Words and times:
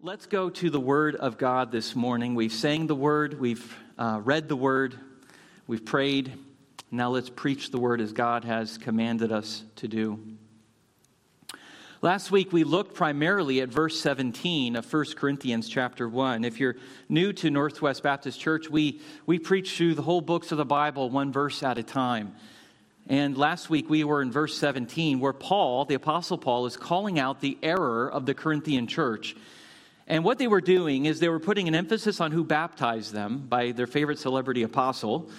Let's 0.00 0.26
go 0.26 0.48
to 0.48 0.70
the 0.70 0.78
Word 0.78 1.16
of 1.16 1.38
God 1.38 1.72
this 1.72 1.96
morning. 1.96 2.36
We've 2.36 2.52
sang 2.52 2.86
the 2.86 2.94
Word, 2.94 3.40
we've 3.40 3.76
uh, 3.98 4.20
read 4.22 4.48
the 4.48 4.54
Word, 4.54 4.94
we've 5.66 5.84
prayed. 5.84 6.34
Now 6.92 7.10
let's 7.10 7.28
preach 7.28 7.72
the 7.72 7.80
Word 7.80 8.00
as 8.00 8.12
God 8.12 8.44
has 8.44 8.78
commanded 8.78 9.32
us 9.32 9.64
to 9.74 9.88
do. 9.88 10.20
Last 12.00 12.30
week 12.30 12.52
we 12.52 12.62
looked 12.62 12.94
primarily 12.94 13.60
at 13.60 13.70
verse 13.70 14.00
17 14.00 14.76
of 14.76 14.92
1 14.92 15.04
Corinthians 15.16 15.68
chapter 15.68 16.08
1. 16.08 16.44
If 16.44 16.60
you're 16.60 16.76
new 17.08 17.32
to 17.32 17.50
Northwest 17.50 18.04
Baptist 18.04 18.38
Church, 18.38 18.70
we, 18.70 19.00
we 19.26 19.40
preach 19.40 19.76
through 19.76 19.96
the 19.96 20.02
whole 20.02 20.20
books 20.20 20.52
of 20.52 20.58
the 20.58 20.64
Bible 20.64 21.10
one 21.10 21.32
verse 21.32 21.60
at 21.64 21.76
a 21.76 21.82
time. 21.82 22.36
And 23.08 23.36
last 23.36 23.68
week 23.68 23.90
we 23.90 24.04
were 24.04 24.22
in 24.22 24.30
verse 24.30 24.56
17 24.58 25.18
where 25.18 25.32
Paul, 25.32 25.86
the 25.86 25.96
Apostle 25.96 26.38
Paul, 26.38 26.66
is 26.66 26.76
calling 26.76 27.18
out 27.18 27.40
the 27.40 27.58
error 27.64 28.08
of 28.08 28.26
the 28.26 28.34
Corinthian 28.34 28.86
church 28.86 29.34
and 30.08 30.24
what 30.24 30.38
they 30.38 30.48
were 30.48 30.60
doing 30.60 31.04
is 31.04 31.20
they 31.20 31.28
were 31.28 31.38
putting 31.38 31.68
an 31.68 31.74
emphasis 31.74 32.20
on 32.20 32.32
who 32.32 32.42
baptized 32.42 33.12
them 33.12 33.46
by 33.48 33.72
their 33.72 33.86
favorite 33.86 34.18
celebrity 34.18 34.62
apostle, 34.62 35.30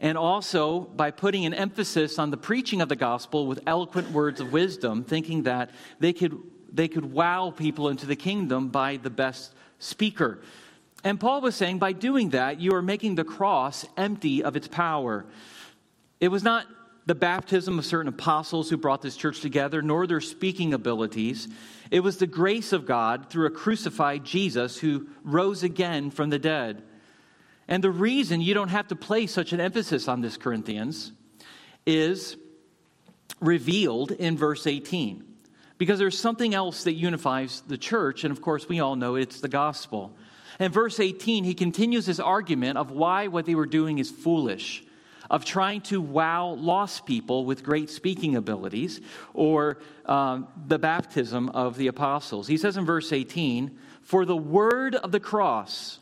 and 0.00 0.18
also 0.18 0.80
by 0.80 1.12
putting 1.12 1.46
an 1.46 1.54
emphasis 1.54 2.18
on 2.18 2.32
the 2.32 2.36
preaching 2.36 2.80
of 2.80 2.88
the 2.88 2.96
gospel 2.96 3.46
with 3.46 3.60
eloquent 3.66 4.10
words 4.10 4.40
of 4.40 4.52
wisdom, 4.52 5.04
thinking 5.04 5.44
that 5.44 5.70
they 6.00 6.12
could, 6.12 6.36
they 6.72 6.88
could 6.88 7.12
wow 7.12 7.52
people 7.56 7.88
into 7.88 8.04
the 8.04 8.16
kingdom 8.16 8.68
by 8.68 8.96
the 8.96 9.10
best 9.10 9.54
speaker. 9.78 10.40
And 11.04 11.20
Paul 11.20 11.40
was 11.40 11.54
saying, 11.54 11.78
by 11.78 11.92
doing 11.92 12.30
that, 12.30 12.60
you 12.60 12.72
are 12.74 12.82
making 12.82 13.14
the 13.14 13.24
cross 13.24 13.86
empty 13.96 14.42
of 14.42 14.56
its 14.56 14.66
power. 14.66 15.24
It 16.18 16.28
was 16.28 16.42
not 16.42 16.66
the 17.06 17.14
baptism 17.14 17.78
of 17.78 17.84
certain 17.84 18.08
apostles 18.08 18.70
who 18.70 18.76
brought 18.76 19.02
this 19.02 19.16
church 19.16 19.40
together, 19.40 19.82
nor 19.82 20.06
their 20.06 20.20
speaking 20.20 20.74
abilities. 20.74 21.48
It 21.92 22.02
was 22.02 22.16
the 22.16 22.26
grace 22.26 22.72
of 22.72 22.86
God 22.86 23.28
through 23.28 23.44
a 23.44 23.50
crucified 23.50 24.24
Jesus 24.24 24.78
who 24.78 25.08
rose 25.22 25.62
again 25.62 26.10
from 26.10 26.30
the 26.30 26.38
dead. 26.38 26.82
And 27.68 27.84
the 27.84 27.90
reason 27.90 28.40
you 28.40 28.54
don't 28.54 28.68
have 28.68 28.88
to 28.88 28.96
place 28.96 29.30
such 29.30 29.52
an 29.52 29.60
emphasis 29.60 30.08
on 30.08 30.22
this, 30.22 30.38
Corinthians, 30.38 31.12
is 31.84 32.38
revealed 33.40 34.10
in 34.10 34.38
verse 34.38 34.66
18. 34.66 35.22
Because 35.76 35.98
there's 35.98 36.18
something 36.18 36.54
else 36.54 36.84
that 36.84 36.94
unifies 36.94 37.62
the 37.66 37.76
church, 37.76 38.24
and 38.24 38.32
of 38.32 38.40
course, 38.40 38.66
we 38.66 38.80
all 38.80 38.96
know 38.96 39.16
it's 39.16 39.42
the 39.42 39.48
gospel. 39.48 40.16
In 40.58 40.72
verse 40.72 40.98
18, 40.98 41.44
he 41.44 41.52
continues 41.52 42.06
his 42.06 42.20
argument 42.20 42.78
of 42.78 42.90
why 42.90 43.26
what 43.26 43.44
they 43.44 43.54
were 43.54 43.66
doing 43.66 43.98
is 43.98 44.10
foolish 44.10 44.82
of 45.32 45.46
trying 45.46 45.80
to 45.80 45.98
wow 45.98 46.48
lost 46.48 47.06
people 47.06 47.46
with 47.46 47.64
great 47.64 47.88
speaking 47.88 48.36
abilities 48.36 49.00
or 49.32 49.78
um, 50.04 50.46
the 50.66 50.78
baptism 50.78 51.48
of 51.48 51.78
the 51.78 51.86
apostles. 51.86 52.46
He 52.46 52.58
says 52.58 52.76
in 52.76 52.84
verse 52.84 53.12
18, 53.12 53.76
For 54.02 54.26
the 54.26 54.36
word 54.36 54.94
of 54.94 55.10
the 55.10 55.20
cross 55.20 55.98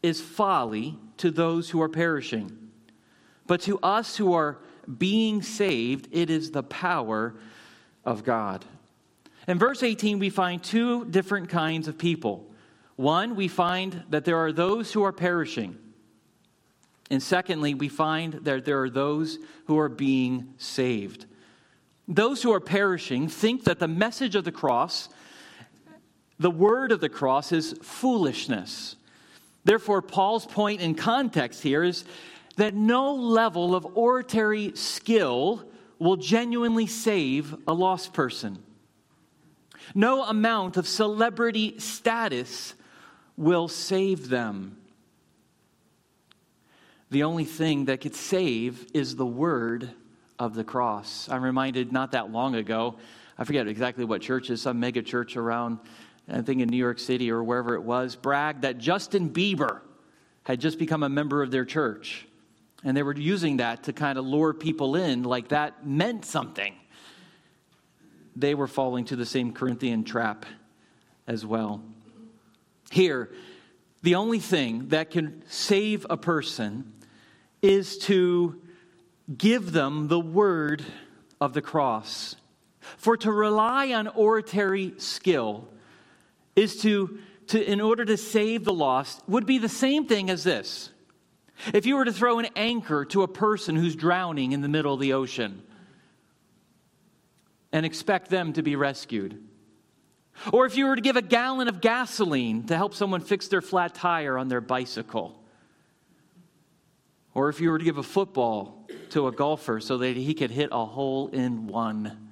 is 0.00 0.20
folly 0.20 0.96
to 1.16 1.32
those 1.32 1.68
who 1.68 1.82
are 1.82 1.88
perishing, 1.88 2.70
but 3.48 3.60
to 3.62 3.80
us 3.80 4.16
who 4.16 4.32
are 4.32 4.58
being 4.96 5.42
saved, 5.42 6.08
it 6.12 6.30
is 6.30 6.52
the 6.52 6.62
power 6.62 7.34
of 8.04 8.22
God. 8.22 8.64
In 9.48 9.58
verse 9.58 9.82
18, 9.82 10.20
we 10.20 10.30
find 10.30 10.62
two 10.62 11.04
different 11.06 11.48
kinds 11.48 11.88
of 11.88 11.98
people. 11.98 12.48
One, 12.94 13.34
we 13.34 13.48
find 13.48 14.04
that 14.10 14.24
there 14.24 14.38
are 14.38 14.52
those 14.52 14.92
who 14.92 15.02
are 15.02 15.12
perishing. 15.12 15.76
And 17.10 17.20
secondly, 17.20 17.74
we 17.74 17.88
find 17.88 18.34
that 18.34 18.64
there 18.64 18.82
are 18.82 18.90
those 18.90 19.38
who 19.66 19.78
are 19.78 19.88
being 19.88 20.54
saved. 20.58 21.26
Those 22.06 22.42
who 22.42 22.52
are 22.52 22.60
perishing 22.60 23.28
think 23.28 23.64
that 23.64 23.80
the 23.80 23.88
message 23.88 24.36
of 24.36 24.44
the 24.44 24.52
cross, 24.52 25.08
the 26.38 26.50
word 26.50 26.92
of 26.92 27.00
the 27.00 27.08
cross, 27.08 27.50
is 27.50 27.74
foolishness. 27.82 28.96
Therefore, 29.64 30.02
Paul's 30.02 30.46
point 30.46 30.80
in 30.80 30.94
context 30.94 31.62
here 31.62 31.82
is 31.82 32.04
that 32.56 32.74
no 32.74 33.14
level 33.14 33.74
of 33.74 33.86
oratory 33.96 34.72
skill 34.76 35.64
will 35.98 36.16
genuinely 36.16 36.86
save 36.86 37.54
a 37.66 37.74
lost 37.74 38.12
person. 38.12 38.62
No 39.94 40.24
amount 40.24 40.76
of 40.76 40.86
celebrity 40.86 41.78
status 41.78 42.74
will 43.36 43.68
save 43.68 44.28
them 44.28 44.79
the 47.10 47.24
only 47.24 47.44
thing 47.44 47.86
that 47.86 48.00
could 48.00 48.14
save 48.14 48.86
is 48.94 49.16
the 49.16 49.26
word 49.26 49.90
of 50.38 50.54
the 50.54 50.64
cross. 50.64 51.28
I'm 51.28 51.42
reminded 51.42 51.92
not 51.92 52.12
that 52.12 52.30
long 52.30 52.54
ago, 52.54 52.96
I 53.36 53.44
forget 53.44 53.66
exactly 53.66 54.04
what 54.04 54.22
church 54.22 54.50
is, 54.50 54.62
some 54.62 54.80
mega 54.80 55.02
church 55.02 55.36
around, 55.36 55.78
I 56.28 56.42
think 56.42 56.60
in 56.60 56.68
New 56.68 56.76
York 56.76 56.98
City 56.98 57.30
or 57.30 57.42
wherever 57.42 57.74
it 57.74 57.82
was, 57.82 58.14
bragged 58.16 58.62
that 58.62 58.78
Justin 58.78 59.30
Bieber 59.30 59.80
had 60.44 60.60
just 60.60 60.78
become 60.78 61.02
a 61.02 61.08
member 61.08 61.42
of 61.42 61.50
their 61.50 61.64
church. 61.64 62.26
And 62.84 62.96
they 62.96 63.02
were 63.02 63.14
using 63.14 63.58
that 63.58 63.84
to 63.84 63.92
kind 63.92 64.18
of 64.18 64.24
lure 64.24 64.54
people 64.54 64.96
in, 64.96 65.22
like 65.24 65.48
that 65.48 65.86
meant 65.86 66.24
something. 66.24 66.74
They 68.36 68.54
were 68.54 68.68
falling 68.68 69.04
to 69.06 69.16
the 69.16 69.26
same 69.26 69.52
Corinthian 69.52 70.04
trap 70.04 70.46
as 71.26 71.44
well. 71.44 71.82
Here, 72.90 73.30
the 74.02 74.14
only 74.14 74.38
thing 74.38 74.88
that 74.88 75.10
can 75.10 75.42
save 75.48 76.06
a 76.08 76.16
person 76.16 76.92
is 77.62 77.98
to 77.98 78.60
give 79.36 79.72
them 79.72 80.08
the 80.08 80.20
word 80.20 80.84
of 81.40 81.52
the 81.52 81.62
cross. 81.62 82.36
For 82.96 83.16
to 83.18 83.30
rely 83.30 83.92
on 83.92 84.08
oratory 84.08 84.94
skill 84.98 85.68
is 86.56 86.80
to, 86.82 87.18
to, 87.48 87.62
in 87.62 87.80
order 87.80 88.04
to 88.04 88.16
save 88.16 88.64
the 88.64 88.72
lost, 88.72 89.22
would 89.28 89.46
be 89.46 89.58
the 89.58 89.68
same 89.68 90.06
thing 90.06 90.30
as 90.30 90.44
this. 90.44 90.90
If 91.72 91.86
you 91.86 91.96
were 91.96 92.04
to 92.04 92.12
throw 92.12 92.38
an 92.38 92.48
anchor 92.56 93.04
to 93.06 93.22
a 93.22 93.28
person 93.28 93.76
who's 93.76 93.94
drowning 93.94 94.52
in 94.52 94.62
the 94.62 94.68
middle 94.68 94.94
of 94.94 95.00
the 95.00 95.12
ocean 95.12 95.62
and 97.72 97.84
expect 97.84 98.30
them 98.30 98.54
to 98.54 98.62
be 98.62 98.76
rescued, 98.76 99.42
or 100.52 100.64
if 100.64 100.76
you 100.76 100.86
were 100.86 100.96
to 100.96 101.02
give 101.02 101.16
a 101.16 101.22
gallon 101.22 101.68
of 101.68 101.80
gasoline 101.80 102.64
to 102.64 102.76
help 102.76 102.94
someone 102.94 103.20
fix 103.20 103.48
their 103.48 103.60
flat 103.60 103.94
tire 103.94 104.38
on 104.38 104.48
their 104.48 104.62
bicycle, 104.62 105.39
or 107.34 107.48
if 107.48 107.60
you 107.60 107.70
were 107.70 107.78
to 107.78 107.84
give 107.84 107.98
a 107.98 108.02
football 108.02 108.86
to 109.10 109.28
a 109.28 109.32
golfer 109.32 109.80
so 109.80 109.98
that 109.98 110.16
he 110.16 110.34
could 110.34 110.50
hit 110.50 110.68
a 110.72 110.84
hole 110.84 111.28
in 111.28 111.66
one. 111.66 112.30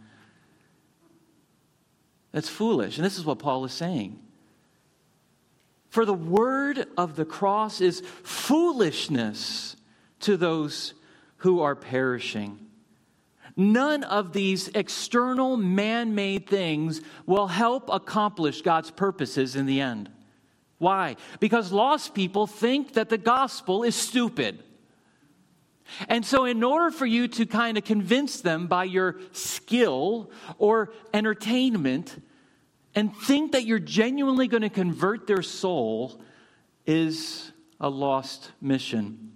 That's 2.32 2.48
foolish. 2.48 2.97
And 2.97 3.04
this 3.04 3.19
is 3.19 3.25
what 3.25 3.38
Paul 3.38 3.64
is 3.64 3.72
saying. 3.72 4.19
For 5.88 6.04
the 6.04 6.14
word 6.14 6.87
of 6.97 7.16
the 7.16 7.25
cross 7.25 7.81
is 7.81 8.03
foolishness 8.22 9.76
to 10.20 10.37
those 10.37 10.94
who 11.38 11.60
are 11.60 11.75
perishing. 11.75 12.66
None 13.56 14.04
of 14.04 14.32
these 14.32 14.69
external 14.69 15.56
man 15.56 16.14
made 16.14 16.47
things 16.47 17.00
will 17.26 17.48
help 17.48 17.88
accomplish 17.92 18.62
God's 18.62 18.91
purposes 18.91 19.56
in 19.56 19.66
the 19.66 19.81
end. 19.81 20.10
Why? 20.78 21.16
Because 21.41 21.72
lost 21.72 22.14
people 22.14 22.47
think 22.47 22.92
that 22.92 23.08
the 23.08 23.19
gospel 23.19 23.82
is 23.82 23.97
stupid. 23.97 24.62
And 26.09 26.25
so, 26.25 26.44
in 26.44 26.62
order 26.62 26.91
for 26.91 27.06
you 27.06 27.28
to 27.28 27.47
kind 27.47 27.78
of 27.78 27.84
convince 27.84 28.41
them 28.41 28.66
by 28.66 28.84
your 28.84 29.21
skill 29.32 30.31
or 30.59 30.93
entertainment 31.15 32.22
and 32.94 33.15
think 33.16 33.53
that 33.53 33.65
you're 33.65 33.78
genuinely 33.78 34.49
going 34.49 34.62
to 34.62 34.71
convert 34.71 35.26
their 35.26 35.43
soul 35.43 36.21
is 36.87 37.53
a 37.81 37.88
lost 37.88 38.53
mission. 38.60 39.32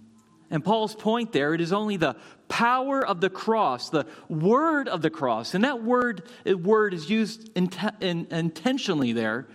And 0.49 0.63
Paul's 0.63 0.95
point 0.95 1.31
there, 1.31 1.53
it 1.53 1.61
is 1.61 1.73
only 1.73 1.97
the 1.97 2.15
power 2.47 3.05
of 3.05 3.21
the 3.21 3.29
cross, 3.29 3.89
the 3.89 4.05
word 4.29 4.87
of 4.87 5.01
the 5.01 5.09
cross. 5.09 5.55
And 5.55 5.63
that 5.63 5.83
word, 5.83 6.29
word 6.45 6.93
is 6.93 7.09
used 7.09 7.49
in, 7.55 7.71
intentionally 8.29 9.13
there 9.13 9.47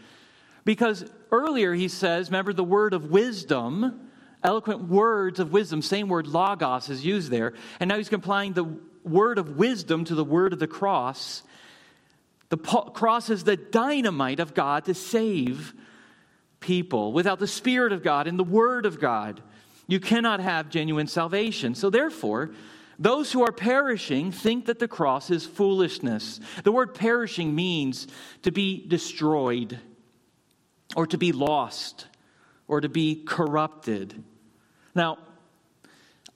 because 0.65 1.05
earlier 1.31 1.75
he 1.75 1.87
says, 1.87 2.31
remember 2.31 2.53
the 2.53 2.65
word 2.65 2.95
of 2.95 3.11
wisdom 3.11 4.08
eloquent 4.43 4.89
words 4.89 5.41
of 5.41 5.53
wisdom. 5.53 5.83
Same 5.83 6.09
word, 6.09 6.27
logos, 6.27 6.89
is 6.89 7.05
used 7.05 7.31
there. 7.31 7.55
And 7.81 7.89
now 7.89 7.97
he's 7.97 8.13
applying 8.13 8.53
the 8.53 8.77
word 9.05 9.39
of 9.39 9.57
wisdom 9.57 10.05
to 10.05 10.15
the 10.15 10.25
word 10.25 10.53
of 10.53 10.59
the 10.59 10.67
cross. 10.67 11.43
The 12.51 12.57
cross 12.57 13.31
is 13.31 13.45
the 13.45 13.57
dynamite 13.57 14.41
of 14.41 14.55
God 14.55 14.87
to 14.87 14.95
save 14.95 15.75
people. 16.61 17.13
Without 17.13 17.39
the 17.39 17.47
Spirit 17.47 17.93
of 17.93 18.03
God 18.03 18.27
and 18.27 18.39
the 18.39 18.45
Word 18.45 18.87
of 18.87 19.01
God, 19.01 19.43
you 19.87 20.01
cannot 20.01 20.41
have 20.41 20.71
genuine 20.71 21.07
salvation. 21.07 21.75
So, 21.75 21.91
therefore, 21.91 22.51
those 22.99 23.31
who 23.31 23.43
are 23.43 23.53
perishing 23.53 24.33
think 24.33 24.67
that 24.67 24.79
the 24.79 24.89
cross 24.89 25.31
is 25.31 25.47
foolishness. 25.47 26.41
The 26.65 26.73
word 26.73 26.95
perishing 26.95 27.55
means 27.55 28.09
to 28.43 28.51
be 28.51 28.85
destroyed, 28.87 29.79
or 30.97 31.07
to 31.07 31.19
be 31.19 31.33
lost, 31.33 32.07
or 32.69 32.81
to 32.81 32.89
be 32.89 33.17
corrupted. 33.25 34.23
Now, 34.95 35.19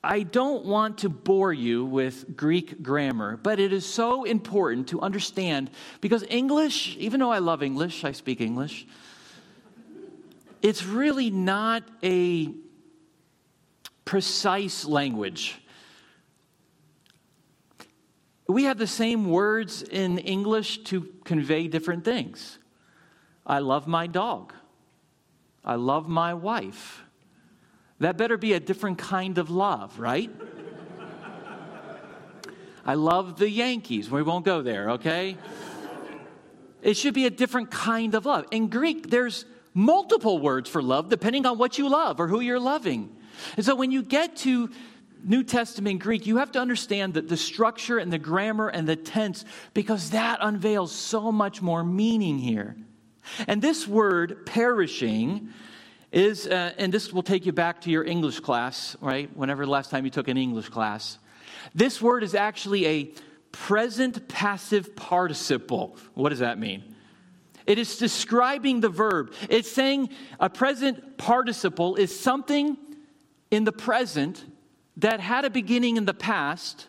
I 0.04 0.24
don't 0.24 0.64
want 0.64 0.98
to 0.98 1.08
bore 1.08 1.52
you 1.52 1.84
with 1.84 2.36
Greek 2.36 2.82
grammar, 2.82 3.36
but 3.36 3.60
it 3.60 3.72
is 3.72 3.86
so 3.86 4.24
important 4.24 4.88
to 4.88 5.00
understand 5.00 5.70
because 6.00 6.24
English, 6.28 6.96
even 6.96 7.20
though 7.20 7.30
I 7.30 7.38
love 7.38 7.62
English, 7.62 8.02
I 8.02 8.10
speak 8.10 8.40
English, 8.40 8.86
it's 10.60 10.84
really 10.84 11.30
not 11.30 11.84
a 12.02 12.52
precise 14.04 14.84
language. 14.84 15.60
We 18.48 18.64
have 18.64 18.78
the 18.78 18.86
same 18.88 19.30
words 19.30 19.82
in 19.82 20.18
English 20.18 20.78
to 20.84 21.08
convey 21.24 21.68
different 21.68 22.04
things. 22.04 22.58
I 23.46 23.60
love 23.60 23.86
my 23.86 24.08
dog. 24.08 24.52
I 25.64 25.76
love 25.76 26.08
my 26.08 26.34
wife. 26.34 27.04
That 28.00 28.16
better 28.16 28.36
be 28.36 28.52
a 28.52 28.60
different 28.60 28.98
kind 28.98 29.38
of 29.38 29.48
love, 29.48 29.98
right? 29.98 30.30
I 32.84 32.94
love 32.94 33.38
the 33.38 33.48
Yankees. 33.48 34.10
We 34.10 34.22
won't 34.22 34.44
go 34.44 34.62
there, 34.62 34.90
okay? 34.92 35.36
It 36.82 36.96
should 36.96 37.14
be 37.14 37.26
a 37.26 37.30
different 37.30 37.70
kind 37.70 38.14
of 38.16 38.26
love. 38.26 38.46
In 38.50 38.68
Greek, 38.68 39.08
there's 39.08 39.44
multiple 39.72 40.38
words 40.38 40.68
for 40.68 40.82
love 40.82 41.08
depending 41.08 41.46
on 41.46 41.58
what 41.58 41.78
you 41.78 41.88
love 41.88 42.18
or 42.18 42.26
who 42.26 42.40
you're 42.40 42.60
loving. 42.60 43.14
And 43.56 43.64
so 43.64 43.76
when 43.76 43.92
you 43.92 44.02
get 44.02 44.36
to 44.38 44.68
New 45.24 45.44
Testament 45.44 46.00
Greek, 46.00 46.26
you 46.26 46.38
have 46.38 46.50
to 46.52 46.58
understand 46.58 47.14
that 47.14 47.28
the 47.28 47.36
structure 47.36 47.98
and 47.98 48.12
the 48.12 48.18
grammar 48.18 48.68
and 48.68 48.88
the 48.88 48.96
tense 48.96 49.44
because 49.72 50.10
that 50.10 50.38
unveils 50.40 50.90
so 50.92 51.30
much 51.30 51.62
more 51.62 51.84
meaning 51.84 52.38
here. 52.38 52.76
And 53.46 53.62
this 53.62 53.86
word, 53.86 54.46
perishing, 54.46 55.50
is, 56.12 56.46
uh, 56.46 56.72
and 56.76 56.92
this 56.92 57.12
will 57.12 57.22
take 57.22 57.46
you 57.46 57.52
back 57.52 57.80
to 57.82 57.90
your 57.90 58.04
English 58.04 58.40
class, 58.40 58.96
right? 59.00 59.34
Whenever 59.36 59.64
the 59.64 59.70
last 59.70 59.90
time 59.90 60.04
you 60.04 60.10
took 60.10 60.28
an 60.28 60.36
English 60.36 60.68
class. 60.68 61.18
This 61.74 62.02
word 62.02 62.22
is 62.22 62.34
actually 62.34 62.86
a 62.86 63.12
present 63.50 64.28
passive 64.28 64.94
participle. 64.96 65.96
What 66.14 66.30
does 66.30 66.40
that 66.40 66.58
mean? 66.58 66.94
It 67.66 67.78
is 67.78 67.96
describing 67.96 68.80
the 68.80 68.88
verb. 68.88 69.32
It's 69.48 69.70
saying 69.70 70.10
a 70.40 70.50
present 70.50 71.16
participle 71.16 71.94
is 71.96 72.18
something 72.18 72.76
in 73.50 73.64
the 73.64 73.72
present 73.72 74.44
that 74.96 75.20
had 75.20 75.44
a 75.44 75.50
beginning 75.50 75.96
in 75.96 76.04
the 76.04 76.14
past, 76.14 76.88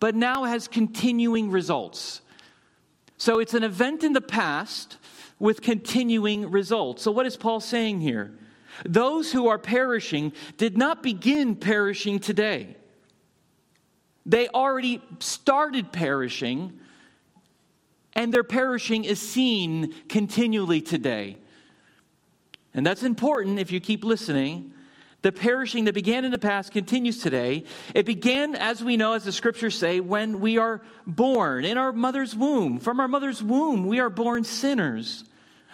but 0.00 0.14
now 0.14 0.44
has 0.44 0.68
continuing 0.68 1.50
results. 1.50 2.20
So 3.16 3.38
it's 3.38 3.54
an 3.54 3.62
event 3.62 4.04
in 4.04 4.12
the 4.12 4.20
past 4.20 4.98
with 5.38 5.60
continuing 5.62 6.50
results. 6.50 7.02
So, 7.02 7.10
what 7.10 7.26
is 7.26 7.36
Paul 7.36 7.60
saying 7.60 8.00
here? 8.00 8.32
Those 8.84 9.32
who 9.32 9.48
are 9.48 9.58
perishing 9.58 10.32
did 10.56 10.76
not 10.76 11.02
begin 11.02 11.56
perishing 11.56 12.18
today. 12.18 12.76
They 14.24 14.48
already 14.48 15.00
started 15.20 15.92
perishing, 15.92 16.78
and 18.14 18.34
their 18.34 18.44
perishing 18.44 19.04
is 19.04 19.20
seen 19.20 19.94
continually 20.08 20.80
today. 20.80 21.36
And 22.74 22.84
that's 22.84 23.02
important 23.02 23.58
if 23.58 23.72
you 23.72 23.80
keep 23.80 24.04
listening. 24.04 24.72
The 25.26 25.32
perishing 25.32 25.86
that 25.86 25.92
began 25.92 26.24
in 26.24 26.30
the 26.30 26.38
past 26.38 26.70
continues 26.70 27.20
today. 27.20 27.64
It 27.96 28.06
began, 28.06 28.54
as 28.54 28.84
we 28.84 28.96
know, 28.96 29.14
as 29.14 29.24
the 29.24 29.32
scriptures 29.32 29.76
say, 29.76 29.98
when 29.98 30.38
we 30.38 30.56
are 30.56 30.82
born 31.04 31.64
in 31.64 31.78
our 31.78 31.92
mother's 31.92 32.32
womb. 32.32 32.78
From 32.78 33.00
our 33.00 33.08
mother's 33.08 33.42
womb, 33.42 33.88
we 33.88 33.98
are 33.98 34.08
born 34.08 34.44
sinners. 34.44 35.24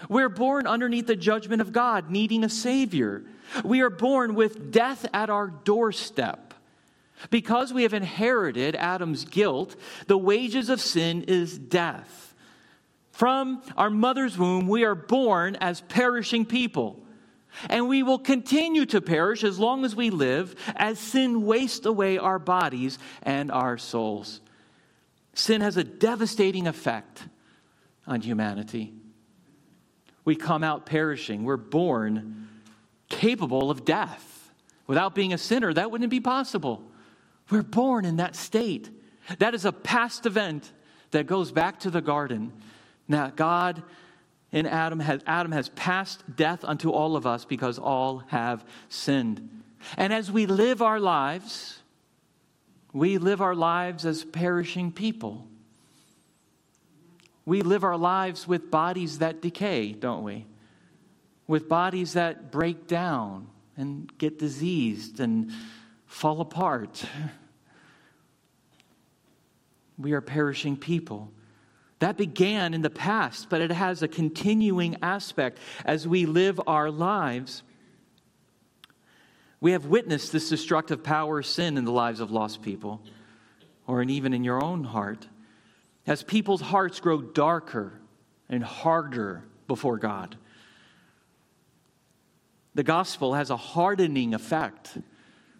We're 0.08 0.30
born 0.30 0.66
underneath 0.66 1.06
the 1.06 1.16
judgment 1.16 1.60
of 1.60 1.70
God, 1.70 2.10
needing 2.10 2.44
a 2.44 2.48
Savior. 2.48 3.24
We 3.62 3.82
are 3.82 3.90
born 3.90 4.36
with 4.36 4.72
death 4.72 5.04
at 5.12 5.28
our 5.28 5.48
doorstep. 5.48 6.54
Because 7.28 7.74
we 7.74 7.82
have 7.82 7.92
inherited 7.92 8.74
Adam's 8.74 9.26
guilt, 9.26 9.76
the 10.06 10.16
wages 10.16 10.70
of 10.70 10.80
sin 10.80 11.24
is 11.24 11.58
death. 11.58 12.34
From 13.10 13.62
our 13.76 13.90
mother's 13.90 14.38
womb, 14.38 14.66
we 14.66 14.84
are 14.84 14.94
born 14.94 15.58
as 15.60 15.82
perishing 15.82 16.46
people. 16.46 17.01
And 17.68 17.88
we 17.88 18.02
will 18.02 18.18
continue 18.18 18.86
to 18.86 19.00
perish 19.00 19.44
as 19.44 19.58
long 19.58 19.84
as 19.84 19.94
we 19.94 20.10
live, 20.10 20.54
as 20.76 20.98
sin 20.98 21.44
wastes 21.44 21.86
away 21.86 22.18
our 22.18 22.38
bodies 22.38 22.98
and 23.22 23.50
our 23.50 23.78
souls. 23.78 24.40
Sin 25.34 25.60
has 25.60 25.76
a 25.76 25.84
devastating 25.84 26.66
effect 26.66 27.24
on 28.06 28.20
humanity. 28.20 28.92
We 30.24 30.36
come 30.36 30.62
out 30.62 30.86
perishing. 30.86 31.44
We're 31.44 31.56
born 31.56 32.48
capable 33.08 33.70
of 33.70 33.84
death. 33.84 34.50
Without 34.86 35.14
being 35.14 35.32
a 35.32 35.38
sinner, 35.38 35.72
that 35.72 35.90
wouldn't 35.90 36.10
be 36.10 36.20
possible. 36.20 36.82
We're 37.50 37.62
born 37.62 38.04
in 38.04 38.16
that 38.16 38.36
state. 38.36 38.90
That 39.38 39.54
is 39.54 39.64
a 39.64 39.72
past 39.72 40.26
event 40.26 40.70
that 41.10 41.26
goes 41.26 41.52
back 41.52 41.80
to 41.80 41.90
the 41.90 42.00
garden. 42.00 42.52
Now, 43.08 43.28
God 43.28 43.82
in 44.52 44.66
Adam 44.66 45.00
has, 45.00 45.22
Adam 45.26 45.50
has 45.52 45.70
passed 45.70 46.22
death 46.36 46.62
unto 46.62 46.90
all 46.90 47.16
of 47.16 47.26
us 47.26 47.44
because 47.44 47.78
all 47.78 48.18
have 48.28 48.64
sinned. 48.88 49.62
And 49.96 50.12
as 50.12 50.30
we 50.30 50.46
live 50.46 50.82
our 50.82 51.00
lives, 51.00 51.82
we 52.92 53.16
live 53.18 53.40
our 53.40 53.54
lives 53.54 54.04
as 54.04 54.24
perishing 54.24 54.92
people. 54.92 55.46
We 57.46 57.62
live 57.62 57.82
our 57.82 57.96
lives 57.96 58.46
with 58.46 58.70
bodies 58.70 59.18
that 59.18 59.40
decay, 59.40 59.92
don't 59.92 60.22
we? 60.22 60.46
With 61.46 61.68
bodies 61.68 62.12
that 62.12 62.52
break 62.52 62.86
down 62.86 63.48
and 63.76 64.16
get 64.18 64.38
diseased 64.38 65.18
and 65.18 65.50
fall 66.06 66.40
apart. 66.40 67.04
We 69.98 70.12
are 70.12 70.22
perishing 70.22 70.78
people. 70.78 71.30
That 72.02 72.16
began 72.16 72.74
in 72.74 72.82
the 72.82 72.90
past, 72.90 73.48
but 73.48 73.60
it 73.60 73.70
has 73.70 74.02
a 74.02 74.08
continuing 74.08 74.96
aspect 75.02 75.58
as 75.84 76.04
we 76.04 76.26
live 76.26 76.60
our 76.66 76.90
lives. 76.90 77.62
We 79.60 79.70
have 79.70 79.86
witnessed 79.86 80.32
this 80.32 80.48
destructive 80.48 81.04
power 81.04 81.38
of 81.38 81.46
sin 81.46 81.78
in 81.78 81.84
the 81.84 81.92
lives 81.92 82.18
of 82.18 82.32
lost 82.32 82.60
people, 82.60 83.00
or 83.86 84.02
in, 84.02 84.10
even 84.10 84.34
in 84.34 84.42
your 84.42 84.60
own 84.60 84.82
heart. 84.82 85.28
As 86.04 86.24
people's 86.24 86.60
hearts 86.60 86.98
grow 86.98 87.22
darker 87.22 87.92
and 88.48 88.64
harder 88.64 89.44
before 89.68 89.98
God, 89.98 90.36
the 92.74 92.82
gospel 92.82 93.34
has 93.34 93.48
a 93.48 93.56
hardening 93.56 94.34
effect 94.34 94.98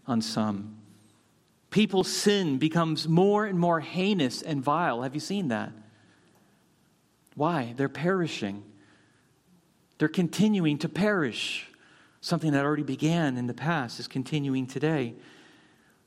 on 0.09 0.21
some 0.21 0.77
people's 1.71 2.13
sin 2.13 2.59
becomes 2.59 3.07
more 3.07 3.47
and 3.47 3.61
more 3.61 3.79
heinous 3.79 4.43
and 4.43 4.61
vile. 4.61 5.03
Have 5.03 5.15
you 5.15 5.21
seen 5.21 5.47
that? 5.49 5.73
Why? 7.35 7.75
They're 7.77 7.89
perishing. 7.89 8.65
They're 9.99 10.09
continuing 10.09 10.79
to 10.79 10.89
perish. 10.89 11.69
Something 12.21 12.53
that 12.53 12.65
already 12.65 12.83
began 12.83 13.37
in 13.37 13.47
the 13.47 13.55
past 13.55 13.99
is 13.99 14.07
continuing 14.07 14.67
today. 14.67 15.15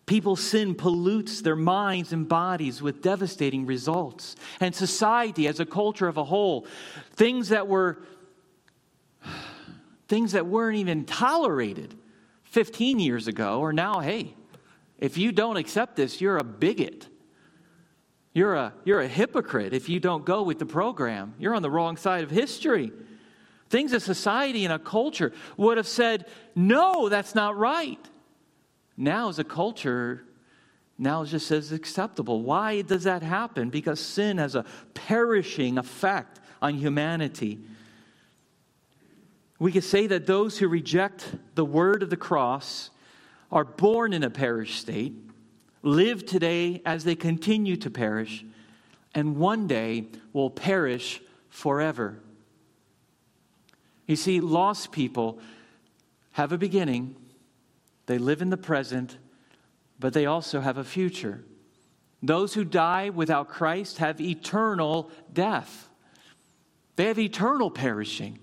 People's 0.06 0.42
sin 0.42 0.76
pollutes 0.76 1.42
their 1.42 1.56
minds 1.56 2.14
and 2.14 2.30
bodies 2.30 2.82
with 2.82 3.02
devastating 3.02 3.66
results. 3.66 4.36
And 4.60 4.76
society, 4.76 5.48
as 5.48 5.60
a 5.60 5.66
culture 5.66 6.08
of 6.08 6.18
a 6.18 6.24
whole, 6.24 6.68
things 7.14 7.50
that 7.50 7.68
were 7.68 7.98
things 10.08 10.34
that 10.34 10.46
weren't 10.46 10.78
even 10.78 11.06
tolerated 11.06 11.98
15 12.44 13.00
years 13.00 13.28
ago 13.28 13.64
are 13.64 13.74
now, 13.74 14.00
hey, 14.00 14.36
if 15.00 15.18
you 15.18 15.32
don't 15.32 15.58
accept 15.58 15.96
this, 15.96 16.22
you're 16.22 16.38
a 16.38 16.44
bigot. 16.44 17.08
You're 18.36 18.56
a, 18.56 18.74
you're 18.84 19.00
a 19.00 19.08
hypocrite 19.08 19.74
if 19.74 19.88
you 19.88 20.02
don't 20.02 20.26
go 20.26 20.44
with 20.44 20.60
the 20.60 20.66
program. 20.66 21.34
You're 21.40 21.56
on 21.56 21.62
the 21.62 21.72
wrong 21.72 21.96
side 21.96 22.26
of 22.26 22.30
history. 22.30 22.92
Things 23.70 23.94
a 23.94 24.00
society 24.02 24.66
and 24.66 24.74
a 24.74 24.78
culture 24.78 25.32
would 25.56 25.78
have 25.78 25.88
said, 25.88 26.26
no, 26.54 27.08
that's 27.08 27.34
not 27.34 27.58
right. 27.58 27.98
Now, 28.98 29.30
as 29.30 29.40
a 29.40 29.46
culture, 29.46 30.26
now 30.98 31.22
it 31.22 31.28
just 31.28 31.48
says 31.48 31.72
acceptable. 31.72 32.42
Why 32.42 32.82
does 32.82 33.06
that 33.06 33.24
happen? 33.24 33.70
Because 33.70 34.02
sin 34.02 34.38
has 34.38 34.54
a 34.54 34.66
perishing 34.94 35.78
effect 35.78 36.42
on 36.62 36.76
humanity. 36.76 37.60
We 39.60 39.72
could 39.72 39.86
say 39.86 40.08
that 40.08 40.26
those 40.26 40.58
who 40.58 40.68
reject 40.68 41.34
the 41.56 41.64
word 41.64 42.04
of 42.04 42.10
the 42.10 42.18
cross 42.18 42.90
are 43.50 43.64
born 43.64 44.12
in 44.12 44.24
a 44.24 44.30
perished 44.30 44.82
state, 44.82 45.14
live 45.86 46.26
today 46.26 46.82
as 46.84 47.04
they 47.04 47.16
continue 47.16 47.78
to 47.78 47.90
perish, 47.92 48.44
and 49.14 49.38
one 49.38 49.68
day 49.68 50.08
will 50.34 50.50
perish 50.50 51.22
forever. 51.48 52.20
You 54.08 54.16
see, 54.16 54.42
lost 54.42 54.92
people 54.92 55.40
have 56.32 56.52
a 56.52 56.58
beginning, 56.58 57.16
they 58.08 58.18
live 58.18 58.42
in 58.42 58.50
the 58.50 58.58
present, 58.58 59.18
but 60.00 60.14
they 60.14 60.26
also 60.26 60.60
have 60.60 60.78
a 60.78 60.84
future. 60.84 61.44
Those 62.22 62.56
who 62.56 62.66
die 62.66 63.10
without 63.10 63.48
Christ 63.48 64.00
have 64.00 64.20
eternal 64.20 65.12
death, 65.32 65.88
they 66.96 67.06
have 67.06 67.20
eternal 67.20 67.70
perishing. 67.70 68.40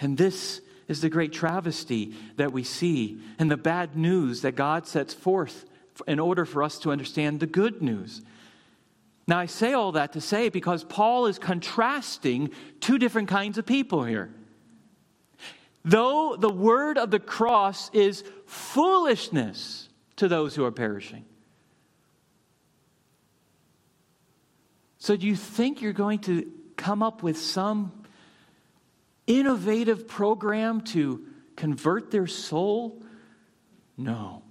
And 0.00 0.16
this 0.16 0.62
is 0.88 1.02
the 1.02 1.10
great 1.10 1.32
travesty 1.32 2.14
that 2.36 2.52
we 2.52 2.64
see 2.64 3.20
and 3.38 3.50
the 3.50 3.56
bad 3.58 3.96
news 3.96 4.40
that 4.40 4.56
God 4.56 4.86
sets 4.86 5.12
forth 5.12 5.66
in 6.06 6.18
order 6.18 6.44
for 6.44 6.62
us 6.62 6.78
to 6.80 6.90
understand 6.90 7.40
the 7.40 7.46
good 7.46 7.82
news. 7.82 8.22
Now, 9.26 9.38
I 9.38 9.46
say 9.46 9.74
all 9.74 9.92
that 9.92 10.14
to 10.14 10.20
say 10.20 10.48
because 10.48 10.82
Paul 10.82 11.26
is 11.26 11.38
contrasting 11.38 12.50
two 12.80 12.98
different 12.98 13.28
kinds 13.28 13.58
of 13.58 13.66
people 13.66 14.04
here. 14.04 14.34
Though 15.84 16.36
the 16.36 16.52
word 16.52 16.98
of 16.98 17.10
the 17.10 17.20
cross 17.20 17.90
is 17.94 18.24
foolishness 18.46 19.88
to 20.16 20.28
those 20.28 20.54
who 20.54 20.64
are 20.64 20.72
perishing. 20.72 21.24
So, 24.98 25.16
do 25.16 25.26
you 25.26 25.36
think 25.36 25.80
you're 25.80 25.92
going 25.94 26.18
to 26.20 26.50
come 26.76 27.02
up 27.02 27.22
with 27.22 27.38
some 27.38 27.92
innovative 29.26 30.06
program 30.08 30.82
to 30.82 31.24
convert 31.56 32.10
their 32.10 32.26
soul? 32.26 33.02
No. 33.96 34.42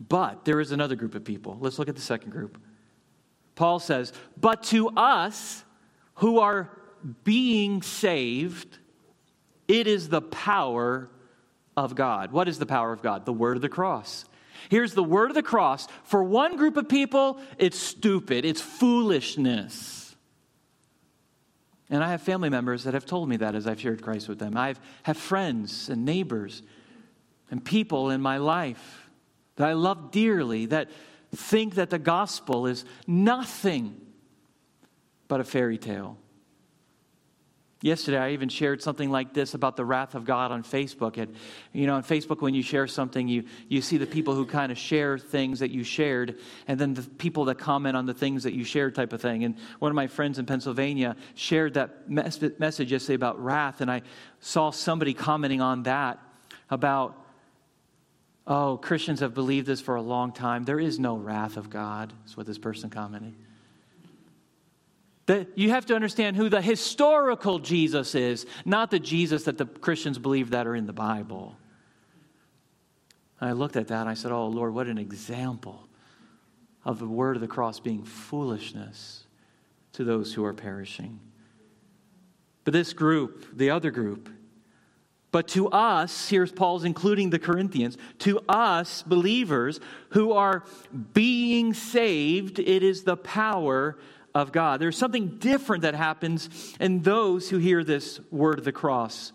But 0.00 0.44
there 0.44 0.60
is 0.60 0.72
another 0.72 0.96
group 0.96 1.14
of 1.14 1.24
people. 1.24 1.56
Let's 1.60 1.78
look 1.78 1.88
at 1.88 1.94
the 1.94 2.02
second 2.02 2.30
group. 2.30 2.60
Paul 3.54 3.78
says, 3.78 4.12
But 4.36 4.64
to 4.64 4.88
us 4.90 5.64
who 6.16 6.40
are 6.40 6.70
being 7.22 7.82
saved, 7.82 8.78
it 9.68 9.86
is 9.86 10.08
the 10.08 10.22
power 10.22 11.10
of 11.76 11.94
God. 11.94 12.32
What 12.32 12.48
is 12.48 12.58
the 12.58 12.66
power 12.66 12.92
of 12.92 13.02
God? 13.02 13.26
The 13.26 13.32
word 13.32 13.56
of 13.56 13.62
the 13.62 13.68
cross. 13.68 14.24
Here's 14.70 14.94
the 14.94 15.04
word 15.04 15.30
of 15.30 15.34
the 15.34 15.42
cross. 15.42 15.86
For 16.04 16.22
one 16.22 16.56
group 16.56 16.76
of 16.76 16.88
people, 16.88 17.38
it's 17.58 17.78
stupid, 17.78 18.44
it's 18.44 18.60
foolishness. 18.60 20.16
And 21.90 22.02
I 22.02 22.10
have 22.10 22.22
family 22.22 22.48
members 22.48 22.84
that 22.84 22.94
have 22.94 23.04
told 23.04 23.28
me 23.28 23.36
that 23.38 23.54
as 23.54 23.66
I've 23.66 23.80
shared 23.80 24.02
Christ 24.02 24.28
with 24.28 24.38
them. 24.38 24.56
I 24.56 24.74
have 25.02 25.16
friends 25.16 25.88
and 25.90 26.04
neighbors 26.04 26.62
and 27.50 27.62
people 27.62 28.10
in 28.10 28.20
my 28.20 28.38
life 28.38 29.03
that 29.56 29.68
I 29.68 29.72
love 29.72 30.10
dearly 30.10 30.66
that 30.66 30.88
think 31.34 31.76
that 31.76 31.90
the 31.90 31.98
gospel 31.98 32.66
is 32.66 32.84
nothing 33.06 34.00
but 35.28 35.40
a 35.40 35.44
fairy 35.44 35.78
tale. 35.78 36.18
Yesterday, 37.82 38.16
I 38.16 38.30
even 38.30 38.48
shared 38.48 38.80
something 38.80 39.10
like 39.10 39.34
this 39.34 39.52
about 39.52 39.76
the 39.76 39.84
wrath 39.84 40.14
of 40.14 40.24
God 40.24 40.50
on 40.50 40.62
Facebook. 40.62 41.18
And, 41.18 41.34
you 41.74 41.86
know, 41.86 41.96
on 41.96 42.02
Facebook, 42.02 42.40
when 42.40 42.54
you 42.54 42.62
share 42.62 42.86
something, 42.86 43.28
you, 43.28 43.44
you 43.68 43.82
see 43.82 43.98
the 43.98 44.06
people 44.06 44.34
who 44.34 44.46
kind 44.46 44.72
of 44.72 44.78
share 44.78 45.18
things 45.18 45.58
that 45.58 45.70
you 45.70 45.84
shared, 45.84 46.38
and 46.66 46.78
then 46.78 46.94
the 46.94 47.02
people 47.02 47.44
that 47.46 47.58
comment 47.58 47.94
on 47.94 48.06
the 48.06 48.14
things 48.14 48.44
that 48.44 48.54
you 48.54 48.64
shared, 48.64 48.94
type 48.94 49.12
of 49.12 49.20
thing. 49.20 49.44
And 49.44 49.56
one 49.80 49.90
of 49.90 49.96
my 49.96 50.06
friends 50.06 50.38
in 50.38 50.46
Pennsylvania 50.46 51.14
shared 51.34 51.74
that 51.74 52.08
mes- 52.08 52.58
message 52.58 52.90
yesterday 52.90 53.16
about 53.16 53.42
wrath, 53.44 53.82
and 53.82 53.90
I 53.90 54.00
saw 54.40 54.70
somebody 54.70 55.12
commenting 55.12 55.60
on 55.60 55.82
that 55.82 56.20
about, 56.70 57.22
oh, 58.46 58.76
Christians 58.76 59.20
have 59.20 59.34
believed 59.34 59.66
this 59.66 59.80
for 59.80 59.96
a 59.96 60.02
long 60.02 60.32
time. 60.32 60.64
There 60.64 60.80
is 60.80 60.98
no 60.98 61.16
wrath 61.16 61.56
of 61.56 61.70
God, 61.70 62.12
is 62.26 62.36
what 62.36 62.46
this 62.46 62.58
person 62.58 62.90
commented. 62.90 63.34
That 65.26 65.56
you 65.56 65.70
have 65.70 65.86
to 65.86 65.94
understand 65.94 66.36
who 66.36 66.50
the 66.50 66.60
historical 66.60 67.58
Jesus 67.58 68.14
is, 68.14 68.44
not 68.64 68.90
the 68.90 68.98
Jesus 68.98 69.44
that 69.44 69.56
the 69.56 69.64
Christians 69.64 70.18
believe 70.18 70.50
that 70.50 70.66
are 70.66 70.74
in 70.74 70.86
the 70.86 70.92
Bible. 70.92 71.56
I 73.40 73.52
looked 73.52 73.76
at 73.76 73.88
that 73.88 74.00
and 74.02 74.08
I 74.08 74.14
said, 74.14 74.32
Oh, 74.32 74.46
Lord, 74.48 74.74
what 74.74 74.86
an 74.86 74.98
example 74.98 75.88
of 76.84 76.98
the 76.98 77.08
word 77.08 77.36
of 77.36 77.40
the 77.40 77.48
cross 77.48 77.80
being 77.80 78.04
foolishness 78.04 79.24
to 79.92 80.04
those 80.04 80.34
who 80.34 80.44
are 80.44 80.52
perishing. 80.52 81.20
But 82.64 82.72
this 82.72 82.92
group, 82.92 83.56
the 83.56 83.70
other 83.70 83.90
group, 83.90 84.28
but 85.34 85.48
to 85.48 85.68
us, 85.70 86.28
here's 86.28 86.52
Paul's 86.52 86.84
including 86.84 87.30
the 87.30 87.40
Corinthians, 87.40 87.98
to 88.20 88.38
us 88.48 89.02
believers 89.02 89.80
who 90.10 90.30
are 90.30 90.62
being 91.12 91.74
saved, 91.74 92.60
it 92.60 92.84
is 92.84 93.02
the 93.02 93.16
power 93.16 93.98
of 94.32 94.52
God. 94.52 94.80
There's 94.80 94.96
something 94.96 95.38
different 95.38 95.82
that 95.82 95.96
happens 95.96 96.48
in 96.78 97.02
those 97.02 97.50
who 97.50 97.58
hear 97.58 97.82
this 97.82 98.20
word 98.30 98.60
of 98.60 98.64
the 98.64 98.70
cross. 98.70 99.32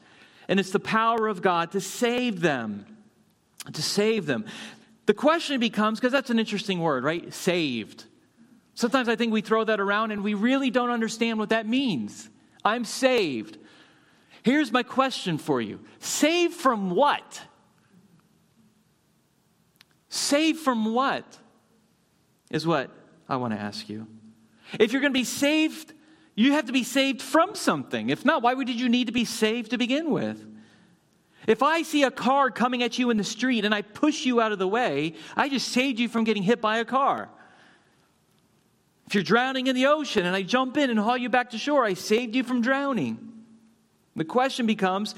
And 0.48 0.58
it's 0.58 0.72
the 0.72 0.80
power 0.80 1.28
of 1.28 1.42
God 1.42 1.74
to 1.74 1.82
save 1.82 2.40
them. 2.40 2.86
To 3.74 3.82
save 3.82 4.26
them. 4.26 4.46
The 5.06 5.14
question 5.14 5.60
becomes 5.60 6.00
because 6.00 6.14
that's 6.14 6.30
an 6.30 6.40
interesting 6.40 6.80
word, 6.80 7.04
right? 7.04 7.34
Saved. 7.34 8.06
Sometimes 8.74 9.10
I 9.10 9.18
think 9.18 9.34
we 9.34 9.42
throw 9.42 9.66
that 9.66 9.82
around 9.82 10.12
and 10.12 10.24
we 10.24 10.34
really 10.34 10.72
don't 10.72 10.92
understand 10.92 11.40
what 11.40 11.50
that 11.50 11.68
means. 11.68 12.30
I'm 12.64 12.86
saved. 12.86 13.58
Here's 14.44 14.72
my 14.72 14.84
question 14.84 15.38
for 15.38 15.62
you 15.62 15.80
Saved 16.00 16.54
from 16.54 16.92
what? 16.92 17.42
Saved 20.10 20.60
from 20.60 20.94
what? 20.94 21.38
Is 22.50 22.66
what 22.66 22.90
I 23.28 23.36
want 23.36 23.54
to 23.54 23.60
ask 23.60 23.90
you. 23.90 24.08
If 24.80 24.92
you're 24.92 25.02
going 25.02 25.14
to 25.14 25.20
be 25.20 25.24
saved, 25.24 25.94
you 26.36 26.54
have 26.54 26.66
to 26.66 26.74
be 26.74 26.84
saved 26.84 27.22
from 27.22 27.54
something. 27.54 28.10
If 28.10 28.26
not, 28.26 28.42
why 28.42 28.54
would 28.54 28.70
you 28.70 28.90
need 28.90 29.08
to 29.08 29.14
be 29.14 29.26
saved 29.26 29.72
to 29.72 29.78
begin 29.78 30.10
with? 30.10 30.44
If 31.48 31.64
I 31.64 31.84
see 31.84 32.04
a 32.04 32.12
car 32.12 32.52
coming 32.52 32.84
at 32.84 33.00
you 33.00 33.10
in 33.10 33.18
the 33.18 33.24
street 33.24 33.66
and 33.66 33.74
I 33.74 33.82
push 33.82 34.26
you 34.26 34.42
out 34.42 34.52
of 34.52 34.60
the 34.60 34.68
way, 34.68 35.14
I 35.36 35.50
just 35.50 35.70
saved 35.70 36.00
you 36.00 36.08
from 36.08 36.24
getting 36.24 36.44
hit 36.44 36.62
by 36.62 36.78
a 36.78 36.86
car. 36.86 37.30
If 39.08 39.16
you're 39.16 39.24
drowning 39.24 39.68
in 39.68 39.76
the 39.76 39.88
ocean 39.88 40.26
and 40.26 40.36
I 40.36 40.44
jump 40.44 40.78
in 40.78 40.90
and 40.90 41.00
haul 41.00 41.18
you 41.18 41.30
back 41.30 41.52
to 41.52 41.58
shore, 41.58 41.84
I 41.84 41.94
saved 41.94 42.36
you 42.36 42.44
from 42.44 42.62
drowning. 42.62 43.39
The 44.20 44.26
question 44.26 44.66
becomes 44.66 45.16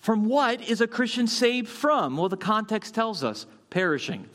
from 0.00 0.24
what 0.24 0.60
is 0.60 0.80
a 0.80 0.88
Christian 0.88 1.28
saved 1.28 1.68
from? 1.68 2.16
Well, 2.16 2.28
the 2.28 2.36
context 2.36 2.96
tells 2.96 3.22
us 3.22 3.46
perishing. 3.70 4.28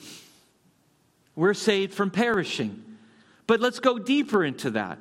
We're 1.36 1.54
saved 1.54 1.94
from 1.94 2.12
perishing. 2.12 2.82
But 3.46 3.60
let's 3.60 3.80
go 3.80 4.00
deeper 4.00 4.46
into 4.46 4.72
that. 4.72 5.00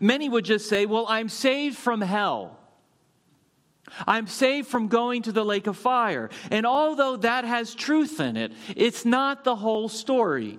Many 0.00 0.26
would 0.30 0.46
just 0.46 0.70
say, 0.70 0.86
Well, 0.86 1.04
I'm 1.06 1.28
saved 1.28 1.76
from 1.76 2.00
hell. 2.00 2.58
I'm 4.06 4.26
saved 4.26 4.68
from 4.68 4.88
going 4.88 5.22
to 5.22 5.32
the 5.32 5.44
lake 5.44 5.66
of 5.66 5.76
fire. 5.76 6.30
And 6.50 6.64
although 6.64 7.16
that 7.18 7.44
has 7.44 7.74
truth 7.74 8.20
in 8.20 8.38
it, 8.38 8.52
it's 8.74 9.04
not 9.04 9.44
the 9.44 9.54
whole 9.54 9.90
story. 9.90 10.58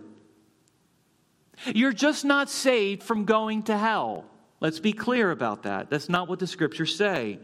You're 1.66 1.94
just 1.94 2.26
not 2.26 2.48
saved 2.48 3.02
from 3.02 3.26
going 3.26 3.64
to 3.64 3.78
hell. 3.78 4.26
Let's 4.60 4.80
be 4.80 4.94
clear 4.94 5.32
about 5.32 5.64
that. 5.64 5.90
That's 5.90 6.10
not 6.10 6.28
what 6.28 6.40
the 6.40 6.48
scriptures 6.48 6.96
say. 6.96 7.40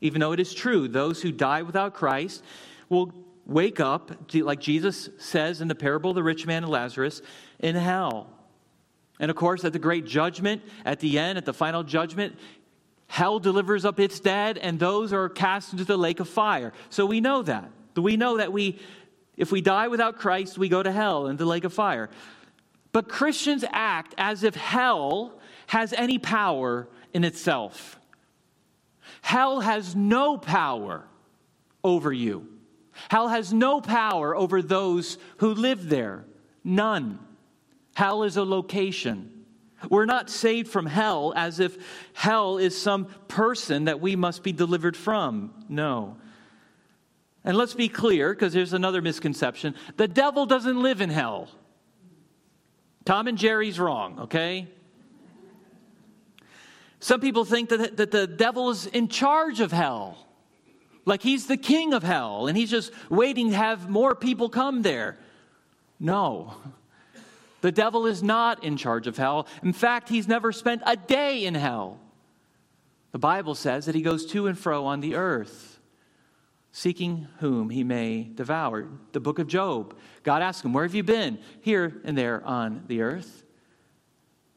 Even 0.00 0.20
though 0.20 0.32
it 0.32 0.40
is 0.40 0.52
true, 0.52 0.88
those 0.88 1.22
who 1.22 1.32
die 1.32 1.62
without 1.62 1.94
Christ 1.94 2.42
will 2.88 3.12
wake 3.46 3.80
up, 3.80 4.32
like 4.34 4.60
Jesus 4.60 5.08
says 5.18 5.60
in 5.60 5.68
the 5.68 5.74
parable 5.74 6.10
of 6.10 6.16
the 6.16 6.22
rich 6.22 6.46
man 6.46 6.62
and 6.62 6.72
Lazarus, 6.72 7.22
in 7.58 7.74
hell. 7.74 8.28
And 9.18 9.30
of 9.30 9.36
course, 9.36 9.64
at 9.64 9.72
the 9.72 9.78
great 9.78 10.04
judgment, 10.04 10.62
at 10.84 11.00
the 11.00 11.18
end, 11.18 11.38
at 11.38 11.44
the 11.44 11.54
final 11.54 11.84
judgment, 11.84 12.36
hell 13.06 13.38
delivers 13.38 13.84
up 13.84 14.00
its 14.00 14.20
dead, 14.20 14.58
and 14.58 14.78
those 14.78 15.12
are 15.12 15.28
cast 15.28 15.72
into 15.72 15.84
the 15.84 15.96
lake 15.96 16.20
of 16.20 16.28
fire. 16.28 16.72
So 16.90 17.06
we 17.06 17.20
know 17.20 17.42
that. 17.42 17.70
We 17.96 18.16
know 18.16 18.38
that 18.38 18.52
we, 18.52 18.78
if 19.36 19.52
we 19.52 19.60
die 19.60 19.88
without 19.88 20.16
Christ, 20.18 20.58
we 20.58 20.68
go 20.68 20.82
to 20.82 20.90
hell 20.90 21.26
in 21.26 21.36
the 21.36 21.44
lake 21.44 21.64
of 21.64 21.72
fire. 21.72 22.10
But 22.90 23.08
Christians 23.08 23.64
act 23.70 24.14
as 24.18 24.44
if 24.44 24.54
hell 24.54 25.40
has 25.72 25.94
any 25.94 26.18
power 26.18 26.86
in 27.14 27.24
itself. 27.24 27.98
Hell 29.22 29.60
has 29.60 29.96
no 29.96 30.36
power 30.36 31.02
over 31.82 32.12
you. 32.12 32.46
Hell 33.08 33.28
has 33.28 33.54
no 33.54 33.80
power 33.80 34.36
over 34.36 34.60
those 34.60 35.16
who 35.38 35.54
live 35.54 35.88
there. 35.88 36.26
None. 36.62 37.18
Hell 37.94 38.22
is 38.24 38.36
a 38.36 38.44
location. 38.44 39.46
We're 39.88 40.04
not 40.04 40.28
saved 40.28 40.68
from 40.68 40.84
hell 40.84 41.32
as 41.34 41.58
if 41.58 41.78
hell 42.12 42.58
is 42.58 42.76
some 42.76 43.06
person 43.26 43.86
that 43.86 43.98
we 43.98 44.14
must 44.14 44.42
be 44.42 44.52
delivered 44.52 44.94
from. 44.94 45.54
No. 45.70 46.18
And 47.44 47.56
let's 47.56 47.72
be 47.72 47.88
clear, 47.88 48.34
because 48.34 48.52
there's 48.52 48.74
another 48.74 49.00
misconception 49.00 49.74
the 49.96 50.06
devil 50.06 50.44
doesn't 50.44 50.82
live 50.82 51.00
in 51.00 51.08
hell. 51.08 51.48
Tom 53.06 53.26
and 53.26 53.38
Jerry's 53.38 53.80
wrong, 53.80 54.20
okay? 54.20 54.68
Some 57.02 57.18
people 57.18 57.44
think 57.44 57.68
that, 57.70 57.96
that 57.96 58.12
the 58.12 58.28
devil 58.28 58.70
is 58.70 58.86
in 58.86 59.08
charge 59.08 59.58
of 59.58 59.72
hell, 59.72 60.24
like 61.04 61.20
he's 61.20 61.48
the 61.48 61.56
king 61.56 61.94
of 61.94 62.04
hell, 62.04 62.46
and 62.46 62.56
he's 62.56 62.70
just 62.70 62.92
waiting 63.10 63.50
to 63.50 63.56
have 63.56 63.90
more 63.90 64.14
people 64.14 64.48
come 64.48 64.82
there. 64.82 65.18
No. 65.98 66.54
The 67.60 67.72
devil 67.72 68.06
is 68.06 68.22
not 68.22 68.62
in 68.62 68.76
charge 68.76 69.08
of 69.08 69.16
hell. 69.16 69.48
In 69.64 69.72
fact, 69.72 70.10
he's 70.10 70.28
never 70.28 70.52
spent 70.52 70.80
a 70.86 70.94
day 70.94 71.44
in 71.44 71.56
hell. 71.56 71.98
The 73.10 73.18
Bible 73.18 73.56
says 73.56 73.86
that 73.86 73.96
he 73.96 74.02
goes 74.02 74.24
to 74.26 74.46
and 74.46 74.56
fro 74.56 74.86
on 74.86 75.00
the 75.00 75.16
earth, 75.16 75.80
seeking 76.70 77.26
whom 77.40 77.70
he 77.70 77.82
may 77.82 78.30
devour. 78.32 78.86
The 79.10 79.18
book 79.18 79.40
of 79.40 79.48
Job, 79.48 79.98
God 80.22 80.40
asks 80.40 80.64
him, 80.64 80.72
Where 80.72 80.84
have 80.84 80.94
you 80.94 81.02
been? 81.02 81.40
Here 81.62 82.00
and 82.04 82.16
there 82.16 82.46
on 82.46 82.84
the 82.86 83.02
earth. 83.02 83.41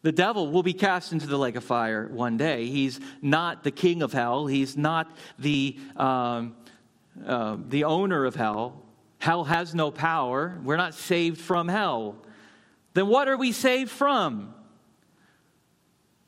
The 0.05 0.12
devil 0.12 0.51
will 0.51 0.62
be 0.62 0.74
cast 0.74 1.12
into 1.12 1.25
the 1.25 1.38
lake 1.38 1.55
of 1.55 1.63
fire 1.63 2.07
one 2.07 2.38
day. 2.38 2.67
He's 2.67 3.00
not 3.21 3.63
the 3.63 3.71
king 3.71 4.03
of 4.03 4.13
hell, 4.13 4.45
he's 4.45 4.77
not 4.77 5.12
the, 5.39 5.77
um, 5.97 6.55
uh, 7.25 7.57
the 7.67 7.85
owner 7.85 8.25
of 8.25 8.35
hell. 8.35 8.83
Hell 9.17 9.43
has 9.45 9.74
no 9.74 9.89
power. 9.89 10.59
We're 10.63 10.77
not 10.77 10.93
saved 10.93 11.41
from 11.41 11.67
hell 11.67 12.17
then 12.95 13.07
what 13.07 13.27
are 13.27 13.38
we 13.38 13.51
saved 13.51 13.91
from? 13.91 14.53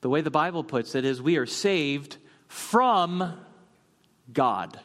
The 0.02 0.10
way 0.10 0.20
the 0.20 0.30
Bible 0.30 0.66
puts 0.66 0.96
it 0.96 1.06
is 1.06 1.22
we 1.22 1.38
are 1.38 1.46
saved 1.46 2.18
from 2.50 3.40
God. 4.32 4.78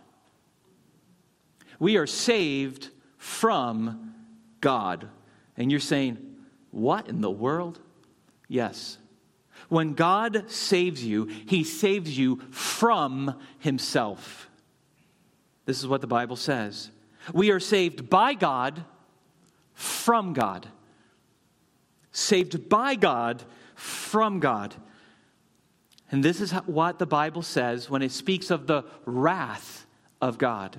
We 1.81 1.97
are 1.97 2.07
saved 2.07 2.89
from 3.19 4.15
God. 4.61 5.09
And 5.57 5.73
you're 5.73 5.81
saying, 5.81 6.19
what 6.71 7.09
in 7.09 7.21
the 7.21 7.31
world? 7.31 7.81
Yes. 8.49 8.99
When 9.69 9.95
God 9.95 10.51
saves 10.51 11.05
you, 11.05 11.27
he 11.27 11.65
saves 11.65 12.19
you 12.19 12.41
from 12.51 13.41
himself. 13.59 14.51
This 15.65 15.79
is 15.79 15.87
what 15.87 16.01
the 16.01 16.07
Bible 16.07 16.37
says. 16.37 16.91
We 17.33 17.51
are 17.51 17.61
saved 17.61 18.11
by 18.11 18.35
God 18.35 18.85
from 19.75 20.33
God. 20.33 20.69
Saved 22.11 22.69
by 22.69 22.95
God 22.95 23.45
from 23.75 24.41
God. 24.41 24.75
And 26.11 26.23
this 26.23 26.41
is 26.41 26.53
what 26.53 26.99
the 26.99 27.07
Bible 27.07 27.43
says 27.43 27.89
when 27.89 28.03
it 28.03 28.13
speaks 28.13 28.51
of 28.51 28.67
the 28.67 28.85
wrath 29.07 29.87
of 30.21 30.37
God. 30.37 30.77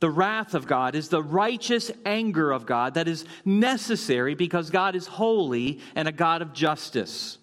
The 0.00 0.10
wrath 0.10 0.54
of 0.54 0.66
God 0.66 0.94
is 0.94 1.08
the 1.08 1.22
righteous 1.22 1.90
anger 2.06 2.52
of 2.52 2.66
God 2.66 2.94
that 2.94 3.08
is 3.08 3.24
necessary 3.44 4.34
because 4.34 4.70
God 4.70 4.94
is 4.94 5.06
holy 5.06 5.80
and 5.96 6.06
a 6.06 6.12
God 6.12 6.40
of 6.40 6.52
justice. 6.52 7.38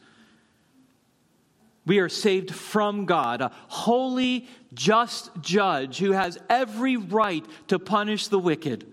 We 1.86 2.00
are 2.00 2.10
saved 2.10 2.54
from 2.54 3.06
God, 3.06 3.42
a 3.42 3.52
holy, 3.68 4.48
just 4.74 5.30
judge 5.42 6.00
who 6.00 6.14
has 6.14 6.38
every 6.50 6.98
right 6.98 7.46
to 7.68 7.78
punish 7.78 8.30
the 8.30 8.40
wicked, 8.40 8.92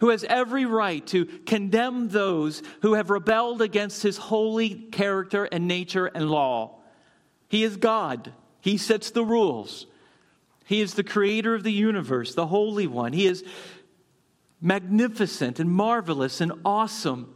who 0.00 0.10
has 0.10 0.22
every 0.24 0.66
right 0.66 1.04
to 1.08 1.24
condemn 1.24 2.10
those 2.10 2.62
who 2.82 2.92
have 2.94 3.10
rebelled 3.10 3.62
against 3.62 4.02
his 4.02 4.18
holy 4.18 4.74
character 4.74 5.46
and 5.46 5.66
nature 5.66 6.06
and 6.06 6.30
law. 6.30 6.76
He 7.48 7.64
is 7.64 7.76
God, 7.76 8.32
He 8.60 8.76
sets 8.76 9.10
the 9.10 9.24
rules. 9.24 9.86
He 10.70 10.80
is 10.80 10.94
the 10.94 11.02
creator 11.02 11.56
of 11.56 11.64
the 11.64 11.72
universe, 11.72 12.36
the 12.36 12.46
Holy 12.46 12.86
One. 12.86 13.12
He 13.12 13.26
is 13.26 13.42
magnificent 14.60 15.58
and 15.58 15.68
marvelous 15.68 16.40
and 16.40 16.52
awesome. 16.64 17.34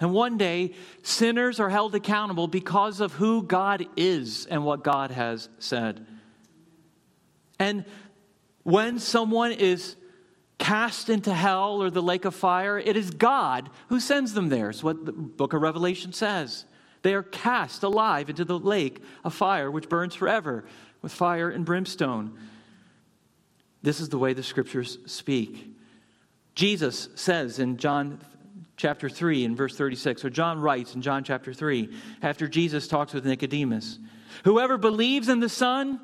And 0.00 0.12
one 0.12 0.36
day, 0.36 0.72
sinners 1.04 1.60
are 1.60 1.68
held 1.68 1.94
accountable 1.94 2.48
because 2.48 2.98
of 2.98 3.12
who 3.12 3.44
God 3.44 3.86
is 3.96 4.46
and 4.46 4.64
what 4.64 4.82
God 4.82 5.12
has 5.12 5.48
said. 5.60 6.04
And 7.60 7.84
when 8.64 8.98
someone 8.98 9.52
is 9.52 9.94
cast 10.58 11.10
into 11.10 11.32
hell 11.32 11.80
or 11.80 11.88
the 11.88 12.02
lake 12.02 12.24
of 12.24 12.34
fire, 12.34 12.80
it 12.80 12.96
is 12.96 13.12
God 13.12 13.70
who 13.90 14.00
sends 14.00 14.34
them 14.34 14.48
there. 14.48 14.70
It's 14.70 14.82
what 14.82 15.06
the 15.06 15.12
book 15.12 15.52
of 15.52 15.62
Revelation 15.62 16.12
says. 16.12 16.64
They 17.02 17.14
are 17.14 17.22
cast 17.22 17.84
alive 17.84 18.28
into 18.28 18.44
the 18.44 18.58
lake 18.58 19.00
of 19.22 19.34
fire, 19.34 19.70
which 19.70 19.88
burns 19.88 20.16
forever 20.16 20.64
with 21.04 21.12
fire 21.12 21.50
and 21.50 21.66
brimstone. 21.66 22.32
This 23.82 24.00
is 24.00 24.08
the 24.08 24.16
way 24.16 24.32
the 24.32 24.42
scriptures 24.42 24.96
speak. 25.04 25.70
Jesus 26.54 27.10
says 27.14 27.58
in 27.58 27.76
John 27.76 28.20
chapter 28.78 29.10
3 29.10 29.44
and 29.44 29.54
verse 29.54 29.76
36, 29.76 30.24
or 30.24 30.30
John 30.30 30.58
writes 30.58 30.94
in 30.94 31.02
John 31.02 31.22
chapter 31.22 31.52
3, 31.52 31.94
after 32.22 32.48
Jesus 32.48 32.88
talks 32.88 33.12
with 33.12 33.26
Nicodemus, 33.26 33.98
Whoever 34.44 34.78
believes 34.78 35.28
in 35.28 35.40
the 35.40 35.48
Son 35.50 36.00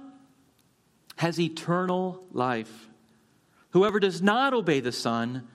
has 1.16 1.40
eternal 1.40 2.22
life. 2.30 2.88
Whoever 3.70 4.00
does 4.00 4.20
not 4.20 4.52
obey 4.52 4.80
the 4.80 4.92
Son 4.92 5.48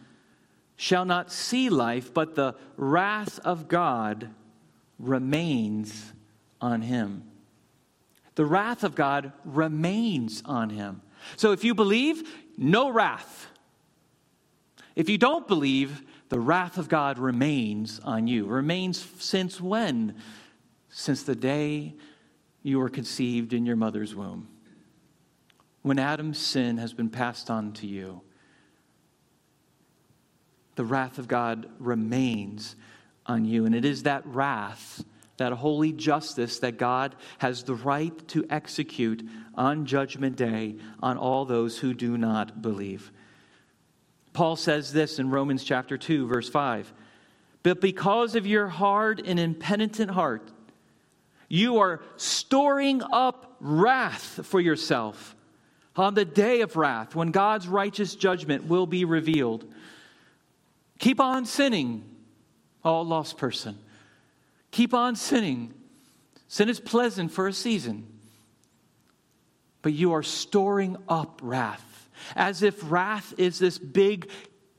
shall 0.75 1.05
not 1.05 1.31
see 1.31 1.69
life, 1.69 2.11
but 2.11 2.33
the 2.33 2.55
wrath 2.77 3.37
of 3.45 3.67
God 3.67 4.31
remains 4.97 6.13
on 6.59 6.81
him. 6.81 7.23
The 8.35 8.45
wrath 8.45 8.83
of 8.83 8.95
God 8.95 9.31
remains 9.43 10.41
on 10.45 10.69
him. 10.69 11.01
So 11.37 11.51
if 11.51 11.63
you 11.63 11.73
believe, 11.73 12.23
no 12.57 12.89
wrath. 12.89 13.47
If 14.95 15.09
you 15.09 15.17
don't 15.17 15.47
believe, 15.47 16.03
the 16.29 16.39
wrath 16.39 16.77
of 16.77 16.89
God 16.89 17.17
remains 17.17 17.99
on 17.99 18.27
you. 18.27 18.45
Remains 18.45 19.05
since 19.19 19.59
when? 19.59 20.15
Since 20.89 21.23
the 21.23 21.35
day 21.35 21.93
you 22.63 22.79
were 22.79 22.89
conceived 22.89 23.53
in 23.53 23.65
your 23.65 23.75
mother's 23.75 24.15
womb. 24.15 24.47
When 25.81 25.99
Adam's 25.99 26.39
sin 26.39 26.77
has 26.77 26.93
been 26.93 27.09
passed 27.09 27.51
on 27.51 27.73
to 27.73 27.87
you, 27.87 28.21
the 30.75 30.83
wrath 30.83 31.19
of 31.19 31.27
God 31.27 31.69
remains 31.79 32.75
on 33.25 33.45
you. 33.45 33.65
And 33.65 33.75
it 33.75 33.85
is 33.85 34.03
that 34.03 34.25
wrath, 34.25 35.03
that 35.37 35.53
holy 35.53 35.91
justice 35.91 36.59
that 36.59 36.77
God 36.77 37.15
has 37.39 37.63
the 37.63 37.75
right 37.75 38.27
to 38.29 38.45
execute 38.49 39.27
on 39.55 39.85
Judgment 39.85 40.35
Day 40.35 40.75
on 41.01 41.17
all 41.17 41.45
those 41.45 41.77
who 41.77 41.93
do 41.93 42.17
not 42.17 42.61
believe. 42.61 43.11
Paul 44.33 44.55
says 44.55 44.91
this 44.91 45.19
in 45.19 45.29
Romans 45.29 45.63
chapter 45.63 45.97
2, 45.97 46.27
verse 46.27 46.49
5. 46.49 46.91
But 47.63 47.81
because 47.81 48.35
of 48.35 48.45
your 48.45 48.67
hard 48.67 49.21
and 49.25 49.39
impenitent 49.39 50.11
heart, 50.11 50.51
you 51.47 51.77
are 51.79 52.01
storing 52.17 53.01
up 53.11 53.55
wrath 53.59 54.45
for 54.45 54.59
yourself 54.59 55.35
on 55.95 56.13
the 56.13 56.25
day 56.25 56.61
of 56.61 56.75
wrath 56.75 57.15
when 57.15 57.31
God's 57.31 57.67
righteous 57.67 58.15
judgment 58.15 58.67
will 58.67 58.85
be 58.85 59.05
revealed. 59.05 59.65
Keep 60.99 61.19
on 61.19 61.45
sinning, 61.45 62.03
all 62.83 63.05
lost 63.05 63.37
person. 63.37 63.77
Keep 64.75 64.93
on 64.93 65.15
sinning. 65.15 65.73
Sin 66.49 66.67
is 66.67 66.81
pleasant 66.81 67.31
for 67.31 67.47
a 67.47 67.53
season, 67.53 68.05
but 69.81 69.93
you 69.93 70.11
are 70.11 70.21
storing 70.21 70.97
up 71.07 71.39
wrath 71.41 72.09
as 72.35 72.61
if 72.61 72.77
wrath 72.91 73.33
is 73.37 73.57
this 73.57 73.77
big 73.77 74.29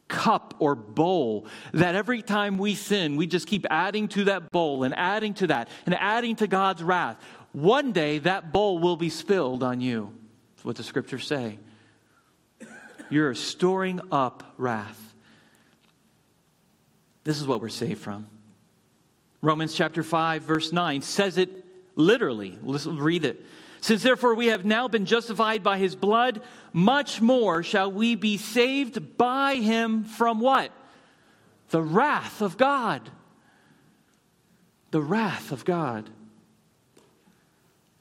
cup 0.07 0.53
or 0.59 0.75
bowl 0.75 1.47
that 1.73 1.95
every 1.95 2.21
time 2.21 2.59
we 2.59 2.75
sin, 2.75 3.17
we 3.17 3.27
just 3.27 3.47
keep 3.47 3.65
adding 3.71 4.07
to 4.09 4.25
that 4.25 4.51
bowl 4.51 4.85
and 4.85 4.95
adding 4.95 5.33
to 5.33 5.47
that 5.47 5.71
and 5.87 5.95
adding 5.95 6.37
to 6.37 6.47
God's 6.47 6.83
wrath. 6.83 7.17
One 7.53 7.93
day 7.93 8.19
that 8.19 8.53
bowl 8.53 8.79
will 8.79 8.99
be 8.99 9.09
spilled 9.09 9.63
on 9.63 9.81
you. 9.81 10.13
That's 10.57 10.65
what 10.67 10.77
the 10.77 10.83
scriptures 10.83 11.27
say. 11.27 11.59
You're 13.09 13.35
storing 13.35 14.03
up 14.13 14.53
wrath. 14.59 15.15
This 17.25 17.41
is 17.41 17.47
what 17.47 17.63
we're 17.63 17.71
saved 17.71 18.03
from. 18.03 18.27
Romans 19.47 19.75
chapter 19.75 20.03
5, 20.03 20.43
verse 20.43 20.73
9 20.73 21.03
says 21.03 21.39
it 21.39 21.65
literally. 21.95 22.59
Let's 22.65 22.85
read 22.85 23.25
it. 23.25 23.47
Since 23.81 24.03
therefore 24.03 24.35
we 24.35 24.47
have 24.47 24.65
now 24.65 24.89
been 24.89 25.07
justified 25.07 25.63
by 25.63 25.79
his 25.79 25.95
blood, 25.95 26.43
much 26.73 27.21
more 27.21 27.63
shall 27.63 27.93
we 27.93 28.17
be 28.17 28.39
saved 28.39 29.17
by 29.17 29.55
him 29.55 30.03
from 30.03 30.41
what? 30.41 30.73
The 31.69 31.81
wrath 31.81 32.43
of 32.43 32.57
God. 32.57 33.09
The 34.91 35.01
wrath 35.01 35.53
of 35.53 35.65
God. 35.65 36.11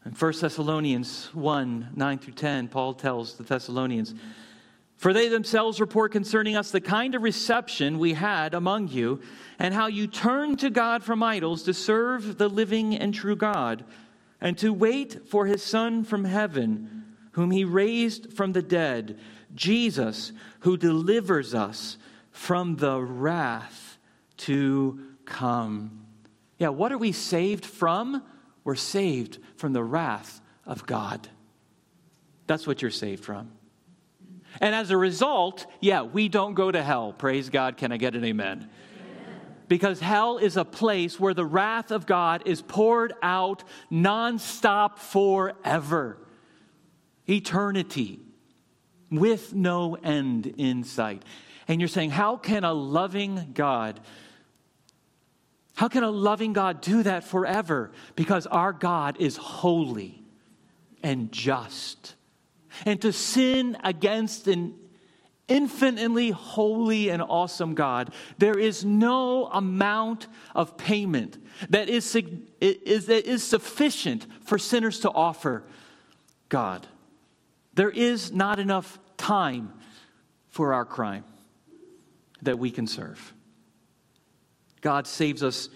In 0.04 0.14
1 0.14 0.34
Thessalonians 0.42 1.30
1 1.36 1.90
9 1.96 2.18
through 2.18 2.34
10, 2.34 2.70
Paul 2.70 2.96
tells 2.96 3.36
the 3.36 3.44
Thessalonians, 3.44 4.16
For 5.06 5.14
they 5.14 5.30
themselves 5.30 5.80
report 5.80 6.14
concerning 6.14 6.56
us 6.56 6.72
the 6.72 6.82
kind 6.82 7.14
of 7.14 7.22
reception 7.22 8.00
we 8.00 8.14
had 8.14 8.56
among 8.56 8.88
you, 8.88 9.22
and 9.60 9.72
how 9.72 9.86
you 9.86 10.08
turned 10.08 10.58
to 10.62 10.72
God 10.72 11.04
from 11.04 11.22
idols 11.22 11.62
to 11.66 11.76
serve 11.76 12.40
the 12.40 12.48
living 12.48 12.96
and 12.96 13.14
true 13.14 13.36
God 13.36 13.86
and 14.42 14.58
to 14.58 14.74
wait 14.74 15.28
for 15.30 15.46
his 15.46 15.62
Son 15.62 16.06
from 16.06 16.24
heaven, 16.24 17.06
whom 17.34 17.52
he 17.52 17.64
raised 17.66 18.34
from 18.34 18.54
the 18.54 18.64
dead, 18.64 19.20
Jesus, 19.54 20.32
who 20.62 20.76
delivers 20.76 21.54
us 21.54 22.00
from 22.32 22.78
the 22.78 23.00
wrath 23.00 24.00
to 24.38 25.00
come. 25.26 26.08
Yeah, 26.58 26.70
what 26.70 26.92
are 26.92 26.98
we 26.98 27.12
saved 27.12 27.64
from? 27.64 28.24
We're 28.64 28.74
saved 28.74 29.38
from 29.56 29.74
the 29.74 29.84
wrath 29.84 30.42
of 30.66 30.88
God. 30.88 31.28
That's 32.48 32.66
what 32.66 32.82
you're 32.82 32.90
saved 32.90 33.24
from. 33.24 33.52
And 34.62 34.74
as 34.74 34.92
a 34.92 34.98
result, 34.98 35.66
yeah, 35.82 36.04
we 36.04 36.30
don't 36.30 36.54
go 36.54 36.72
to 36.72 36.82
hell. 36.82 37.14
Praise 37.14 37.50
God. 37.50 37.78
Can 37.78 37.92
I 37.92 37.98
get 37.98 38.16
an 38.16 38.24
amen? 38.24 38.70
because 39.68 40.00
hell 40.00 40.38
is 40.38 40.58
a 40.58 40.66
place 40.66 41.20
where 41.20 41.34
the 41.34 41.46
wrath 41.46 41.92
of 41.92 42.06
God 42.06 42.44
is 42.46 42.62
poured 42.62 43.14
out 43.22 43.64
nonstop 43.92 44.98
forever. 45.00 46.18
Eternity 47.28 48.20
with 49.10 49.54
no 49.54 49.96
end 49.96 50.48
in 50.58 50.84
sight. 50.84 51.24
And 51.68 51.82
you're 51.82 51.88
saying, 51.88 52.12
how 52.12 52.38
can 52.38 52.64
a 52.64 52.74
loving 52.74 53.52
God, 53.54 54.00
how 55.76 55.88
can 55.88 56.04
a 56.04 56.12
loving 56.12 56.54
God 56.54 56.82
do 56.82 57.04
that 57.04 57.24
forever? 57.24 57.92
Because 58.16 58.46
our 58.46 58.72
God 58.72 59.18
is 59.20 59.38
holy 59.38 60.24
and 61.02 61.32
just. 61.32 62.16
And 62.86 63.02
to 63.02 63.14
sin 63.14 63.78
against 63.84 64.48
an 64.48 64.74
infinitely 65.48 66.32
holy 66.32 67.10
and 67.10 67.22
awesome 67.22 67.76
God, 67.76 68.12
there 68.38 68.58
is 68.58 68.84
no 68.84 69.46
amount 69.48 70.28
of 70.56 70.78
payment 70.78 71.38
that 71.70 71.90
is, 71.90 72.16
is, 72.60 73.06
that 73.06 73.26
is 73.26 73.44
sufficient 73.44 74.26
for 74.44 74.58
sinners 74.58 75.02
to 75.02 75.12
offer 75.12 75.64
God. 76.50 76.88
There 77.74 77.90
is 77.90 78.32
not 78.32 78.60
enough 78.60 78.98
time 79.18 79.74
for 80.50 80.74
our 80.74 80.86
crime 80.86 81.26
that 82.42 82.58
we 82.58 82.72
can 82.72 82.88
serve. 82.88 83.34
God 84.82 85.08
saves 85.08 85.44
us 85.44 85.70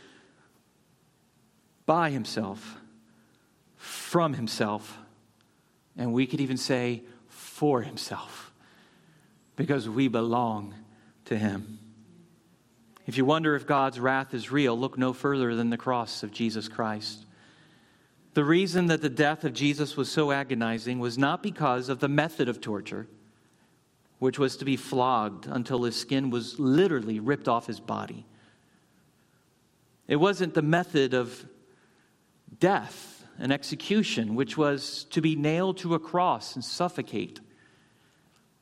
by 1.85 2.11
himself, 2.11 2.77
from 3.75 4.35
himself, 4.35 4.98
and 5.99 6.13
we 6.13 6.25
could 6.25 6.39
even 6.39 6.57
say 6.57 7.03
for 7.27 7.81
himself, 7.81 8.51
because 9.57 9.87
we 9.87 10.07
belong 10.07 10.73
to 11.25 11.37
him. 11.37 11.77
If 13.05 13.17
you 13.17 13.25
wonder 13.25 13.53
if 13.55 13.67
God's 13.67 13.99
wrath 13.99 14.33
is 14.33 14.49
real, 14.49 14.79
look 14.79 14.97
no 14.97 15.11
further 15.11 15.53
than 15.55 15.69
the 15.69 15.77
cross 15.77 16.23
of 16.23 16.31
Jesus 16.31 16.69
Christ. 16.69 17.25
The 18.33 18.45
reason 18.45 18.87
that 18.87 19.01
the 19.01 19.09
death 19.09 19.43
of 19.43 19.53
Jesus 19.53 19.97
was 19.97 20.09
so 20.09 20.31
agonizing 20.31 20.99
was 20.99 21.17
not 21.17 21.43
because 21.43 21.89
of 21.89 21.99
the 21.99 22.07
method 22.07 22.47
of 22.47 22.61
torture, 22.61 23.07
which 24.19 24.39
was 24.39 24.55
to 24.57 24.65
be 24.65 24.77
flogged 24.77 25.47
until 25.47 25.83
his 25.83 25.97
skin 25.97 26.29
was 26.29 26.59
literally 26.59 27.19
ripped 27.19 27.49
off 27.49 27.67
his 27.67 27.81
body. 27.81 28.25
It 30.07 30.15
wasn't 30.15 30.53
the 30.53 30.61
method 30.61 31.13
of 31.13 31.45
death 32.59 33.18
and 33.39 33.51
execution, 33.53 34.35
which 34.35 34.57
was 34.57 35.05
to 35.05 35.21
be 35.21 35.35
nailed 35.35 35.77
to 35.77 35.93
a 35.93 35.99
cross 35.99 36.55
and 36.55 36.63
suffocate 36.63 37.39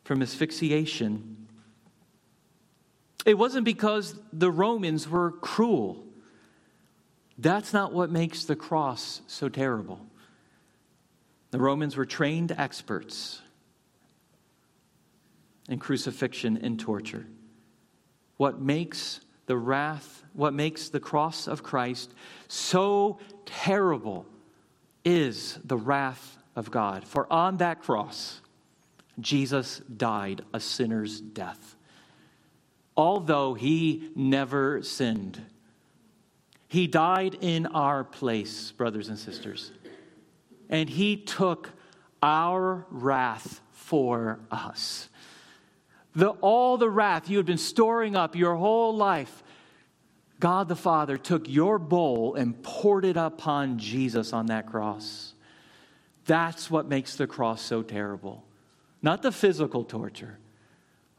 from 0.04 0.22
asphyxiation. 0.22 1.48
It 3.26 3.38
wasn't 3.38 3.66
because 3.66 4.18
the 4.32 4.52
Romans 4.52 5.10
were 5.10 5.32
cruel. 5.32 6.06
That's 7.38 7.74
not 7.74 7.92
what 7.92 8.12
makes 8.12 8.46
the 8.46 8.56
cross 8.56 9.22
so 9.28 9.50
terrible. 9.50 10.00
The 11.52 11.60
Romans 11.60 11.98
were 11.98 12.06
trained 12.06 12.52
experts 12.52 13.42
in 15.68 15.80
crucifixion 15.80 16.58
and 16.58 16.80
torture. 16.80 17.26
What 18.38 18.62
makes 18.62 19.22
the 19.48 19.58
wrath, 19.58 20.24
what 20.34 20.54
makes 20.54 20.90
the 20.90 21.00
cross 21.00 21.48
of 21.48 21.64
Christ 21.64 22.14
so 22.48 23.20
terrible 23.46 24.26
is 25.08 25.58
the 25.64 25.78
wrath 25.78 26.38
of 26.54 26.70
God. 26.70 27.08
For 27.08 27.32
on 27.32 27.58
that 27.58 27.82
cross, 27.82 28.42
Jesus 29.22 29.80
died 29.80 30.44
a 30.54 30.60
sinner's 30.60 31.22
death. 31.22 31.78
Although 32.98 33.54
he 33.54 34.10
never 34.16 34.84
sinned, 34.84 35.42
he 36.68 36.88
died 36.88 37.38
in 37.40 37.68
our 37.68 38.04
place, 38.04 38.72
brothers 38.72 39.08
and 39.08 39.18
sisters. 39.18 39.72
And 40.70 40.90
he 40.90 41.16
took 41.16 41.70
our 42.22 42.86
wrath 42.90 43.62
for 43.72 44.42
us. 44.52 45.08
The, 46.16 46.32
all 46.42 46.78
the 46.78 46.90
wrath 46.90 47.30
you 47.30 47.38
had 47.38 47.46
been 47.46 47.58
storing 47.58 48.18
up 48.18 48.36
your 48.36 48.56
whole 48.56 48.94
life, 48.94 49.42
God 50.40 50.68
the 50.68 50.76
Father 50.76 51.18
took 51.18 51.50
your 51.50 51.80
bowl 51.80 52.36
and 52.36 52.62
poured 52.62 53.06
it 53.06 53.18
upon 53.18 53.80
Jesus 53.80 54.34
on 54.34 54.48
that 54.48 54.68
cross. 54.68 55.34
That's 56.26 56.70
what 56.70 56.88
makes 56.88 57.16
the 57.16 57.26
cross 57.26 57.62
so 57.62 57.82
terrible. 57.82 58.44
Not 59.02 59.22
the 59.22 59.32
physical 59.32 59.84
torture, 59.84 60.38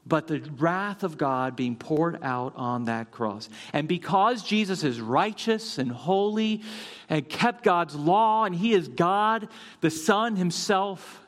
but 0.07 0.26
the 0.26 0.40
wrath 0.59 1.02
of 1.02 1.18
God 1.18 1.57
being 1.57 1.74
poured 1.76 2.22
out 2.22 2.52
on 2.57 2.85
that 2.85 3.11
cross. 3.11 3.48
And 3.72 3.88
because 3.88 4.42
Jesus 4.42 4.85
is 4.85 5.00
righteous 5.00 5.78
and 5.78 5.90
holy 5.90 6.62
and 7.09 7.28
kept 7.28 7.64
God's 7.64 7.94
law, 7.94 8.44
and 8.44 8.54
He 8.54 8.72
is 8.72 8.88
God, 8.88 9.48
the 9.81 9.90
Son 9.90 10.37
Himself, 10.37 11.20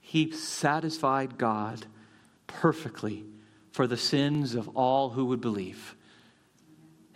He 0.00 0.30
satisfied 0.30 1.38
God 1.38 1.86
perfectly 2.46 3.24
for 3.72 3.86
the 3.86 3.96
sins 3.96 4.54
of 4.54 4.68
all 4.76 5.10
who 5.10 5.26
would 5.26 5.40
believe. 5.40 5.95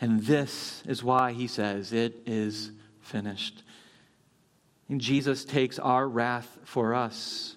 And 0.00 0.22
this 0.22 0.82
is 0.86 1.04
why 1.04 1.32
He 1.32 1.46
says, 1.46 1.92
It 1.92 2.22
is 2.26 2.72
finished. 3.00 3.62
And 4.88 5.00
Jesus 5.00 5.44
takes 5.44 5.78
our 5.78 6.08
wrath 6.08 6.58
for 6.64 6.94
us. 6.94 7.56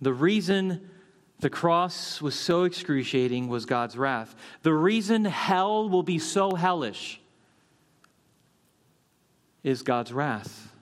The 0.00 0.12
reason 0.12 0.88
the 1.40 1.50
cross 1.50 2.22
was 2.22 2.36
so 2.36 2.62
excruciating 2.64 3.48
was 3.48 3.66
God's 3.66 3.96
wrath. 3.96 4.34
The 4.62 4.72
reason 4.72 5.24
hell 5.24 5.88
will 5.88 6.04
be 6.04 6.20
so 6.20 6.54
hellish 6.54 7.20
is 9.64 9.82
God's 9.82 10.12
wrath. 10.12 10.72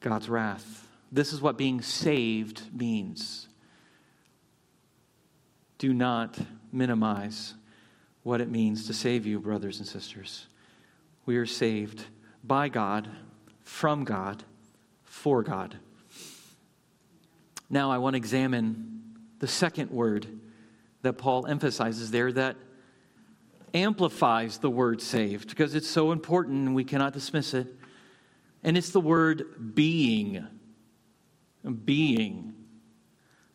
God's 0.00 0.28
wrath. 0.28 0.86
This 1.10 1.32
is 1.32 1.40
what 1.40 1.56
being 1.56 1.80
saved 1.80 2.62
means. 2.74 3.48
Do 5.78 5.94
not 5.94 6.38
minimize 6.70 7.54
what 8.22 8.40
it 8.40 8.50
means 8.50 8.86
to 8.86 8.94
save 8.94 9.26
you, 9.26 9.40
brothers 9.40 9.78
and 9.78 9.86
sisters. 9.86 10.46
We 11.26 11.36
are 11.36 11.46
saved 11.46 12.04
by 12.44 12.68
God, 12.68 13.08
from 13.62 14.04
God, 14.04 14.44
for 15.04 15.42
God. 15.42 15.76
Now, 17.70 17.90
I 17.90 17.98
want 17.98 18.14
to 18.14 18.18
examine 18.18 19.02
the 19.38 19.46
second 19.46 19.90
word 19.90 20.26
that 21.02 21.14
Paul 21.14 21.46
emphasizes 21.46 22.10
there 22.10 22.32
that 22.32 22.56
amplifies 23.74 24.58
the 24.58 24.70
word 24.70 25.02
saved 25.02 25.50
because 25.50 25.74
it's 25.74 25.88
so 25.88 26.12
important 26.12 26.66
and 26.66 26.74
we 26.74 26.84
cannot 26.84 27.12
dismiss 27.12 27.54
it. 27.54 27.66
And 28.62 28.76
it's 28.76 28.90
the 28.90 29.00
word 29.00 29.74
being. 29.74 30.46
Being. 31.84 32.54
And 32.54 32.54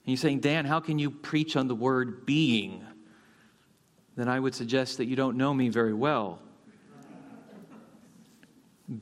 you're 0.05 0.17
saying, 0.17 0.41
Dan, 0.41 0.65
how 0.65 0.79
can 0.79 0.99
you 0.99 1.09
preach 1.09 1.55
on 1.55 1.67
the 1.67 1.75
word 1.75 2.25
being? 2.25 2.85
Then 4.15 4.27
I 4.27 4.39
would 4.39 4.53
suggest 4.53 4.97
that 4.97 5.05
you 5.05 5.15
don't 5.15 5.37
know 5.37 5.53
me 5.53 5.69
very 5.69 5.93
well. 5.93 6.39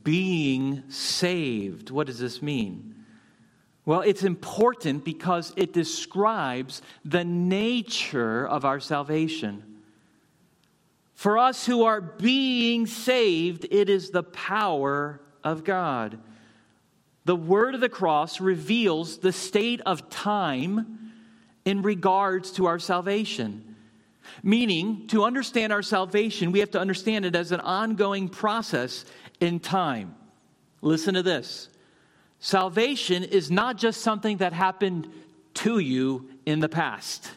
Being 0.04 0.84
saved. 0.88 1.90
What 1.90 2.06
does 2.06 2.18
this 2.18 2.40
mean? 2.40 2.94
Well, 3.84 4.00
it's 4.00 4.22
important 4.22 5.04
because 5.04 5.52
it 5.56 5.72
describes 5.72 6.82
the 7.04 7.24
nature 7.24 8.46
of 8.46 8.64
our 8.64 8.78
salvation. 8.78 9.64
For 11.14 11.36
us 11.36 11.66
who 11.66 11.84
are 11.84 12.00
being 12.00 12.86
saved, 12.86 13.66
it 13.70 13.88
is 13.88 14.10
the 14.10 14.22
power 14.22 15.20
of 15.44 15.64
God. 15.64 16.18
The 17.24 17.36
word 17.36 17.74
of 17.74 17.80
the 17.80 17.88
cross 17.88 18.40
reveals 18.40 19.18
the 19.18 19.32
state 19.32 19.80
of 19.82 20.10
time 20.10 21.12
in 21.64 21.82
regards 21.82 22.52
to 22.52 22.66
our 22.66 22.78
salvation. 22.78 23.71
Meaning, 24.42 25.06
to 25.08 25.24
understand 25.24 25.72
our 25.72 25.82
salvation, 25.82 26.52
we 26.52 26.60
have 26.60 26.70
to 26.72 26.80
understand 26.80 27.24
it 27.24 27.36
as 27.36 27.52
an 27.52 27.60
ongoing 27.60 28.28
process 28.28 29.04
in 29.40 29.60
time. 29.60 30.14
Listen 30.80 31.14
to 31.14 31.22
this 31.22 31.68
Salvation 32.40 33.22
is 33.22 33.52
not 33.52 33.76
just 33.76 34.00
something 34.00 34.38
that 34.38 34.52
happened 34.52 35.08
to 35.54 35.78
you 35.78 36.28
in 36.44 36.58
the 36.58 36.68
past. 36.68 37.30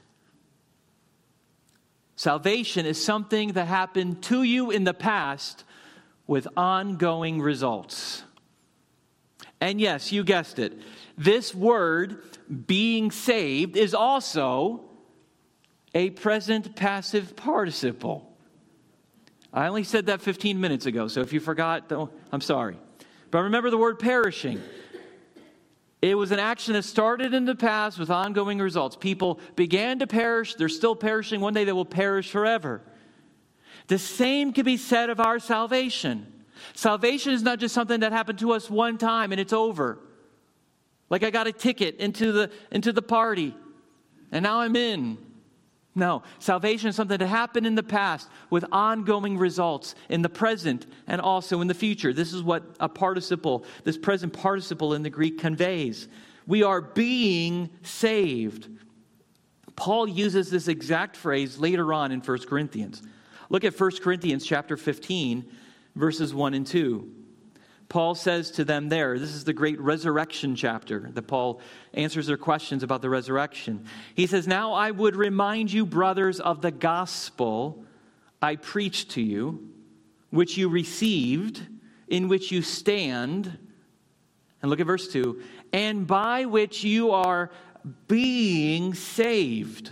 Salvation 2.15 2.85
is 2.85 3.03
something 3.03 3.53
that 3.53 3.67
happened 3.67 4.23
to 4.23 4.41
you 4.41 4.71
in 4.71 4.83
the 4.83 4.93
past 4.93 5.63
with 6.25 6.47
ongoing 6.57 7.39
results. 7.39 8.23
And 9.61 9.79
yes, 9.79 10.11
you 10.11 10.23
guessed 10.23 10.59
it. 10.59 10.73
This 11.17 11.53
word, 11.53 12.23
being 12.65 13.11
saved, 13.11 13.77
is 13.77 13.93
also 13.93 14.81
a 15.95 16.10
present 16.10 16.75
passive 16.75 17.36
participle. 17.38 18.31
I 19.53 19.67
only 19.67 19.86
said 19.86 20.08
that 20.08 20.21
15 20.21 20.60
minutes 20.60 20.86
ago, 20.86 21.08
so 21.08 21.21
if 21.21 21.31
you 21.31 21.39
forgot, 21.39 21.89
I'm 22.31 22.41
sorry. 22.41 22.77
But 23.31 23.43
remember 23.43 23.69
the 23.69 23.77
word 23.77 23.97
perishing. 23.97 24.62
It 26.01 26.15
was 26.15 26.31
an 26.31 26.39
action 26.39 26.73
that 26.73 26.84
started 26.84 27.34
in 27.34 27.45
the 27.45 27.55
past 27.55 27.97
with 27.97 28.12
ongoing 28.12 28.60
results. 28.60 28.97
People 28.97 29.39
began 29.55 29.99
to 29.99 30.08
perish, 30.08 30.55
they're 30.55 30.69
still 30.69 30.95
perishing. 30.95 31.39
One 31.39 31.53
day 31.53 31.63
they 31.63 31.71
will 31.71 31.86
perish 31.86 32.29
forever. 32.29 32.81
The 33.88 33.97
same 33.97 34.51
can 34.51 34.65
be 34.65 34.77
said 34.77 35.10
of 35.10 35.21
our 35.21 35.39
salvation. 35.39 36.43
Salvation 36.73 37.31
is 37.31 37.41
not 37.41 37.60
just 37.60 37.73
something 37.73 38.01
that 38.01 38.12
happened 38.12 38.39
to 38.39 38.51
us 38.51 38.69
one 38.69 38.97
time 38.97 39.31
and 39.31 39.39
it's 39.39 39.53
over. 39.53 39.99
Like 41.10 41.23
I 41.23 41.29
got 41.29 41.47
a 41.47 41.53
ticket 41.53 41.97
into 41.97 42.34
the, 42.34 42.51
into 42.71 42.91
the 42.91 43.01
party 43.01 43.55
and 44.31 44.43
now 44.43 44.60
I'm 44.60 44.75
in. 44.75 45.17
No, 45.97 46.23
salvation 46.39 46.89
is 46.89 46.95
something 46.97 47.17
that 47.17 47.25
happened 47.25 47.65
in 47.65 47.75
the 47.75 47.84
past 47.84 48.27
with 48.49 48.65
ongoing 48.71 49.38
results 49.38 49.95
in 50.10 50.21
the 50.21 50.29
present 50.29 50.88
and 51.08 51.21
also 51.21 51.62
in 51.62 51.67
the 51.67 51.73
future. 51.73 52.12
This 52.12 52.34
is 52.34 52.43
what 52.43 52.75
a 52.81 52.89
participle, 52.89 53.63
this 53.86 53.97
present 53.97 54.34
participle 54.34 54.93
in 54.93 55.03
the 55.03 55.10
Greek 55.10 55.39
conveys. 55.39 56.10
We 56.47 56.63
are 56.63 56.81
being 56.81 57.69
saved. 57.81 58.67
Paul 59.77 60.08
uses 60.08 60.49
this 60.49 60.67
exact 60.67 61.15
phrase 61.15 61.58
later 61.58 61.93
on 61.93 62.12
in 62.12 62.19
1 62.19 62.39
Corinthians. 62.39 63.01
Look 63.49 63.63
at 63.63 63.79
1 63.79 63.91
Corinthians 64.01 64.45
chapter 64.45 64.75
15 64.75 65.45
verses 65.95 66.34
1 66.34 66.53
and 66.53 66.67
2. 66.67 67.10
Paul 67.87 68.15
says 68.15 68.51
to 68.51 68.65
them 68.65 68.89
there, 68.89 69.17
this 69.19 69.33
is 69.33 69.43
the 69.43 69.53
great 69.53 69.79
resurrection 69.79 70.55
chapter 70.55 71.09
that 71.13 71.23
Paul 71.23 71.61
answers 71.93 72.27
their 72.27 72.37
questions 72.37 72.83
about 72.83 73.01
the 73.01 73.09
resurrection. 73.09 73.85
He 74.15 74.27
says, 74.27 74.47
Now 74.47 74.73
I 74.73 74.91
would 74.91 75.15
remind 75.15 75.71
you, 75.71 75.85
brothers, 75.85 76.39
of 76.39 76.61
the 76.61 76.71
gospel 76.71 77.85
I 78.41 78.55
preached 78.55 79.11
to 79.11 79.21
you, 79.21 79.69
which 80.31 80.57
you 80.57 80.67
received, 80.67 81.61
in 82.07 82.27
which 82.27 82.51
you 82.51 82.61
stand. 82.61 83.57
And 84.61 84.69
look 84.71 84.79
at 84.79 84.87
verse 84.87 85.07
2 85.07 85.41
and 85.75 86.07
by 86.07 86.45
which 86.45 86.85
you 86.85 87.11
are 87.11 87.51
being 88.07 88.93
saved. 88.93 89.91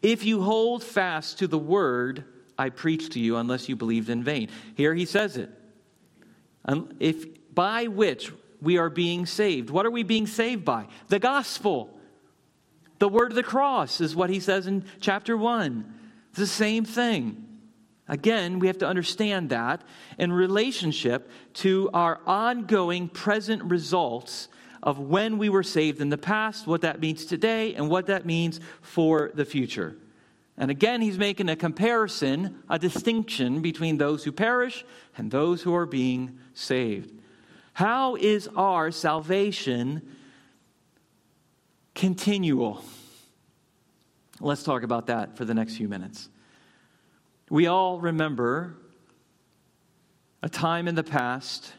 If 0.00 0.24
you 0.24 0.42
hold 0.42 0.84
fast 0.84 1.40
to 1.40 1.48
the 1.48 1.58
word 1.58 2.24
I 2.56 2.70
preached 2.70 3.12
to 3.12 3.20
you, 3.20 3.36
unless 3.36 3.68
you 3.68 3.74
believed 3.74 4.10
in 4.10 4.22
vain. 4.22 4.48
Here 4.76 4.94
he 4.94 5.06
says 5.06 5.36
it. 5.36 5.50
If 6.98 7.26
by 7.54 7.86
which 7.86 8.32
we 8.60 8.78
are 8.78 8.90
being 8.90 9.26
saved. 9.26 9.70
What 9.70 9.86
are 9.86 9.90
we 9.90 10.02
being 10.02 10.26
saved 10.26 10.64
by? 10.64 10.86
The 11.08 11.18
gospel. 11.18 11.98
The 12.98 13.08
word 13.08 13.32
of 13.32 13.36
the 13.36 13.42
cross 13.42 14.00
is 14.00 14.14
what 14.14 14.30
he 14.30 14.40
says 14.40 14.66
in 14.66 14.84
chapter 15.00 15.36
1. 15.36 15.94
It's 16.30 16.38
the 16.38 16.46
same 16.46 16.84
thing. 16.84 17.46
Again, 18.08 18.58
we 18.58 18.66
have 18.66 18.78
to 18.78 18.88
understand 18.88 19.50
that 19.50 19.82
in 20.18 20.32
relationship 20.32 21.30
to 21.54 21.90
our 21.94 22.20
ongoing 22.26 23.08
present 23.08 23.62
results 23.64 24.48
of 24.82 24.98
when 24.98 25.38
we 25.38 25.48
were 25.48 25.62
saved 25.62 26.00
in 26.00 26.08
the 26.08 26.18
past, 26.18 26.66
what 26.66 26.80
that 26.80 27.00
means 27.00 27.24
today, 27.24 27.74
and 27.74 27.88
what 27.88 28.06
that 28.06 28.26
means 28.26 28.60
for 28.82 29.30
the 29.34 29.44
future. 29.44 29.96
And 30.58 30.70
again, 30.70 31.00
he's 31.00 31.18
making 31.18 31.48
a 31.48 31.56
comparison, 31.56 32.62
a 32.68 32.78
distinction 32.78 33.62
between 33.62 33.96
those 33.96 34.24
who 34.24 34.32
perish 34.32 34.84
and 35.16 35.30
those 35.30 35.62
who 35.62 35.74
are 35.74 35.86
being 35.86 36.38
saved. 36.54 37.12
How 37.72 38.16
is 38.16 38.48
our 38.56 38.90
salvation 38.90 40.02
continual? 41.94 42.84
Let's 44.40 44.62
talk 44.62 44.82
about 44.82 45.06
that 45.06 45.36
for 45.36 45.44
the 45.44 45.54
next 45.54 45.76
few 45.76 45.88
minutes. 45.88 46.28
We 47.48 47.66
all 47.66 48.00
remember 48.00 48.76
a 50.42 50.48
time 50.48 50.88
in 50.88 50.94
the 50.94 51.02
past 51.02 51.72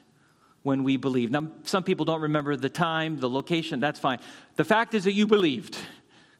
when 0.63 0.83
we 0.83 0.97
believed. 0.97 1.31
Now, 1.31 1.47
some 1.63 1.83
people 1.83 2.05
don't 2.05 2.21
remember 2.21 2.55
the 2.55 2.69
time, 2.69 3.19
the 3.19 3.29
location, 3.29 3.79
that's 3.79 3.99
fine. 3.99 4.19
The 4.55 4.63
fact 4.63 4.93
is 4.93 5.05
that 5.05 5.13
you 5.13 5.25
believed. 5.25 5.77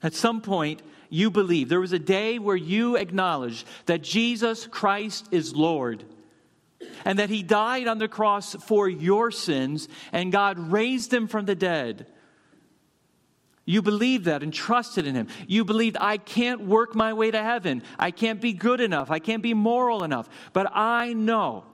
At 0.04 0.14
some 0.14 0.42
point, 0.42 0.82
you 1.10 1.32
believed. 1.32 1.70
There 1.70 1.80
was 1.80 1.94
a 1.94 2.00
day 2.00 2.40
where 2.40 2.56
you 2.56 2.96
acknowledged 2.96 3.68
that 3.86 4.02
Jesus 4.02 4.68
Christ 4.68 5.28
is 5.32 5.56
Lord 5.56 6.04
and 7.06 7.20
that 7.20 7.30
he 7.30 7.44
died 7.44 7.88
on 7.88 7.98
the 7.98 8.08
cross 8.08 8.56
for 8.56 8.90
your 8.90 9.32
sins 9.32 9.88
and 10.12 10.32
God 10.32 10.58
raised 10.72 11.14
him 11.14 11.28
from 11.28 11.46
the 11.46 11.56
dead. 11.56 12.08
You 13.66 13.82
believed 13.82 14.26
that 14.26 14.44
and 14.44 14.54
trusted 14.54 15.06
in 15.06 15.16
him. 15.16 15.28
You 15.48 15.64
believed, 15.64 15.98
I 16.00 16.18
can't 16.18 16.62
work 16.62 16.96
my 16.96 17.14
way 17.14 17.32
to 17.32 17.42
heaven. 17.42 17.84
I 17.98 18.12
can't 18.12 18.42
be 18.42 18.54
good 18.54 18.82
enough. 18.82 19.12
I 19.12 19.20
can't 19.20 19.44
be 19.44 19.54
moral 19.54 20.04
enough. 20.04 20.28
But 20.52 20.76
I 20.76 21.14
know 21.14 21.66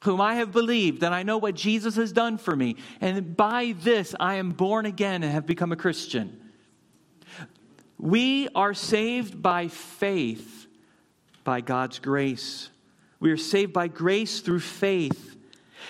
whom 0.00 0.20
I 0.20 0.34
have 0.34 0.50
believed, 0.50 1.04
and 1.04 1.14
I 1.14 1.22
know 1.22 1.38
what 1.38 1.54
Jesus 1.54 1.94
has 1.94 2.12
done 2.12 2.36
for 2.36 2.56
me. 2.56 2.76
And 3.00 3.36
by 3.36 3.74
this, 3.78 4.16
I 4.18 4.34
am 4.34 4.50
born 4.50 4.84
again 4.84 5.22
and 5.22 5.30
have 5.30 5.46
become 5.46 5.70
a 5.70 5.76
Christian. 5.76 6.40
We 7.98 8.48
are 8.54 8.74
saved 8.74 9.40
by 9.40 9.68
faith, 9.68 10.66
by 11.44 11.60
God's 11.60 12.00
grace. 12.00 12.68
We 13.22 13.30
are 13.30 13.36
saved 13.36 13.72
by 13.72 13.86
grace 13.86 14.40
through 14.40 14.60
faith. 14.60 15.36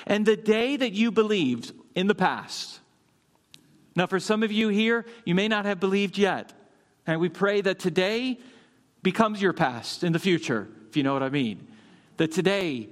And 0.07 0.27
the 0.27 0.37
day 0.37 0.77
that 0.77 0.93
you 0.93 1.11
believed 1.11 1.73
in 1.95 2.07
the 2.07 2.15
past, 2.15 2.79
now 3.97 4.07
for 4.07 4.21
some 4.21 4.43
of 4.43 4.53
you 4.53 4.69
here, 4.69 5.07
you 5.25 5.35
may 5.35 5.49
not 5.49 5.65
have 5.65 5.81
believed 5.81 6.19
yet. 6.19 6.53
And 7.07 7.21
we 7.21 7.31
pray 7.31 7.63
that 7.63 7.79
today 7.79 8.39
becomes 9.03 9.41
your 9.41 9.55
past 9.55 10.05
in 10.05 10.13
the 10.13 10.19
future, 10.19 10.69
if 10.91 10.97
you 10.97 11.03
know 11.03 11.15
what 11.15 11.23
I 11.23 11.31
mean. 11.31 11.67
That 12.19 12.33
today, 12.33 12.91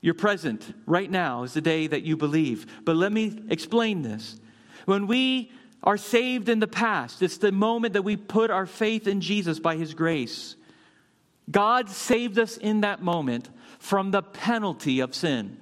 your 0.00 0.14
present, 0.14 0.74
right 0.86 1.10
now, 1.10 1.42
is 1.42 1.52
the 1.52 1.60
day 1.60 1.86
that 1.86 2.04
you 2.04 2.16
believe. 2.16 2.84
But 2.86 2.96
let 2.96 3.12
me 3.12 3.38
explain 3.50 4.00
this. 4.00 4.40
When 4.86 5.06
we 5.06 5.52
are 5.84 5.98
saved 5.98 6.48
in 6.48 6.58
the 6.60 6.66
past. 6.66 7.22
It's 7.22 7.36
the 7.36 7.52
moment 7.52 7.92
that 7.92 8.02
we 8.02 8.16
put 8.16 8.50
our 8.50 8.64
faith 8.66 9.06
in 9.06 9.20
Jesus 9.20 9.60
by 9.60 9.76
His 9.76 9.92
grace. 9.92 10.56
God 11.50 11.90
saved 11.90 12.38
us 12.38 12.56
in 12.56 12.80
that 12.80 13.02
moment 13.02 13.50
from 13.78 14.10
the 14.10 14.22
penalty 14.22 15.00
of 15.00 15.14
sin. 15.14 15.58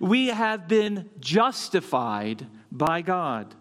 We 0.00 0.28
have 0.28 0.68
been 0.68 1.08
justified 1.18 2.46
by 2.70 3.02
God. 3.02 3.54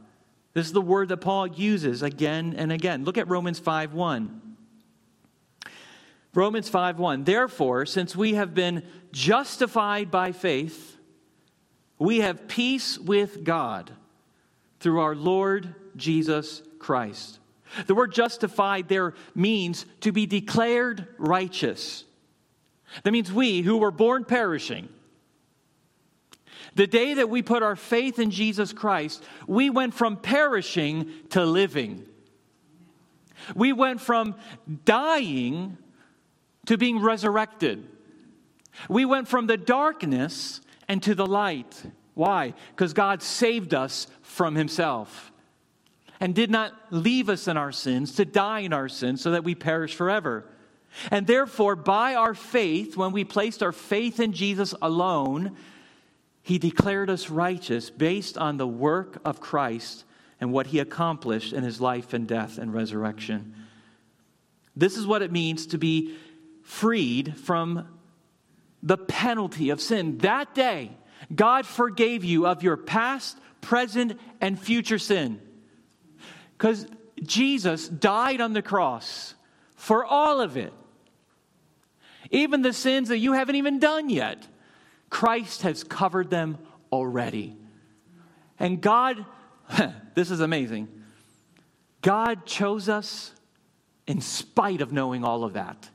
This 0.54 0.66
is 0.66 0.74
the 0.74 0.82
word 0.82 1.10
that 1.10 1.18
Paul 1.18 1.48
uses 1.48 2.02
again 2.02 2.56
and 2.58 2.72
again. 2.72 3.06
Look 3.06 3.18
at 3.18 3.30
Romans 3.30 3.60
5 3.60 3.94
1. 3.94 4.42
Romans 6.34 6.70
5 6.70 7.00
1. 7.00 7.24
Therefore, 7.24 7.86
since 7.86 8.16
we 8.16 8.34
have 8.34 8.54
been 8.54 8.84
justified 9.12 10.12
by 10.12 10.32
faith, 10.32 10.98
we 12.00 12.20
have 12.20 12.48
peace 12.48 12.98
with 12.98 13.44
God 13.44 13.92
through 14.80 15.00
our 15.00 15.16
Lord 15.16 15.74
Jesus 15.96 16.62
Christ. 16.80 17.40
The 17.86 17.96
word 17.96 18.14
justified 18.14 18.88
there 18.88 19.14
means 19.36 19.86
to 20.02 20.12
be 20.12 20.26
declared 20.26 21.08
righteous. 21.18 22.04
That 23.04 23.12
means 23.12 23.32
we 23.32 23.62
who 23.62 23.78
were 23.78 23.92
born 23.92 24.26
perishing, 24.26 24.90
the 26.76 26.88
day 26.88 27.16
that 27.16 27.30
we 27.30 27.42
put 27.42 27.64
our 27.64 27.76
faith 27.76 28.20
in 28.20 28.32
Jesus 28.32 28.74
Christ, 28.74 29.24
we 29.48 29.70
went 29.70 29.94
from 29.94 30.18
perishing 30.18 31.12
to 31.32 31.44
living. 31.46 32.06
We 33.56 33.74
went 33.74 34.02
from 34.02 34.36
dying 34.86 35.78
to 36.66 36.78
being 36.78 37.02
resurrected. 37.02 37.88
We 38.90 39.06
went 39.06 39.28
from 39.28 39.48
the 39.48 39.58
darkness 39.58 40.62
and 40.88 41.02
to 41.04 41.16
the 41.16 41.26
light. 41.26 41.84
Why? 42.14 42.54
Because 42.76 42.94
God 42.94 43.22
saved 43.22 43.74
us 43.74 44.08
from 44.22 44.56
himself 44.56 45.32
and 46.20 46.34
did 46.34 46.50
not 46.50 46.74
leave 46.90 47.30
us 47.30 47.48
in 47.48 47.58
our 47.58 47.72
sins 47.72 48.14
to 48.16 48.26
die 48.26 48.60
in 48.60 48.74
our 48.74 48.90
sins 48.90 49.22
so 49.22 49.32
that 49.32 49.44
we 49.44 49.56
perish 49.56 49.96
forever. 49.96 50.46
And 51.12 51.28
therefore, 51.28 51.76
by 51.76 52.16
our 52.16 52.34
faith, 52.34 52.98
when 52.98 53.12
we 53.12 53.24
placed 53.24 53.62
our 53.62 53.72
faith 53.72 54.20
in 54.20 54.34
Jesus 54.34 54.74
alone, 54.82 55.58
he 56.42 56.58
declared 56.58 57.10
us 57.10 57.30
righteous 57.30 57.90
based 57.90 58.38
on 58.38 58.58
the 58.58 58.68
work 58.68 59.20
of 59.26 59.40
Christ 59.40 60.06
and 60.40 60.52
what 60.52 60.68
he 60.68 60.80
accomplished 60.80 61.54
in 61.54 61.64
his 61.64 61.82
life 61.82 62.14
and 62.14 62.28
death 62.28 62.58
and 62.58 62.74
resurrection. 62.74 63.54
This 64.76 64.96
is 64.98 65.06
what 65.06 65.22
it 65.22 65.32
means 65.32 65.68
to 65.68 65.78
be 65.78 66.16
freed 66.64 67.38
from 67.38 67.88
the 68.84 68.98
penalty 68.98 69.72
of 69.72 69.82
sin. 69.82 70.20
That 70.20 70.54
day, 70.54 70.92
God 71.34 71.66
forgave 71.66 72.24
you 72.24 72.46
of 72.46 72.64
your 72.64 72.78
past, 72.78 73.38
present, 73.62 74.20
and 74.40 74.60
future 74.60 75.00
sin. 75.00 75.42
Because 76.58 76.88
Jesus 77.22 77.88
died 77.88 78.42
on 78.42 78.54
the 78.54 78.62
cross 78.62 79.36
for 79.76 80.04
all 80.06 80.42
of 80.42 80.58
it. 80.58 80.74
Even 82.32 82.62
the 82.62 82.74
sins 82.74 83.10
that 83.10 83.20
you 83.20 83.34
haven't 83.34 83.56
even 83.56 83.80
done 83.80 84.10
yet, 84.10 84.48
Christ 85.10 85.62
has 85.62 85.84
covered 85.84 86.30
them 86.30 86.58
already. 86.92 87.56
And 88.60 88.82
God, 88.82 89.26
this 90.16 90.32
is 90.32 90.40
amazing. 90.40 90.90
God 92.02 92.46
chose 92.46 92.90
us 92.90 93.34
in 94.08 94.22
spite 94.22 94.82
of 94.82 94.92
knowing 94.92 95.24
all 95.24 95.44
of 95.44 95.54
that 95.54 95.90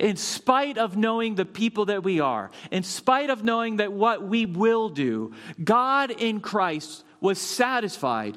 in 0.00 0.16
spite 0.16 0.78
of 0.78 0.96
knowing 0.96 1.34
the 1.34 1.44
people 1.44 1.86
that 1.86 2.02
we 2.02 2.20
are, 2.20 2.50
in 2.70 2.82
spite 2.82 3.30
of 3.30 3.44
knowing 3.44 3.76
that 3.76 3.92
what 3.92 4.22
we 4.22 4.46
will 4.46 4.88
do, 4.88 5.32
God 5.62 6.10
in 6.10 6.40
Christ 6.40 7.04
was 7.20 7.40
satisfied 7.40 8.36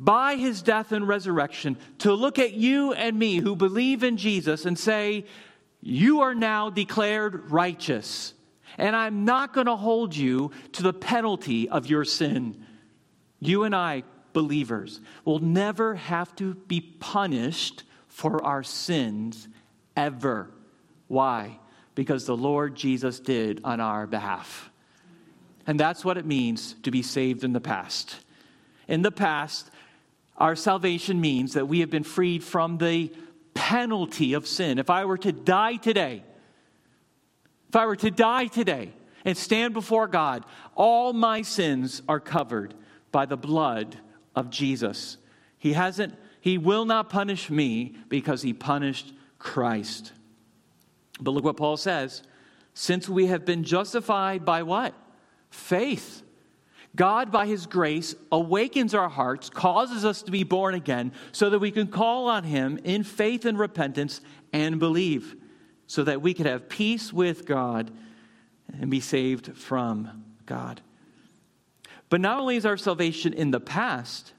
by 0.00 0.36
his 0.36 0.62
death 0.62 0.92
and 0.92 1.06
resurrection 1.06 1.76
to 1.98 2.14
look 2.14 2.38
at 2.38 2.54
you 2.54 2.94
and 2.94 3.18
me 3.18 3.36
who 3.36 3.54
believe 3.54 4.02
in 4.02 4.16
Jesus 4.16 4.64
and 4.64 4.78
say, 4.78 5.26
You 5.82 6.22
are 6.22 6.34
now 6.34 6.70
declared 6.70 7.50
righteous, 7.50 8.32
and 8.78 8.96
I'm 8.96 9.26
not 9.26 9.52
going 9.52 9.66
to 9.66 9.76
hold 9.76 10.16
you 10.16 10.52
to 10.72 10.82
the 10.82 10.94
penalty 10.94 11.68
of 11.68 11.86
your 11.86 12.06
sin. 12.06 12.64
You 13.40 13.64
and 13.64 13.76
I, 13.76 14.04
believers, 14.32 15.00
will 15.26 15.38
never 15.38 15.94
have 15.96 16.34
to 16.36 16.54
be 16.54 16.80
punished 16.80 17.84
for 18.08 18.42
our 18.42 18.62
sins 18.62 19.48
ever. 19.96 20.50
Why? 21.08 21.58
Because 21.94 22.24
the 22.24 22.36
Lord 22.36 22.74
Jesus 22.74 23.20
did 23.20 23.60
on 23.64 23.80
our 23.80 24.06
behalf. 24.06 24.70
And 25.66 25.78
that's 25.78 26.06
what 26.06 26.16
it 26.16 26.24
means 26.24 26.74
to 26.84 26.90
be 26.90 27.02
saved 27.02 27.44
in 27.44 27.52
the 27.52 27.60
past. 27.60 28.16
In 28.88 29.02
the 29.02 29.12
past, 29.12 29.70
our 30.40 30.56
salvation 30.56 31.20
means 31.20 31.52
that 31.52 31.68
we 31.68 31.80
have 31.80 31.90
been 31.90 32.02
freed 32.02 32.42
from 32.42 32.78
the 32.78 33.12
penalty 33.54 34.32
of 34.32 34.46
sin. 34.46 34.78
If 34.78 34.90
I 34.90 35.04
were 35.04 35.18
to 35.18 35.32
die 35.32 35.76
today, 35.76 36.24
if 37.68 37.76
I 37.76 37.86
were 37.86 37.96
to 37.96 38.10
die 38.10 38.46
today, 38.46 38.92
and 39.24 39.36
stand 39.36 39.74
before 39.74 40.06
God, 40.06 40.44
all 40.74 41.12
my 41.12 41.42
sins 41.42 42.02
are 42.08 42.20
covered 42.20 42.74
by 43.12 43.26
the 43.26 43.36
blood 43.36 43.98
of 44.34 44.50
Jesus. 44.50 45.18
He 45.58 45.74
hasn't 45.74 46.14
he 46.40 46.56
will 46.56 46.86
not 46.86 47.10
punish 47.10 47.50
me 47.50 47.94
because 48.08 48.40
he 48.40 48.54
punished 48.54 49.12
Christ. 49.38 50.12
But 51.20 51.32
look 51.32 51.44
what 51.44 51.58
Paul 51.58 51.76
says. 51.76 52.22
Since 52.72 53.10
we 53.10 53.26
have 53.26 53.44
been 53.44 53.62
justified 53.62 54.44
by 54.44 54.62
what? 54.62 54.94
Faith. 55.50 56.22
God, 56.96 57.30
by 57.30 57.46
his 57.46 57.66
grace, 57.66 58.14
awakens 58.32 58.94
our 58.94 59.08
hearts, 59.08 59.48
causes 59.48 60.04
us 60.04 60.22
to 60.22 60.30
be 60.30 60.42
born 60.42 60.74
again, 60.74 61.12
so 61.32 61.50
that 61.50 61.60
we 61.60 61.70
can 61.70 61.86
call 61.86 62.28
on 62.28 62.44
him 62.44 62.80
in 62.82 63.04
faith 63.04 63.44
and 63.44 63.58
repentance 63.58 64.20
and 64.52 64.78
believe, 64.78 65.36
so 65.86 66.02
that 66.04 66.20
we 66.20 66.34
could 66.34 66.46
have 66.46 66.68
peace 66.68 67.12
with 67.12 67.46
God 67.46 67.90
and 68.80 68.90
be 68.90 69.00
saved 69.00 69.56
from 69.56 70.24
God. 70.46 70.80
But 72.08 72.20
not 72.20 72.40
only 72.40 72.56
is 72.56 72.66
our 72.66 72.76
salvation 72.76 73.32
in 73.32 73.52
the 73.52 73.60
past, 73.60 74.32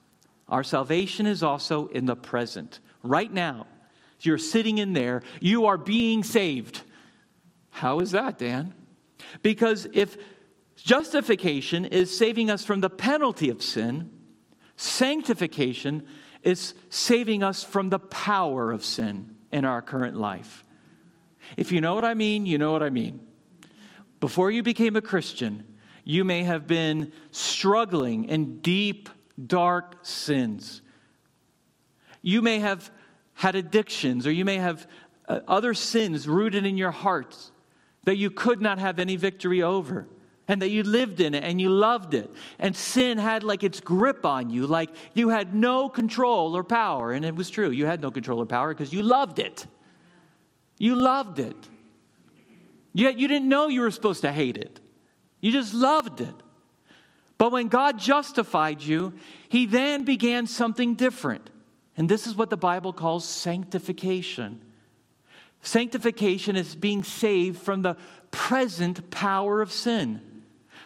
our 0.50 0.64
salvation 0.64 1.26
is 1.26 1.42
also 1.44 1.88
in 1.88 2.06
the 2.06 2.18
present. 2.18 2.82
Right 3.02 3.32
now, 3.32 3.66
you're 4.20 4.38
sitting 4.38 4.78
in 4.78 4.94
there, 4.94 5.24
you 5.40 5.66
are 5.66 5.78
being 5.78 6.24
saved. 6.24 6.82
How 7.70 8.02
is 8.02 8.12
that, 8.12 8.38
Dan? 8.38 8.74
Because 9.42 9.88
if 9.94 10.18
justification 10.84 11.86
is 11.86 12.16
saving 12.16 12.50
us 12.50 12.66
from 12.66 12.82
the 12.82 12.90
penalty 12.90 13.50
of 13.50 13.62
sin, 13.62 14.10
sanctification 14.76 16.06
is 16.44 16.74
saving 16.90 17.44
us 17.44 17.64
from 17.64 17.90
the 17.90 18.00
power 18.00 18.72
of 18.72 18.84
sin 18.84 19.36
in 19.52 19.66
our 19.66 19.82
current 19.82 20.18
life. 20.18 20.64
If 21.58 21.72
you 21.72 21.82
know 21.82 21.96
what 21.96 22.06
I 22.06 22.14
mean, 22.14 22.46
you 22.46 22.58
know 22.58 22.72
what 22.72 22.84
I 22.84 22.90
mean. 22.90 23.20
Before 24.20 24.52
you 24.52 24.64
became 24.64 24.96
a 24.96 25.02
Christian, 25.02 25.66
you 26.04 26.24
may 26.24 26.44
have 26.44 26.68
been 26.68 27.12
struggling 27.32 28.26
in 28.26 28.60
deep, 28.60 29.10
dark 29.48 29.98
sins. 30.04 30.82
You 32.22 32.42
may 32.42 32.60
have 32.60 32.92
had 33.34 33.56
addictions, 33.56 34.28
or 34.28 34.32
you 34.32 34.46
may 34.46 34.58
have 34.58 34.88
uh, 35.28 35.40
other 35.48 35.74
sins 35.74 36.28
rooted 36.28 36.66
in 36.66 36.78
your 36.78 36.92
hearts 36.92 37.52
that 38.04 38.18
you 38.18 38.32
could 38.32 38.62
not 38.62 38.80
have 38.80 39.00
any 39.00 39.16
victory 39.16 39.62
over 39.62 40.08
and 40.52 40.62
that 40.62 40.68
you 40.68 40.84
lived 40.84 41.22
in 41.22 41.34
it 41.34 41.46
and 41.46 41.62
you 41.62 41.70
loved 41.70 42.14
it. 42.14 42.30
And 42.60 42.76
sin 42.76 43.18
had 43.18 43.42
like 43.42 43.64
its 43.64 43.80
grip 43.80 44.26
on 44.26 44.50
you, 44.50 44.68
like 44.68 44.90
you 45.14 45.30
had 45.30 45.56
no 45.56 45.88
control 45.88 46.58
or 46.58 46.64
power. 46.66 47.14
And 47.14 47.24
it 47.24 47.34
was 47.34 47.50
true. 47.50 47.70
You 47.70 47.86
had 47.86 48.02
no 48.02 48.12
control 48.12 48.42
or 48.42 48.46
power 48.46 48.74
because 48.74 48.92
you 48.92 49.02
loved 49.02 49.40
it. 49.40 49.66
You 50.78 50.96
loved 50.96 51.40
it. 51.40 51.56
Yet 52.92 53.18
you 53.18 53.30
didn't 53.30 53.48
know 53.48 53.70
you 53.70 53.80
were 53.80 53.92
supposed 53.92 54.24
to 54.24 54.32
hate 54.34 54.58
it. 54.58 54.82
You 55.40 55.54
just 55.54 55.74
loved 55.74 56.20
it. 56.20 56.36
But 57.38 57.54
when 57.54 57.70
God 57.70 57.98
justified 57.98 58.82
you, 58.82 59.14
He 59.48 59.66
then 59.66 60.04
began 60.04 60.48
something 60.48 60.96
different. 60.96 61.50
And 61.96 62.10
this 62.10 62.28
is 62.28 62.36
what 62.36 62.50
the 62.50 62.58
Bible 62.58 62.92
calls 62.92 63.24
sanctification. 63.24 64.60
Sanctification 65.62 66.58
is 66.58 66.76
being 66.76 67.04
saved 67.04 67.62
from 67.62 67.84
the 67.84 67.96
present 68.32 69.10
power 69.12 69.62
of 69.62 69.72
sin. 69.72 70.31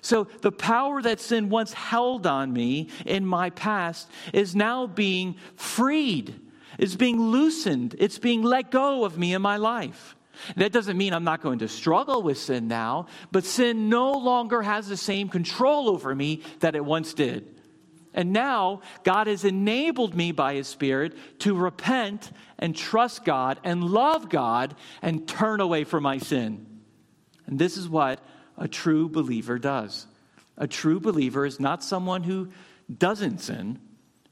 So, 0.01 0.25
the 0.41 0.51
power 0.51 1.01
that 1.01 1.19
sin 1.19 1.49
once 1.49 1.73
held 1.73 2.27
on 2.27 2.53
me 2.53 2.89
in 3.05 3.25
my 3.25 3.49
past 3.49 4.10
is 4.34 4.55
now 4.55 4.88
being 4.88 5.36
freed, 5.55 6.39
it's 6.77 6.95
being 6.95 7.19
loosened, 7.19 7.95
it's 7.99 8.19
being 8.19 8.43
let 8.43 8.71
go 8.71 9.05
of 9.05 9.17
me 9.17 9.34
in 9.34 9.41
my 9.41 9.58
life. 9.58 10.15
That 10.58 10.71
doesn't 10.71 10.97
mean 10.97 11.13
I'm 11.13 11.23
not 11.23 11.41
going 11.41 11.60
to 11.60 11.67
struggle 11.67 12.21
with 12.21 12.38
sin 12.38 12.67
now, 12.67 13.08
but 13.31 13.45
sin 13.45 13.89
no 13.89 14.12
longer 14.12 14.62
has 14.62 14.88
the 14.88 14.97
same 14.97 15.29
control 15.29 15.89
over 15.89 16.13
me 16.13 16.41
that 16.60 16.75
it 16.75 16.84
once 16.84 17.13
did. 17.13 17.55
And 18.13 18.31
now 18.31 18.81
God 19.03 19.27
has 19.27 19.43
enabled 19.43 20.15
me 20.15 20.31
by 20.31 20.55
His 20.55 20.67
Spirit 20.67 21.17
to 21.39 21.53
repent 21.53 22.31
and 22.58 22.75
trust 22.75 23.25
God 23.25 23.60
and 23.63 23.84
love 23.84 24.29
God 24.29 24.75
and 25.01 25.27
turn 25.27 25.60
away 25.60 25.84
from 25.84 26.03
my 26.03 26.17
sin. 26.17 26.65
And 27.45 27.60
this 27.60 27.77
is 27.77 27.89
what 27.89 28.21
a 28.58 28.68
true 28.68 29.10
believer 29.10 29.60
does. 29.60 30.08
A 30.58 30.68
true 30.68 31.00
believer 31.00 31.46
is 31.46 31.60
not 31.60 31.84
someone 31.84 32.24
who 32.24 32.50
doesn't 32.96 33.39
sin. 33.39 33.80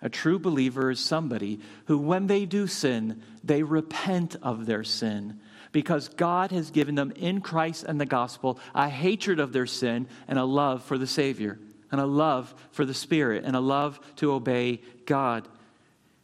A 0.02 0.10
true 0.10 0.40
believer 0.40 0.92
is 0.92 1.00
somebody 1.00 1.60
who, 1.86 1.98
when 1.98 2.28
they 2.28 2.46
do 2.46 2.68
sin, 2.68 3.22
they 3.44 3.64
repent 3.64 4.36
of 4.42 4.66
their 4.66 4.84
sin 4.84 5.40
because 5.74 6.08
God 6.08 6.52
has 6.52 6.72
given 6.72 6.96
them 6.96 7.12
in 7.16 7.42
Christ 7.42 7.84
and 7.84 8.00
the 8.00 8.06
gospel 8.06 8.60
a 8.74 8.88
hatred 8.88 9.40
of 9.40 9.52
their 9.52 9.66
sin 9.66 10.08
and 10.28 10.40
a 10.40 10.46
love 10.46 10.84
for 10.84 10.98
the 10.98 11.08
Savior, 11.08 11.60
and 11.92 12.00
a 12.00 12.06
love 12.06 12.54
for 12.72 12.86
the 12.86 12.94
Spirit, 12.94 13.44
and 13.44 13.56
a 13.56 13.60
love 13.60 14.00
to 14.18 14.32
obey 14.32 14.82
God. 15.06 15.48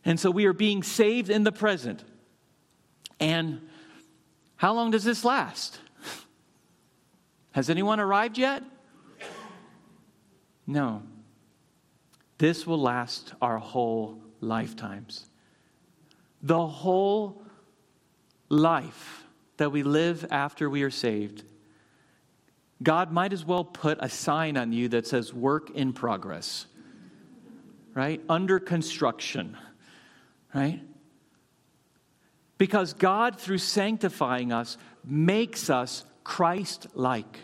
And 0.06 0.20
so 0.20 0.32
we 0.32 0.46
are 0.46 0.54
being 0.54 0.84
saved 0.84 1.30
in 1.30 1.44
the 1.44 1.52
present. 1.52 2.04
And 3.20 3.68
how 4.56 4.74
long 4.74 4.92
does 4.92 5.04
this 5.04 5.26
last? 5.26 5.80
Has 7.52 7.70
anyone 7.70 8.00
arrived 8.00 8.38
yet? 8.38 8.64
No. 10.68 11.04
This 12.38 12.66
will 12.66 12.80
last 12.80 13.34
our 13.42 13.58
whole 13.58 14.22
lifetimes. 14.40 15.30
The 16.42 16.66
whole 16.66 17.42
life 18.48 19.26
that 19.58 19.72
we 19.72 19.84
live 19.84 20.26
after 20.32 20.70
we 20.70 20.84
are 20.84 20.92
saved, 20.92 21.44
God 22.82 23.12
might 23.12 23.34
as 23.34 23.44
well 23.44 23.66
put 23.66 23.98
a 24.00 24.10
sign 24.10 24.56
on 24.56 24.72
you 24.72 24.88
that 24.90 25.06
says 25.06 25.34
work 25.34 25.72
in 25.72 25.92
progress, 25.92 26.66
right? 27.94 28.22
Under 28.30 28.60
construction, 28.60 29.58
right? 30.54 30.82
Because 32.58 32.94
God, 32.94 33.38
through 33.40 33.58
sanctifying 33.58 34.54
us, 34.54 34.78
makes 35.04 35.70
us 35.70 36.06
Christ 36.30 36.86
like. 36.94 37.40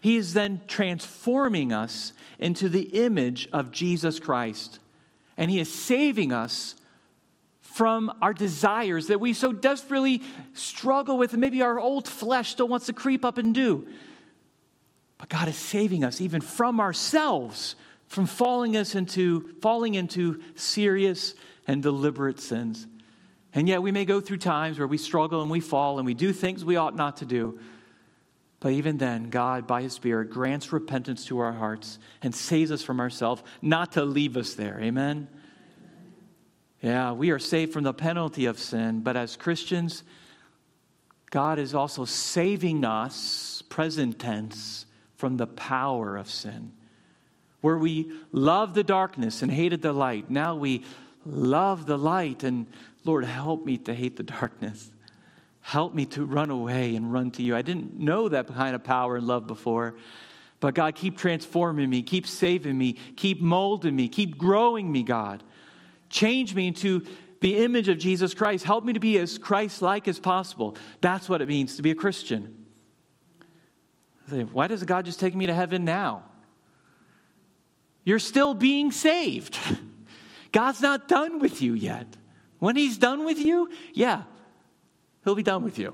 He 0.00 0.16
is 0.16 0.32
then 0.32 0.62
transforming 0.66 1.70
us 1.70 2.14
into 2.38 2.70
the 2.70 3.04
image 3.04 3.46
of 3.52 3.70
Jesus 3.70 4.18
Christ. 4.18 4.78
And 5.36 5.50
He 5.50 5.60
is 5.60 5.72
saving 5.72 6.32
us 6.32 6.76
from 7.60 8.10
our 8.22 8.32
desires 8.32 9.08
that 9.08 9.20
we 9.20 9.34
so 9.34 9.52
desperately 9.52 10.22
struggle 10.54 11.18
with, 11.18 11.34
and 11.34 11.42
maybe 11.42 11.60
our 11.60 11.78
old 11.78 12.08
flesh 12.08 12.52
still 12.52 12.68
wants 12.68 12.86
to 12.86 12.94
creep 12.94 13.22
up 13.22 13.36
and 13.36 13.54
do. 13.54 13.86
But 15.18 15.28
God 15.28 15.46
is 15.46 15.56
saving 15.56 16.02
us 16.02 16.22
even 16.22 16.40
from 16.40 16.80
ourselves, 16.80 17.76
from 18.06 18.24
falling 18.24 18.78
us 18.78 18.94
into 18.94 19.52
falling 19.60 19.94
into 19.94 20.40
serious 20.54 21.34
and 21.66 21.82
deliberate 21.82 22.40
sins. 22.40 22.86
And 23.52 23.68
yet 23.68 23.82
we 23.82 23.92
may 23.92 24.06
go 24.06 24.22
through 24.22 24.38
times 24.38 24.78
where 24.78 24.88
we 24.88 24.96
struggle 24.96 25.42
and 25.42 25.50
we 25.50 25.60
fall 25.60 25.98
and 25.98 26.06
we 26.06 26.14
do 26.14 26.32
things 26.32 26.64
we 26.64 26.76
ought 26.76 26.96
not 26.96 27.18
to 27.18 27.26
do. 27.26 27.58
But 28.60 28.72
even 28.72 28.96
then, 28.96 29.28
God, 29.28 29.66
by 29.66 29.82
His 29.82 29.92
Spirit, 29.92 30.30
grants 30.30 30.72
repentance 30.72 31.26
to 31.26 31.38
our 31.38 31.52
hearts 31.52 31.98
and 32.22 32.34
saves 32.34 32.72
us 32.72 32.82
from 32.82 33.00
ourselves, 33.00 33.42
not 33.60 33.92
to 33.92 34.04
leave 34.04 34.36
us 34.36 34.54
there. 34.54 34.80
Amen? 34.80 35.28
Yeah, 36.82 37.12
we 37.12 37.30
are 37.30 37.38
saved 37.38 37.72
from 37.72 37.84
the 37.84 37.92
penalty 37.92 38.46
of 38.46 38.58
sin, 38.58 39.00
but 39.00 39.16
as 39.16 39.36
Christians, 39.36 40.04
God 41.30 41.58
is 41.58 41.74
also 41.74 42.04
saving 42.04 42.84
us, 42.84 43.62
present 43.68 44.18
tense, 44.18 44.86
from 45.16 45.36
the 45.36 45.46
power 45.46 46.16
of 46.16 46.30
sin. 46.30 46.72
Where 47.60 47.78
we 47.78 48.12
loved 48.32 48.74
the 48.74 48.84
darkness 48.84 49.42
and 49.42 49.50
hated 49.50 49.82
the 49.82 49.92
light, 49.92 50.30
now 50.30 50.54
we 50.54 50.84
love 51.24 51.86
the 51.86 51.98
light, 51.98 52.44
and 52.44 52.66
Lord, 53.04 53.24
help 53.24 53.64
me 53.64 53.78
to 53.78 53.94
hate 53.94 54.16
the 54.16 54.22
darkness. 54.22 54.90
Help 55.66 55.96
me 55.96 56.06
to 56.06 56.24
run 56.24 56.50
away 56.50 56.94
and 56.94 57.12
run 57.12 57.32
to 57.32 57.42
you. 57.42 57.56
I 57.56 57.62
didn't 57.62 57.98
know 57.98 58.28
that 58.28 58.46
kind 58.46 58.76
of 58.76 58.84
power 58.84 59.16
and 59.16 59.26
love 59.26 59.48
before. 59.48 59.96
But 60.60 60.76
God, 60.76 60.94
keep 60.94 61.18
transforming 61.18 61.90
me, 61.90 62.02
keep 62.02 62.28
saving 62.28 62.78
me, 62.78 62.92
keep 63.16 63.40
molding 63.40 63.96
me, 63.96 64.06
keep 64.06 64.38
growing 64.38 64.92
me, 64.92 65.02
God. 65.02 65.42
Change 66.08 66.54
me 66.54 66.68
into 66.68 67.04
the 67.40 67.56
image 67.56 67.88
of 67.88 67.98
Jesus 67.98 68.32
Christ. 68.32 68.64
Help 68.64 68.84
me 68.84 68.92
to 68.92 69.00
be 69.00 69.18
as 69.18 69.38
Christ 69.38 69.82
like 69.82 70.06
as 70.06 70.20
possible. 70.20 70.76
That's 71.00 71.28
what 71.28 71.42
it 71.42 71.48
means 71.48 71.74
to 71.74 71.82
be 71.82 71.90
a 71.90 71.96
Christian. 71.96 72.64
Why 74.52 74.68
does 74.68 74.84
God 74.84 75.04
just 75.04 75.18
take 75.18 75.34
me 75.34 75.46
to 75.46 75.54
heaven 75.54 75.84
now? 75.84 76.22
You're 78.04 78.20
still 78.20 78.54
being 78.54 78.92
saved. 78.92 79.58
God's 80.52 80.80
not 80.80 81.08
done 81.08 81.40
with 81.40 81.60
you 81.60 81.74
yet. 81.74 82.06
When 82.60 82.76
He's 82.76 82.98
done 82.98 83.24
with 83.24 83.40
you, 83.40 83.68
yeah, 83.94 84.22
He'll 85.26 85.34
be 85.34 85.42
done 85.42 85.64
with 85.64 85.76
you. 85.76 85.92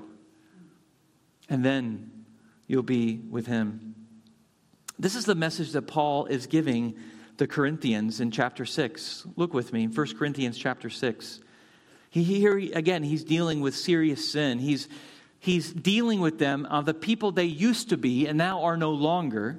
And 1.49 1.65
then 1.65 2.25
you'll 2.67 2.83
be 2.83 3.15
with 3.15 3.47
Him. 3.47 3.95
This 4.99 5.15
is 5.15 5.25
the 5.25 5.33
message 5.33 5.71
that 5.71 5.87
Paul 5.87 6.27
is 6.27 6.45
giving 6.45 6.95
the 7.37 7.47
Corinthians 7.47 8.19
in 8.19 8.29
chapter 8.29 8.63
6. 8.63 9.25
Look 9.35 9.51
with 9.51 9.73
me, 9.73 9.87
1 9.87 10.07
Corinthians 10.19 10.55
chapter 10.55 10.87
6. 10.87 11.39
He, 12.11 12.23
here, 12.23 12.59
again, 12.75 13.01
he's 13.01 13.23
dealing 13.23 13.61
with 13.61 13.75
serious 13.75 14.31
sin. 14.31 14.59
He's, 14.59 14.87
he's 15.39 15.73
dealing 15.73 16.19
with 16.19 16.37
them 16.37 16.67
of 16.67 16.85
the 16.85 16.93
people 16.93 17.31
they 17.31 17.45
used 17.45 17.89
to 17.89 17.97
be 17.97 18.27
and 18.27 18.37
now 18.37 18.61
are 18.61 18.77
no 18.77 18.91
longer. 18.91 19.57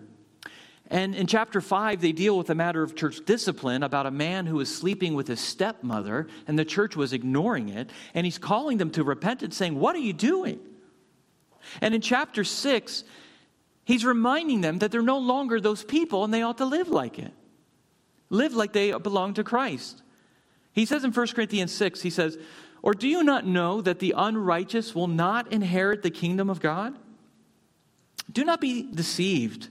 And 0.94 1.16
in 1.16 1.26
chapter 1.26 1.60
5, 1.60 2.00
they 2.00 2.12
deal 2.12 2.38
with 2.38 2.50
a 2.50 2.54
matter 2.54 2.80
of 2.80 2.94
church 2.94 3.24
discipline 3.26 3.82
about 3.82 4.06
a 4.06 4.12
man 4.12 4.46
who 4.46 4.54
was 4.54 4.72
sleeping 4.72 5.16
with 5.16 5.26
his 5.26 5.40
stepmother, 5.40 6.28
and 6.46 6.56
the 6.56 6.64
church 6.64 6.94
was 6.94 7.12
ignoring 7.12 7.68
it. 7.68 7.90
And 8.14 8.24
he's 8.24 8.38
calling 8.38 8.78
them 8.78 8.90
to 8.92 9.02
repentance, 9.02 9.56
saying, 9.56 9.76
What 9.76 9.96
are 9.96 10.00
you 10.00 10.12
doing? 10.12 10.60
And 11.80 11.96
in 11.96 12.00
chapter 12.00 12.44
6, 12.44 13.02
he's 13.84 14.04
reminding 14.04 14.60
them 14.60 14.78
that 14.78 14.92
they're 14.92 15.02
no 15.02 15.18
longer 15.18 15.60
those 15.60 15.82
people 15.82 16.22
and 16.22 16.32
they 16.32 16.42
ought 16.42 16.58
to 16.58 16.64
live 16.64 16.88
like 16.88 17.18
it. 17.18 17.32
Live 18.30 18.54
like 18.54 18.72
they 18.72 18.92
belong 18.92 19.34
to 19.34 19.42
Christ. 19.42 20.00
He 20.70 20.84
says 20.86 21.02
in 21.02 21.10
1 21.10 21.26
Corinthians 21.28 21.72
6, 21.72 22.02
he 22.02 22.10
says, 22.10 22.38
Or 22.82 22.94
do 22.94 23.08
you 23.08 23.24
not 23.24 23.44
know 23.44 23.80
that 23.80 23.98
the 23.98 24.14
unrighteous 24.16 24.94
will 24.94 25.08
not 25.08 25.52
inherit 25.52 26.04
the 26.04 26.10
kingdom 26.10 26.48
of 26.48 26.60
God? 26.60 26.96
Do 28.30 28.44
not 28.44 28.60
be 28.60 28.82
deceived. 28.82 29.70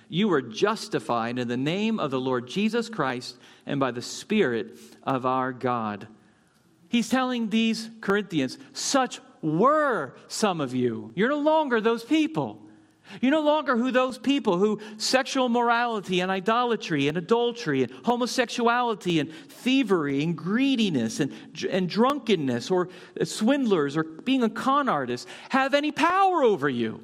you 0.11 0.27
were 0.27 0.41
justified 0.41 1.39
in 1.39 1.47
the 1.47 1.55
name 1.55 1.97
of 1.97 2.11
the 2.11 2.19
Lord 2.19 2.45
Jesus 2.45 2.89
Christ 2.89 3.37
and 3.65 3.79
by 3.79 3.91
the 3.91 4.01
Spirit 4.01 4.77
of 5.03 5.25
our 5.25 5.53
God. 5.53 6.05
He's 6.89 7.07
telling 7.07 7.49
these 7.49 7.89
Corinthians, 8.01 8.57
such 8.73 9.21
were 9.41 10.13
some 10.27 10.59
of 10.59 10.75
you. 10.75 11.13
You're 11.15 11.29
no 11.29 11.39
longer 11.39 11.79
those 11.79 12.03
people. 12.03 12.61
You're 13.21 13.31
no 13.31 13.41
longer 13.41 13.77
who 13.77 13.89
those 13.89 14.17
people 14.17 14.57
who 14.57 14.81
sexual 14.97 15.47
morality 15.47 16.19
and 16.19 16.29
idolatry 16.29 17.07
and 17.07 17.17
adultery 17.17 17.83
and 17.83 17.91
homosexuality 18.03 19.21
and 19.21 19.33
thievery 19.33 20.23
and 20.23 20.37
greediness 20.37 21.21
and, 21.21 21.31
and 21.69 21.89
drunkenness 21.89 22.69
or 22.69 22.89
swindlers 23.23 23.95
or 23.95 24.03
being 24.03 24.43
a 24.43 24.49
con 24.49 24.89
artist 24.89 25.25
have 25.49 25.73
any 25.73 25.93
power 25.93 26.43
over 26.43 26.67
you. 26.67 27.01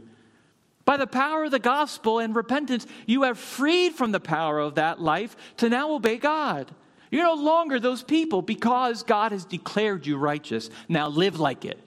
By 0.87 0.95
the 0.95 1.05
power 1.05 1.43
of 1.43 1.51
the 1.51 1.59
gospel 1.59 2.19
and 2.19 2.33
repentance, 2.33 2.87
you 3.05 3.23
have 3.23 3.37
freed 3.37 3.95
from 3.95 4.13
the 4.13 4.21
power 4.21 4.57
of 4.57 4.75
that 4.75 5.01
life 5.01 5.35
to 5.57 5.67
now 5.67 5.91
obey 5.91 6.15
God. 6.15 6.73
You're 7.11 7.25
no 7.25 7.33
longer 7.33 7.77
those 7.77 8.03
people 8.03 8.41
because 8.41 9.03
God 9.03 9.33
has 9.33 9.43
declared 9.43 10.07
you 10.07 10.15
righteous. 10.15 10.69
Now 10.87 11.09
live 11.09 11.41
like 11.41 11.65
it. 11.65 11.77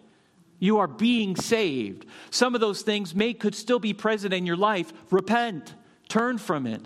You 0.58 0.80
are 0.80 0.86
being 0.86 1.34
saved. 1.34 2.04
Some 2.28 2.54
of 2.54 2.60
those 2.60 2.82
things 2.82 3.14
may 3.14 3.32
could 3.32 3.54
still 3.54 3.78
be 3.78 3.94
present 3.94 4.34
in 4.34 4.44
your 4.44 4.58
life. 4.58 4.92
Repent, 5.10 5.74
turn 6.10 6.36
from 6.36 6.66
it, 6.66 6.82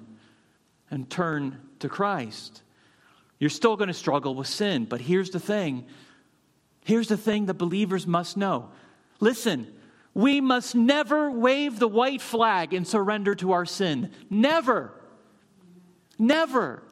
and 0.93 1.11
turn 1.11 1.61
to 1.81 1.89
Christ. 1.89 2.63
You're 3.41 3.51
still 3.51 3.75
going 3.75 3.89
to 3.89 3.93
struggle 3.93 4.37
with 4.37 4.47
sin, 4.47 4.85
but 4.85 5.01
here's 5.01 5.31
the 5.31 5.41
thing. 5.41 5.85
Here's 6.85 7.09
the 7.09 7.17
thing 7.17 7.47
that 7.47 7.55
believers 7.55 8.07
must 8.07 8.37
know. 8.37 8.71
Listen, 9.19 9.67
we 10.15 10.41
must 10.41 10.77
never 10.77 11.31
wave 11.31 11.79
the 11.79 11.89
white 11.89 12.23
flag 12.23 12.73
and 12.73 12.87
surrender 12.87 13.35
to 13.37 13.53
our 13.53 13.67
sin. 13.67 14.13
Never. 14.31 14.93
Never. 16.19 16.83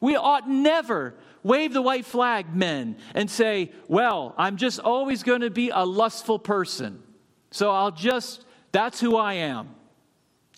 We 0.00 0.16
ought 0.16 0.48
never 0.48 1.14
wave 1.42 1.72
the 1.72 1.82
white 1.82 2.04
flag, 2.04 2.54
men, 2.54 2.96
and 3.14 3.30
say, 3.30 3.72
Well, 3.88 4.34
I'm 4.36 4.56
just 4.56 4.78
always 4.78 5.22
going 5.22 5.40
to 5.40 5.50
be 5.50 5.70
a 5.70 5.84
lustful 5.84 6.38
person. 6.38 7.02
So 7.50 7.70
I'll 7.70 7.90
just, 7.90 8.44
that's 8.70 9.00
who 9.00 9.16
I 9.16 9.34
am. 9.34 9.74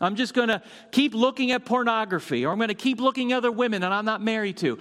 I'm 0.00 0.16
just 0.16 0.34
going 0.34 0.48
to 0.48 0.62
keep 0.90 1.14
looking 1.14 1.52
at 1.52 1.64
pornography, 1.64 2.44
or 2.44 2.52
I'm 2.52 2.58
going 2.58 2.68
to 2.68 2.74
keep 2.74 3.00
looking 3.00 3.32
at 3.32 3.38
other 3.38 3.52
women 3.52 3.82
that 3.82 3.92
I'm 3.92 4.04
not 4.04 4.22
married 4.22 4.56
to. 4.58 4.78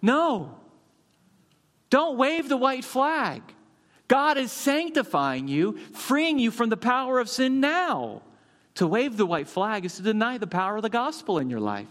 No. 0.00 0.59
Don't 1.90 2.16
wave 2.16 2.48
the 2.48 2.56
white 2.56 2.84
flag. 2.84 3.42
God 4.08 4.38
is 4.38 4.50
sanctifying 4.50 5.48
you, 5.48 5.78
freeing 5.92 6.38
you 6.38 6.50
from 6.50 6.68
the 6.68 6.76
power 6.76 7.18
of 7.20 7.28
sin 7.28 7.60
now. 7.60 8.22
To 8.76 8.86
wave 8.86 9.16
the 9.16 9.26
white 9.26 9.48
flag 9.48 9.84
is 9.84 9.96
to 9.96 10.02
deny 10.02 10.38
the 10.38 10.46
power 10.46 10.76
of 10.76 10.82
the 10.82 10.88
gospel 10.88 11.38
in 11.38 11.50
your 11.50 11.60
life. 11.60 11.88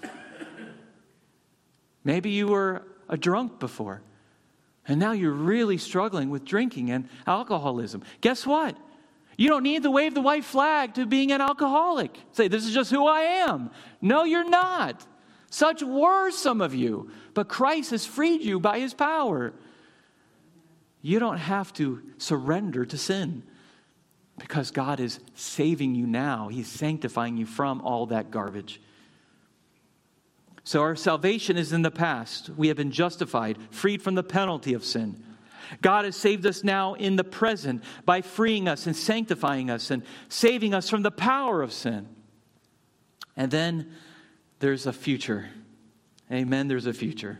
Maybe 2.03 2.31
you 2.31 2.47
were 2.47 2.83
a 3.09 3.17
drunk 3.17 3.59
before, 3.59 4.01
and 4.87 4.99
now 4.99 5.11
you're 5.11 5.31
really 5.31 5.77
struggling 5.77 6.29
with 6.29 6.45
drinking 6.45 6.89
and 6.91 7.07
alcoholism. 7.27 8.03
Guess 8.21 8.45
what? 8.45 8.77
You 9.37 9.47
don't 9.49 9.63
need 9.63 9.83
to 9.83 9.91
wave 9.91 10.13
the 10.13 10.21
white 10.21 10.43
flag 10.43 10.95
to 10.95 11.05
being 11.05 11.31
an 11.31 11.39
alcoholic. 11.41 12.17
Say, 12.33 12.47
this 12.47 12.65
is 12.65 12.73
just 12.73 12.91
who 12.91 13.07
I 13.07 13.21
am. 13.21 13.71
No, 14.01 14.23
you're 14.23 14.49
not. 14.49 15.05
Such 15.49 15.81
were 15.81 16.31
some 16.31 16.59
of 16.59 16.75
you, 16.75 17.11
but 17.33 17.47
Christ 17.47 17.91
has 17.91 18.05
freed 18.05 18.41
you 18.41 18.59
by 18.59 18.79
his 18.79 18.93
power. 18.93 19.53
You 21.01 21.19
don't 21.19 21.37
have 21.37 21.73
to 21.73 22.01
surrender 22.17 22.85
to 22.85 22.97
sin 22.97 23.43
because 24.37 24.71
God 24.71 24.99
is 24.99 25.19
saving 25.35 25.95
you 25.95 26.07
now. 26.07 26.47
He's 26.47 26.67
sanctifying 26.67 27.37
you 27.37 27.45
from 27.45 27.81
all 27.81 28.07
that 28.07 28.31
garbage. 28.31 28.81
So 30.63 30.81
our 30.81 30.95
salvation 30.95 31.57
is 31.57 31.73
in 31.73 31.81
the 31.81 31.91
past. 31.91 32.49
We 32.49 32.67
have 32.67 32.77
been 32.77 32.91
justified, 32.91 33.57
freed 33.71 34.01
from 34.01 34.15
the 34.15 34.23
penalty 34.23 34.73
of 34.73 34.83
sin. 34.83 35.23
God 35.81 36.05
has 36.05 36.15
saved 36.15 36.45
us 36.45 36.63
now 36.63 36.95
in 36.95 37.15
the 37.15 37.23
present 37.23 37.83
by 38.05 38.21
freeing 38.21 38.67
us 38.67 38.85
and 38.85 38.95
sanctifying 38.95 39.69
us 39.69 39.91
and 39.91 40.03
saving 40.27 40.73
us 40.73 40.89
from 40.89 41.03
the 41.03 41.11
power 41.11 41.61
of 41.61 41.71
sin. 41.71 42.07
And 43.37 43.51
then 43.51 43.91
there's 44.59 44.85
a 44.85 44.93
future. 44.93 45.49
Amen. 46.31 46.67
There's 46.67 46.85
a 46.85 46.93
future. 46.93 47.39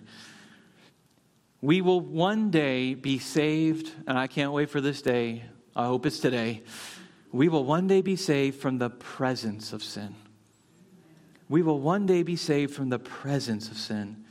We 1.61 1.81
will 1.81 1.99
one 1.99 2.51
day 2.51 2.93
be 2.93 3.19
saved, 3.19 3.91
and 4.07 4.17
I 4.17 4.27
can't 4.27 4.53
wait 4.53 4.69
for 4.69 4.81
this 4.81 5.01
day. 5.01 5.43
I 5.75 5.85
hope 5.85 6.05
it's 6.05 6.19
today. 6.19 6.63
We 7.31 7.49
will 7.49 7.63
one 7.63 7.87
day 7.87 8.01
be 8.01 8.15
saved 8.15 8.59
from 8.59 8.77
the 8.77 8.89
presence 8.89 9.73
of 9.73 9.83
sin 9.83 10.15
we 11.49 11.63
will 11.63 11.79
one 11.79 12.05
day 12.05 12.21
be 12.23 12.35
saved 12.35 12.73
from 12.73 12.89
the 12.89 12.99
presence 12.99 13.69
of 13.69 13.77
sin. 13.77 14.23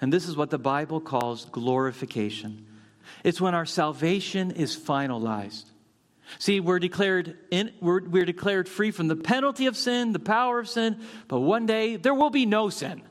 And 0.00 0.12
this 0.12 0.28
is 0.28 0.36
what 0.36 0.50
the 0.50 0.58
Bible 0.58 1.00
calls 1.00 1.44
glorification. 1.46 2.66
It's 3.24 3.40
when 3.40 3.54
our 3.54 3.66
salvation 3.66 4.52
is 4.52 4.76
finalized. 4.76 5.64
See, 6.38 6.60
we're 6.60 6.78
declared, 6.78 7.36
in, 7.50 7.72
we're, 7.80 8.02
we're 8.02 8.24
declared 8.24 8.68
free 8.68 8.92
from 8.92 9.08
the 9.08 9.16
penalty 9.16 9.66
of 9.66 9.76
sin, 9.76 10.12
the 10.12 10.20
power 10.20 10.60
of 10.60 10.68
sin, 10.68 11.00
but 11.28 11.40
one 11.40 11.66
day 11.66 11.96
there 11.96 12.14
will 12.14 12.30
be 12.30 12.46
no 12.46 12.70
sin. 12.70 13.02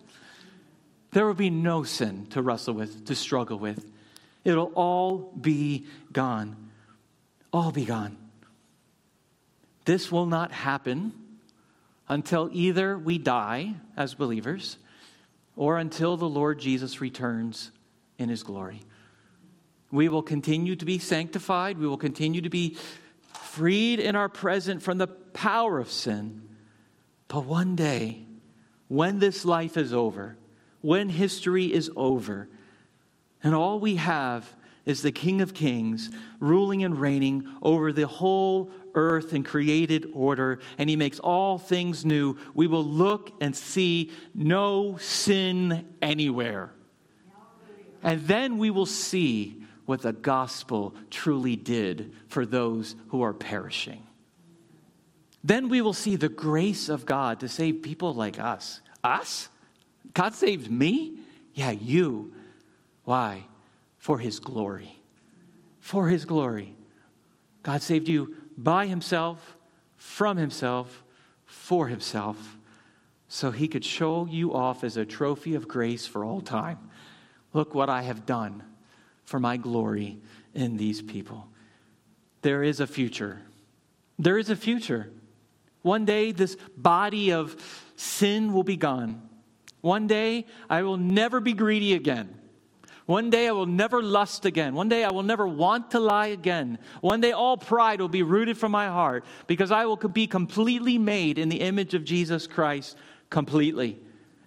There 1.12 1.26
will 1.26 1.34
be 1.34 1.50
no 1.50 1.84
sin 1.84 2.28
to 2.32 2.42
wrestle 2.42 2.74
with, 2.74 3.06
to 3.06 3.16
struggle 3.16 3.60
with. 3.60 3.90
It'll 4.44 4.72
all 4.76 5.34
be 5.40 5.86
gone. 6.12 6.72
All 7.52 7.72
be 7.72 7.86
gone. 7.86 8.18
This 9.86 10.12
will 10.12 10.26
not 10.26 10.52
happen 10.52 11.14
until 12.08 12.50
either 12.52 12.98
we 12.98 13.18
die 13.18 13.74
as 13.98 14.14
believers 14.14 14.78
or 15.56 15.78
until 15.78 16.18
the 16.18 16.30
Lord 16.30 16.60
Jesus 16.60 17.02
returns 17.02 17.72
in 18.18 18.30
his 18.30 18.44
glory. 18.44 18.82
We 19.92 20.08
will 20.08 20.24
continue 20.24 20.76
to 20.78 20.86
be 20.86 21.00
sanctified, 21.00 21.78
we 21.78 21.88
will 21.88 21.98
continue 21.98 22.42
to 22.42 22.50
be 22.50 22.78
freed 23.34 24.00
in 24.00 24.16
our 24.16 24.30
present 24.30 24.82
from 24.82 24.98
the 24.98 25.08
power 25.08 25.80
of 25.80 25.92
sin. 25.92 26.48
But 27.28 27.46
one 27.46 27.76
day, 27.76 28.26
when 28.88 29.20
this 29.20 29.44
life 29.44 29.76
is 29.76 29.94
over, 29.94 30.38
when 30.82 31.10
history 31.10 31.72
is 31.72 31.90
over, 31.96 32.48
and 33.44 33.56
all 33.56 33.80
we 33.80 33.96
have 33.96 34.52
is 34.86 35.02
the 35.02 35.12
King 35.12 35.42
of 35.42 35.54
Kings 35.54 36.10
ruling 36.40 36.84
and 36.84 37.00
reigning 37.00 37.48
over 37.62 37.92
the 37.94 38.08
whole 38.08 38.72
earth 38.96 39.34
and 39.34 39.46
created 39.46 40.10
order, 40.14 40.60
and 40.78 40.90
he 40.90 40.96
makes 40.96 41.20
all 41.20 41.58
things 41.58 42.04
new, 42.04 42.36
we 42.54 42.68
will 42.68 42.84
look 42.84 43.32
and 43.40 43.56
see 43.56 44.12
no 44.34 44.98
sin 44.98 45.88
anywhere. 46.02 46.72
And 48.04 48.22
then 48.28 48.58
we 48.58 48.70
will 48.70 48.88
see 48.88 49.64
what 49.86 50.02
the 50.02 50.14
gospel 50.14 50.96
truly 51.10 51.56
did 51.56 52.14
for 52.28 52.46
those 52.46 52.96
who 53.10 53.22
are 53.22 53.34
perishing. 53.34 54.04
Then 55.44 55.70
we 55.70 55.82
will 55.82 55.94
see 55.94 56.16
the 56.16 56.30
grace 56.30 56.90
of 56.90 57.06
God 57.06 57.40
to 57.40 57.50
save 57.50 57.82
people 57.82 58.14
like 58.14 58.40
us. 58.40 58.82
Us? 59.04 59.50
God 60.14 60.34
saved 60.34 60.70
me? 60.70 61.20
Yeah, 61.54 61.72
you. 61.72 62.34
Why? 63.04 63.46
For 63.98 64.20
his 64.20 64.40
glory. 64.40 65.00
For 65.80 66.08
his 66.08 66.26
glory. 66.26 66.76
God 67.64 67.82
saved 67.82 68.08
you 68.08 68.36
by 68.58 68.88
himself 68.88 69.58
from 69.98 70.38
himself 70.38 71.04
for 71.46 71.88
himself 71.88 72.58
so 73.28 73.52
he 73.52 73.68
could 73.68 73.86
show 73.86 74.28
you 74.30 74.54
off 74.54 74.84
as 74.84 74.98
a 74.98 75.06
trophy 75.06 75.56
of 75.56 75.68
grace 75.68 76.06
for 76.06 76.26
all 76.26 76.42
time. 76.42 76.78
Look 77.54 77.74
what 77.74 77.90
I 77.90 78.02
have 78.02 78.26
done 78.26 78.64
for 79.24 79.40
my 79.40 79.58
glory 79.58 80.18
in 80.54 80.78
these 80.78 81.02
people. 81.02 81.48
There 82.42 82.64
is 82.64 82.80
a 82.80 82.88
future. 82.88 83.42
There 84.18 84.38
is 84.38 84.50
a 84.50 84.56
future. 84.56 85.12
One 85.82 86.06
day, 86.06 86.32
this 86.32 86.58
body 86.76 87.32
of 87.32 87.56
sin 87.96 88.54
will 88.54 88.64
be 88.64 88.78
gone. 88.78 89.22
One 89.82 90.08
day, 90.08 90.46
I 90.70 90.84
will 90.84 90.98
never 90.98 91.40
be 91.40 91.54
greedy 91.54 91.94
again. 91.94 92.38
One 93.08 93.30
day 93.30 93.48
I 93.48 93.52
will 93.52 93.66
never 93.66 94.02
lust 94.02 94.46
again. 94.46 94.74
One 94.74 94.88
day 94.88 95.04
I 95.04 95.12
will 95.12 95.24
never 95.24 95.48
want 95.48 95.92
to 95.92 96.00
lie 96.00 96.28
again. 96.28 96.78
One 97.02 97.20
day 97.20 97.32
all 97.32 97.58
pride 97.58 98.00
will 98.00 98.08
be 98.08 98.24
rooted 98.24 98.58
from 98.58 98.72
my 98.72 98.88
heart 98.88 99.26
because 99.48 99.72
I 99.72 99.86
will 99.86 99.98
be 99.98 100.28
completely 100.28 100.98
made 100.98 101.38
in 101.38 101.50
the 101.50 101.62
image 101.62 101.94
of 101.94 102.06
Jesus 102.06 102.48
Christ, 102.48 102.96
completely, 103.30 104.00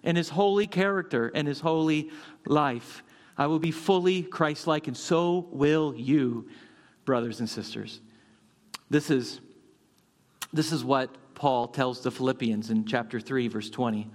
in 0.03 0.15
his 0.15 0.29
holy 0.29 0.67
character 0.67 1.31
and 1.35 1.47
his 1.47 1.59
holy 1.59 2.09
life. 2.45 3.03
I 3.37 3.47
will 3.47 3.59
be 3.59 3.71
fully 3.71 4.23
Christ 4.23 4.65
like, 4.65 4.87
and 4.87 4.95
so 4.95 5.47
will 5.51 5.93
you, 5.95 6.47
brothers 7.03 7.41
and 7.41 7.49
sisters. 7.49 7.99
This 8.89 9.11
is, 9.11 9.41
this 10.53 10.71
is 10.71 10.83
what 10.83 11.15
Paul 11.35 11.67
tells 11.67 12.01
the 12.01 12.11
Philippians 12.11 12.69
in 12.69 12.85
chapter 12.85 13.19
3, 13.19 13.49
verse 13.49 13.69
20. 13.69 14.09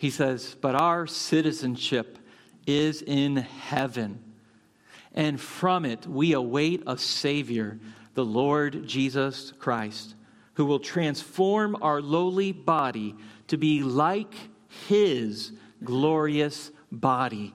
He 0.00 0.08
says, 0.08 0.56
But 0.58 0.74
our 0.74 1.06
citizenship 1.06 2.18
is 2.66 3.02
in 3.02 3.36
heaven. 3.36 4.24
And 5.12 5.38
from 5.38 5.84
it 5.84 6.06
we 6.06 6.32
await 6.32 6.82
a 6.86 6.96
Savior, 6.96 7.78
the 8.14 8.24
Lord 8.24 8.86
Jesus 8.86 9.52
Christ, 9.58 10.14
who 10.54 10.64
will 10.64 10.78
transform 10.78 11.76
our 11.82 12.00
lowly 12.00 12.50
body 12.50 13.14
to 13.48 13.58
be 13.58 13.82
like 13.82 14.32
His 14.88 15.52
glorious 15.84 16.70
body 16.90 17.52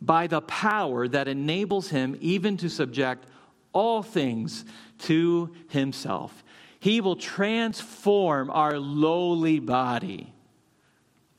by 0.00 0.28
the 0.28 0.40
power 0.40 1.06
that 1.06 1.28
enables 1.28 1.90
Him 1.90 2.16
even 2.22 2.56
to 2.56 2.70
subject 2.70 3.26
all 3.74 4.02
things 4.02 4.64
to 5.00 5.54
Himself. 5.68 6.42
He 6.80 7.02
will 7.02 7.16
transform 7.16 8.48
our 8.50 8.78
lowly 8.78 9.58
body. 9.58 10.32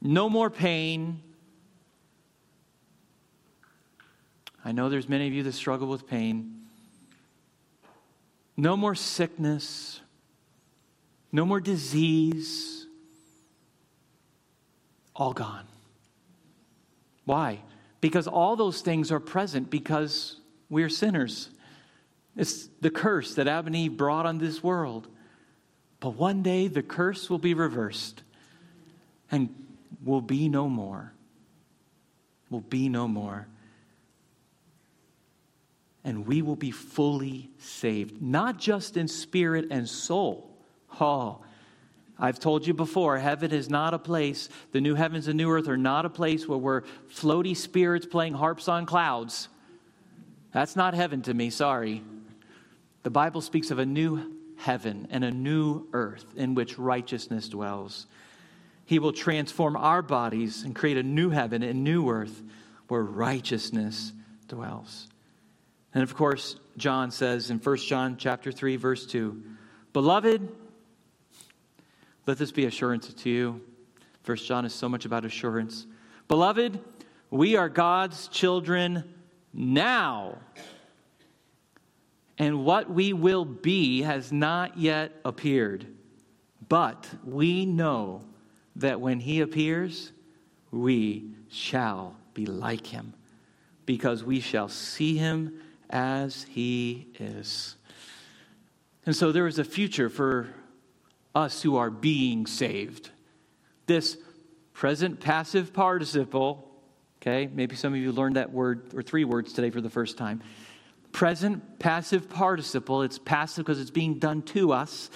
No 0.05 0.29
more 0.29 0.49
pain, 0.49 1.21
I 4.65 4.73
know 4.73 4.89
there's 4.89 5.07
many 5.07 5.27
of 5.27 5.33
you 5.33 5.43
that 5.43 5.53
struggle 5.53 5.87
with 5.87 6.07
pain. 6.07 6.61
No 8.57 8.75
more 8.75 8.95
sickness. 8.95 10.01
No 11.31 11.45
more 11.45 11.61
disease. 11.61 12.85
All 15.15 15.31
gone. 15.31 15.65
Why? 17.23 17.61
Because 18.01 18.27
all 18.27 18.57
those 18.57 18.81
things 18.81 19.09
are 19.09 19.21
present 19.21 19.69
because 19.69 20.37
we're 20.69 20.89
sinners. 20.89 21.49
It's 22.35 22.67
the 22.81 22.89
curse 22.89 23.35
that 23.35 23.47
Adam 23.47 23.67
and 23.67 23.75
Eve 23.75 23.95
brought 23.95 24.25
on 24.25 24.37
this 24.37 24.61
world. 24.61 25.07
But 26.01 26.11
one 26.11 26.43
day 26.43 26.67
the 26.67 26.83
curse 26.83 27.29
will 27.29 27.39
be 27.39 27.53
reversed 27.53 28.23
and 29.31 29.62
will 30.03 30.21
be 30.21 30.49
no 30.49 30.69
more. 30.69 31.13
Will 32.49 32.61
be 32.61 32.89
no 32.89 33.07
more 33.07 33.47
and 36.03 36.27
we 36.27 36.41
will 36.41 36.55
be 36.55 36.71
fully 36.71 37.49
saved, 37.57 38.21
not 38.21 38.59
just 38.59 38.97
in 38.97 39.07
spirit 39.07 39.67
and 39.71 39.87
soul. 39.87 40.49
Oh, 40.99 41.39
I've 42.19 42.39
told 42.39 42.67
you 42.67 42.73
before, 42.73 43.17
heaven 43.17 43.51
is 43.51 43.69
not 43.69 43.93
a 43.93 43.99
place, 43.99 44.49
the 44.71 44.81
new 44.81 44.95
heavens 44.95 45.27
and 45.27 45.37
new 45.37 45.49
earth 45.49 45.67
are 45.67 45.77
not 45.77 46.05
a 46.05 46.09
place 46.09 46.47
where 46.47 46.57
we're 46.57 46.81
floaty 47.09 47.55
spirits 47.55 48.05
playing 48.05 48.33
harps 48.33 48.67
on 48.67 48.85
clouds. 48.85 49.47
That's 50.51 50.75
not 50.75 50.93
heaven 50.93 51.21
to 51.23 51.33
me, 51.33 51.49
sorry. 51.49 52.03
The 53.03 53.09
Bible 53.09 53.41
speaks 53.41 53.71
of 53.71 53.79
a 53.79 53.85
new 53.85 54.35
heaven 54.57 55.07
and 55.09 55.23
a 55.23 55.31
new 55.31 55.87
earth 55.93 56.25
in 56.35 56.53
which 56.53 56.77
righteousness 56.77 57.49
dwells. 57.49 58.07
He 58.85 58.99
will 58.99 59.13
transform 59.13 59.75
our 59.75 60.01
bodies 60.01 60.63
and 60.63 60.75
create 60.75 60.97
a 60.97 61.03
new 61.03 61.29
heaven 61.29 61.63
and 61.63 61.83
new 61.83 62.09
earth 62.09 62.43
where 62.87 63.03
righteousness 63.03 64.11
dwells. 64.47 65.07
And 65.93 66.03
of 66.03 66.15
course, 66.15 66.57
John 66.75 67.11
says 67.11 67.49
in 67.49 67.59
1 67.59 67.77
John 67.87 68.17
chapter 68.17 68.51
3 68.51 68.75
verse 68.75 69.05
2, 69.05 69.41
"Beloved, 69.93 70.49
let 72.25 72.37
this 72.37 72.51
be 72.51 72.65
assurance 72.65 73.13
to 73.13 73.29
you." 73.29 73.61
1 74.23 74.45
John 74.45 74.65
is 74.65 74.73
so 74.73 74.89
much 74.89 75.05
about 75.05 75.23
assurance. 75.23 75.85
"Beloved, 76.27 76.79
we 77.29 77.55
are 77.55 77.69
God's 77.69 78.27
children 78.27 79.03
now." 79.53 80.39
And 82.37 82.65
what 82.65 82.89
we 82.89 83.13
will 83.13 83.45
be 83.45 84.01
has 84.01 84.31
not 84.31 84.77
yet 84.77 85.21
appeared. 85.23 85.85
But 86.67 87.09
we 87.23 87.65
know 87.65 88.23
that 88.75 88.99
when 88.99 89.19
he 89.19 89.41
appears, 89.41 90.11
we 90.71 91.25
shall 91.49 92.15
be 92.33 92.45
like 92.45 92.87
him, 92.87 93.13
because 93.85 94.23
we 94.23 94.39
shall 94.39 94.69
see 94.69 95.17
him 95.17 95.59
as 95.89 96.43
he 96.49 97.07
is. 97.19 97.75
And 99.05 99.15
so 99.15 99.31
there 99.31 99.47
is 99.47 99.59
a 99.59 99.63
future 99.63 100.09
for 100.09 100.49
us 101.35 101.61
who 101.61 101.75
are 101.77 101.89
being 101.89 102.45
saved. 102.45 103.09
This 103.85 104.17
present 104.73 105.19
passive 105.19 105.73
participle, 105.73 106.71
okay, 107.21 107.49
maybe 107.53 107.75
some 107.75 107.93
of 107.93 107.99
you 107.99 108.11
learned 108.11 108.37
that 108.37 108.51
word 108.51 108.93
or 108.95 109.01
three 109.03 109.25
words 109.25 109.53
today 109.53 109.69
for 109.69 109.81
the 109.81 109.89
first 109.89 110.17
time. 110.17 110.41
Present 111.11 111.79
passive 111.79 112.29
participle, 112.29 113.03
it's 113.03 113.19
passive 113.19 113.65
because 113.65 113.79
it's 113.79 113.91
being 113.91 114.17
done 114.17 114.41
to 114.43 114.71
us. 114.71 115.11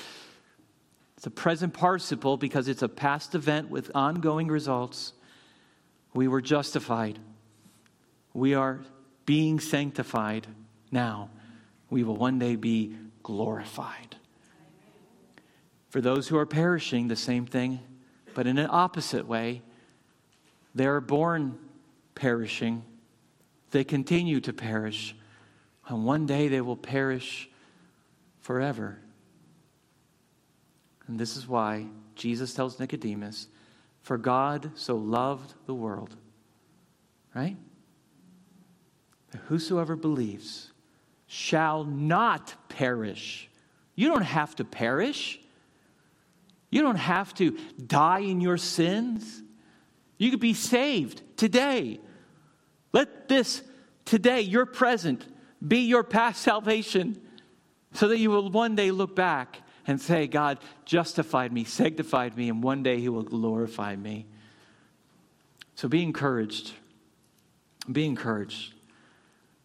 It's 1.17 1.25
a 1.25 1.31
present 1.31 1.73
participle 1.73 2.37
because 2.37 2.67
it's 2.67 2.83
a 2.83 2.89
past 2.89 3.33
event 3.33 3.69
with 3.69 3.91
ongoing 3.95 4.47
results. 4.47 5.13
We 6.13 6.27
were 6.27 6.41
justified. 6.41 7.17
We 8.33 8.53
are 8.53 8.81
being 9.25 9.59
sanctified 9.59 10.47
now, 10.91 11.29
we 11.89 12.03
will 12.03 12.15
one 12.15 12.39
day 12.39 12.55
be 12.55 12.95
glorified. 13.23 14.15
For 15.89 15.99
those 15.99 16.27
who 16.27 16.37
are 16.37 16.45
perishing, 16.45 17.07
the 17.07 17.15
same 17.15 17.45
thing, 17.45 17.79
but 18.33 18.47
in 18.47 18.57
an 18.57 18.67
opposite 18.69 19.27
way. 19.27 19.63
They 20.75 20.85
are 20.85 21.01
born 21.01 21.57
perishing, 22.13 22.83
they 23.71 23.83
continue 23.83 24.39
to 24.41 24.53
perish, 24.53 25.15
and 25.87 26.05
one 26.05 26.25
day 26.25 26.47
they 26.47 26.61
will 26.61 26.77
perish 26.77 27.49
forever. 28.39 28.99
And 31.07 31.19
this 31.19 31.37
is 31.37 31.47
why 31.47 31.85
Jesus 32.15 32.53
tells 32.53 32.79
Nicodemus, 32.79 33.47
For 34.01 34.17
God 34.17 34.71
so 34.75 34.95
loved 34.95 35.53
the 35.65 35.73
world, 35.73 36.15
right? 37.33 37.57
That 39.31 39.41
whosoever 39.47 39.95
believes 39.95 40.71
shall 41.27 41.83
not 41.83 42.53
perish. 42.69 43.49
You 43.95 44.09
don't 44.09 44.21
have 44.21 44.55
to 44.57 44.65
perish. 44.65 45.39
You 46.69 46.81
don't 46.81 46.95
have 46.95 47.33
to 47.35 47.57
die 47.85 48.19
in 48.19 48.41
your 48.41 48.57
sins. 48.57 49.41
You 50.17 50.31
could 50.31 50.39
be 50.39 50.53
saved 50.53 51.21
today. 51.37 51.99
Let 52.91 53.27
this 53.27 53.61
today, 54.05 54.41
your 54.41 54.65
present, 54.65 55.25
be 55.65 55.79
your 55.79 56.03
past 56.03 56.41
salvation 56.41 57.21
so 57.93 58.07
that 58.09 58.19
you 58.19 58.29
will 58.29 58.49
one 58.49 58.75
day 58.75 58.91
look 58.91 59.15
back 59.15 59.61
and 59.87 59.99
say, 59.99 60.27
God 60.27 60.59
justified 60.85 61.53
me, 61.53 61.63
sanctified 61.63 62.35
me, 62.35 62.49
and 62.49 62.61
one 62.61 62.83
day 62.83 62.99
he 62.99 63.07
will 63.07 63.23
glorify 63.23 63.95
me. 63.95 64.25
So 65.75 65.87
be 65.87 66.03
encouraged. 66.03 66.73
Be 67.89 68.05
encouraged. 68.05 68.73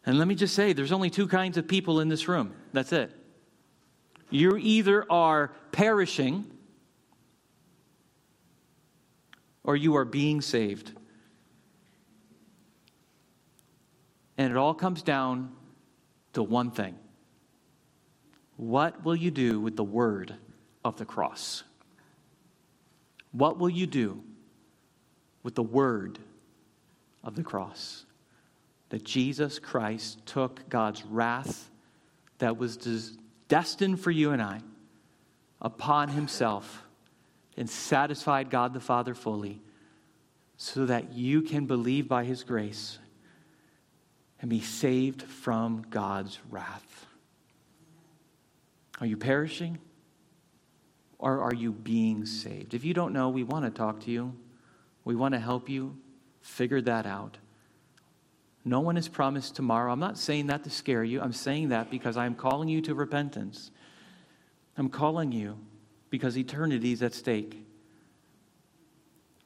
And 0.06 0.18
let 0.18 0.28
me 0.28 0.36
just 0.36 0.54
say, 0.54 0.72
there's 0.72 0.92
only 0.92 1.10
two 1.10 1.26
kinds 1.26 1.58
of 1.58 1.66
people 1.66 2.00
in 2.00 2.08
this 2.08 2.28
room. 2.28 2.54
That's 2.72 2.92
it. 2.92 3.10
You 4.30 4.56
either 4.56 5.04
are 5.10 5.52
perishing 5.72 6.46
or 9.64 9.76
you 9.76 9.96
are 9.96 10.04
being 10.04 10.40
saved. 10.40 10.92
And 14.38 14.50
it 14.50 14.56
all 14.56 14.74
comes 14.74 15.02
down 15.02 15.52
to 16.32 16.42
one 16.42 16.70
thing 16.70 16.96
What 18.62 19.04
will 19.04 19.16
you 19.16 19.30
do 19.30 19.60
with 19.60 19.76
the 19.76 19.84
word 19.84 20.34
of 20.84 20.96
the 20.96 21.04
cross? 21.04 21.64
What 23.32 23.58
will 23.58 23.70
you 23.70 23.86
do 23.86 24.22
with 25.42 25.54
the 25.54 25.62
word 25.62 26.18
of 27.24 27.34
the 27.34 27.42
cross? 27.42 28.04
that 28.92 29.04
Jesus 29.04 29.58
Christ 29.58 30.18
took 30.26 30.68
God's 30.68 31.02
wrath 31.06 31.70
that 32.36 32.58
was 32.58 33.16
destined 33.48 33.98
for 33.98 34.10
you 34.10 34.32
and 34.32 34.42
I 34.42 34.60
upon 35.62 36.10
himself 36.10 36.82
and 37.56 37.70
satisfied 37.70 38.50
God 38.50 38.74
the 38.74 38.80
Father 38.80 39.14
fully 39.14 39.62
so 40.58 40.84
that 40.84 41.14
you 41.14 41.40
can 41.40 41.64
believe 41.64 42.06
by 42.06 42.24
his 42.24 42.44
grace 42.44 42.98
and 44.42 44.50
be 44.50 44.60
saved 44.60 45.22
from 45.22 45.86
God's 45.88 46.38
wrath. 46.50 47.06
Are 49.00 49.06
you 49.06 49.16
perishing? 49.16 49.78
Or 51.18 51.40
are 51.40 51.54
you 51.54 51.72
being 51.72 52.26
saved? 52.26 52.74
If 52.74 52.84
you 52.84 52.94
don't 52.94 53.12
know, 53.12 53.28
we 53.28 53.44
want 53.44 53.64
to 53.64 53.70
talk 53.70 54.00
to 54.00 54.10
you. 54.10 54.34
We 55.04 55.14
want 55.14 55.34
to 55.34 55.40
help 55.40 55.68
you 55.68 55.96
figure 56.40 56.80
that 56.82 57.06
out. 57.06 57.38
No 58.64 58.80
one 58.80 58.96
is 58.96 59.08
promised 59.08 59.56
tomorrow. 59.56 59.92
I'm 59.92 60.00
not 60.00 60.18
saying 60.18 60.46
that 60.46 60.64
to 60.64 60.70
scare 60.70 61.02
you. 61.02 61.20
I'm 61.20 61.32
saying 61.32 61.70
that 61.70 61.90
because 61.90 62.16
I'm 62.16 62.34
calling 62.34 62.68
you 62.68 62.80
to 62.82 62.94
repentance. 62.94 63.70
I'm 64.76 64.88
calling 64.88 65.32
you 65.32 65.58
because 66.10 66.36
eternity 66.38 66.92
is 66.92 67.02
at 67.02 67.14
stake. 67.14 67.64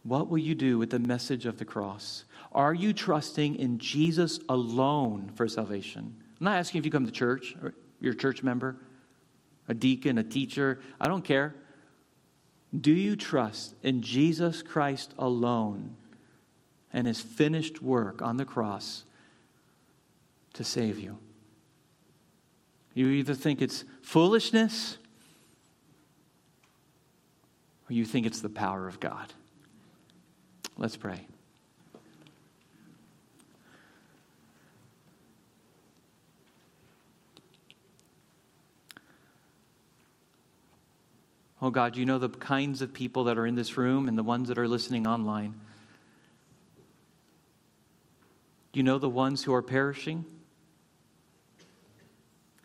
What 0.03 0.29
will 0.29 0.39
you 0.39 0.55
do 0.55 0.79
with 0.79 0.91
the 0.91 0.99
message 0.99 1.47
of 1.47 1.59
the 1.59 1.65
cross? 1.65 2.25
Are 2.53 2.75
you 2.75 2.93
trusting 2.93 3.57
in 3.57 3.79
Jesus 3.79 4.39
alone 4.49 5.31
for 5.35 5.49
salvation? 5.49 6.15
I'm 6.41 6.45
not 6.45 6.59
asking 6.59 6.79
if 6.81 6.85
you 6.85 6.91
come 6.91 7.07
to 7.07 7.13
church 7.13 7.57
or 7.63 7.75
you're 8.01 8.13
a 8.13 8.17
church 8.17 8.43
member, 8.43 8.77
a 9.69 9.75
deacon, 9.75 10.19
a 10.19 10.25
teacher. 10.25 10.81
I 11.01 11.09
don't 11.09 11.25
care. 11.25 11.55
Do 12.79 12.93
you 12.93 13.17
trust 13.17 13.75
in 13.83 14.03
Jesus 14.03 14.63
Christ 14.63 15.15
alone 15.19 15.97
and 16.93 17.07
his 17.07 17.21
finished 17.21 17.83
work 17.83 18.23
on 18.23 18.37
the 18.37 18.45
cross 18.45 19.05
to 20.55 20.65
save 20.65 20.99
you? 20.99 21.19
You 22.95 23.09
either 23.09 23.35
think 23.35 23.61
it's 23.61 23.85
foolishness 24.03 24.99
or 27.89 27.93
you 27.93 28.05
think 28.05 28.27
it's 28.27 28.41
the 28.41 28.49
power 28.49 28.89
of 28.89 29.01
God. 29.01 29.33
Let's 30.77 30.97
pray. 30.97 31.27
Oh 41.67 41.71
God, 41.71 41.97
you 41.97 42.07
know 42.07 42.19
the 42.19 42.29
kinds 42.29 42.81
of 42.81 42.93
people 42.93 43.25
that 43.25 43.37
are 43.37 43.45
in 43.45 43.57
this 43.57 43.77
room 43.77 44.07
and 44.07 44.17
the 44.17 44.23
ones 44.23 44.47
that 44.47 44.57
are 44.57 44.69
listening 44.69 45.05
online. 45.05 45.53
You 48.73 48.85
know 48.85 49.01
the 49.01 49.09
ones 49.09 49.43
who 49.43 49.53
are 49.53 49.63
perishing. 49.63 50.25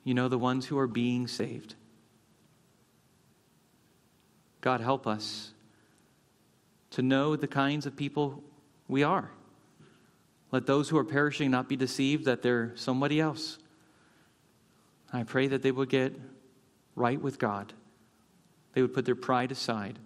You 0.03 0.13
know 0.13 0.27
the 0.27 0.37
ones 0.37 0.67
who 0.67 0.77
are 0.77 0.85
being 0.85 1.27
saved. 1.27 1.73
God, 4.61 4.81
help 4.81 5.07
us 5.07 5.49
to 6.91 7.01
know 7.01 7.35
the 7.35 7.47
kinds 7.47 7.87
of 7.87 7.95
people 7.95 8.43
we 8.87 9.01
are. 9.01 9.31
Let 10.51 10.67
those 10.67 10.89
who 10.89 10.97
are 10.99 11.03
perishing 11.03 11.49
not 11.49 11.67
be 11.67 11.75
deceived 11.75 12.25
that 12.25 12.43
they're 12.43 12.73
somebody 12.75 13.19
else. 13.19 13.57
I 15.11 15.23
pray 15.23 15.47
that 15.47 15.63
they 15.63 15.71
will 15.71 15.85
get 15.85 16.13
right 16.95 17.19
with 17.19 17.39
God. 17.39 17.73
They 18.73 18.81
would 18.81 18.93
put 18.93 19.05
their 19.05 19.15
pride 19.15 19.51
aside, 19.51 19.99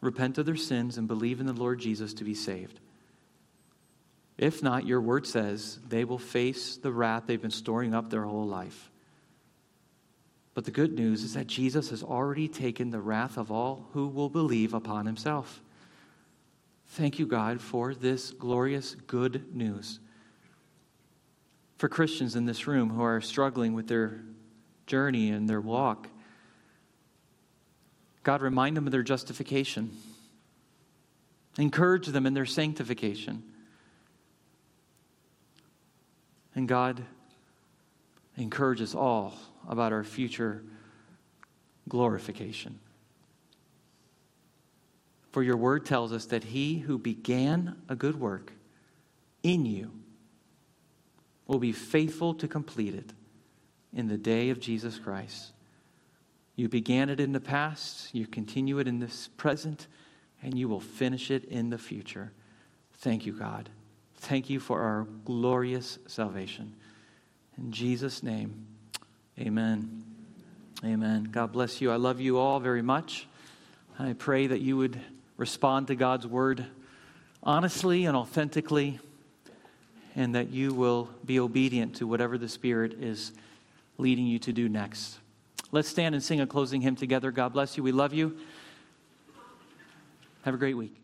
repent 0.00 0.38
of 0.38 0.46
their 0.46 0.56
sins, 0.56 0.98
and 0.98 1.08
believe 1.08 1.40
in 1.40 1.46
the 1.46 1.52
Lord 1.52 1.80
Jesus 1.80 2.14
to 2.14 2.24
be 2.24 2.34
saved. 2.34 2.80
If 4.36 4.62
not, 4.62 4.86
your 4.86 5.00
word 5.00 5.26
says 5.26 5.78
they 5.88 6.04
will 6.04 6.18
face 6.18 6.76
the 6.76 6.90
wrath 6.90 7.24
they've 7.26 7.40
been 7.40 7.50
storing 7.50 7.94
up 7.94 8.10
their 8.10 8.24
whole 8.24 8.46
life. 8.46 8.90
But 10.54 10.64
the 10.64 10.70
good 10.70 10.92
news 10.92 11.22
is 11.22 11.34
that 11.34 11.46
Jesus 11.46 11.90
has 11.90 12.02
already 12.02 12.48
taken 12.48 12.90
the 12.90 13.00
wrath 13.00 13.36
of 13.36 13.50
all 13.50 13.88
who 13.92 14.06
will 14.08 14.28
believe 14.28 14.72
upon 14.72 15.06
himself. 15.06 15.60
Thank 16.88 17.18
you, 17.18 17.26
God, 17.26 17.60
for 17.60 17.94
this 17.94 18.30
glorious 18.30 18.94
good 18.94 19.54
news. 19.54 19.98
For 21.78 21.88
Christians 21.88 22.36
in 22.36 22.46
this 22.46 22.66
room 22.66 22.90
who 22.90 23.02
are 23.02 23.20
struggling 23.20 23.74
with 23.74 23.88
their 23.88 24.20
journey 24.86 25.30
and 25.30 25.48
their 25.48 25.60
walk, 25.60 26.08
God, 28.24 28.42
remind 28.42 28.76
them 28.76 28.86
of 28.86 28.92
their 28.92 29.02
justification. 29.02 29.90
Encourage 31.58 32.06
them 32.06 32.26
in 32.26 32.34
their 32.34 32.46
sanctification. 32.46 33.42
And 36.54 36.66
God 36.66 37.04
encourages 38.36 38.94
all 38.94 39.34
about 39.68 39.92
our 39.92 40.04
future 40.04 40.62
glorification. 41.88 42.78
For 45.32 45.42
your 45.42 45.56
word 45.56 45.84
tells 45.84 46.12
us 46.12 46.26
that 46.26 46.44
he 46.44 46.78
who 46.78 46.96
began 46.96 47.76
a 47.88 47.96
good 47.96 48.18
work 48.18 48.52
in 49.42 49.66
you 49.66 49.90
will 51.46 51.58
be 51.58 51.72
faithful 51.72 52.34
to 52.34 52.48
complete 52.48 52.94
it 52.94 53.12
in 53.92 54.08
the 54.08 54.16
day 54.16 54.50
of 54.50 54.60
Jesus 54.60 54.98
Christ. 54.98 55.53
You 56.56 56.68
began 56.68 57.08
it 57.08 57.18
in 57.18 57.32
the 57.32 57.40
past, 57.40 58.14
you 58.14 58.26
continue 58.26 58.78
it 58.78 58.86
in 58.86 59.00
this 59.00 59.28
present, 59.36 59.88
and 60.42 60.56
you 60.56 60.68
will 60.68 60.80
finish 60.80 61.30
it 61.30 61.44
in 61.44 61.70
the 61.70 61.78
future. 61.78 62.32
Thank 62.98 63.26
you, 63.26 63.32
God. 63.32 63.68
Thank 64.16 64.48
you 64.48 64.60
for 64.60 64.80
our 64.80 65.06
glorious 65.24 65.98
salvation. 66.06 66.74
In 67.58 67.72
Jesus' 67.72 68.22
name, 68.22 68.66
amen. 69.38 70.04
Amen. 70.84 71.24
God 71.24 71.52
bless 71.52 71.80
you. 71.80 71.90
I 71.90 71.96
love 71.96 72.20
you 72.20 72.38
all 72.38 72.60
very 72.60 72.82
much. 72.82 73.26
I 73.98 74.12
pray 74.12 74.46
that 74.46 74.60
you 74.60 74.76
would 74.76 75.00
respond 75.36 75.86
to 75.88 75.94
God's 75.94 76.26
word 76.26 76.66
honestly 77.42 78.06
and 78.06 78.16
authentically, 78.16 78.98
and 80.16 80.34
that 80.34 80.50
you 80.50 80.72
will 80.72 81.10
be 81.24 81.38
obedient 81.38 81.96
to 81.96 82.06
whatever 82.06 82.38
the 82.38 82.48
Spirit 82.48 82.94
is 82.94 83.32
leading 83.98 84.26
you 84.26 84.38
to 84.40 84.52
do 84.52 84.68
next. 84.68 85.18
Let's 85.74 85.88
stand 85.88 86.14
and 86.14 86.22
sing 86.22 86.40
a 86.40 86.46
closing 86.46 86.80
hymn 86.82 86.94
together. 86.94 87.32
God 87.32 87.52
bless 87.52 87.76
you. 87.76 87.82
We 87.82 87.90
love 87.90 88.14
you. 88.14 88.38
Have 90.42 90.54
a 90.54 90.56
great 90.56 90.74
week. 90.74 91.03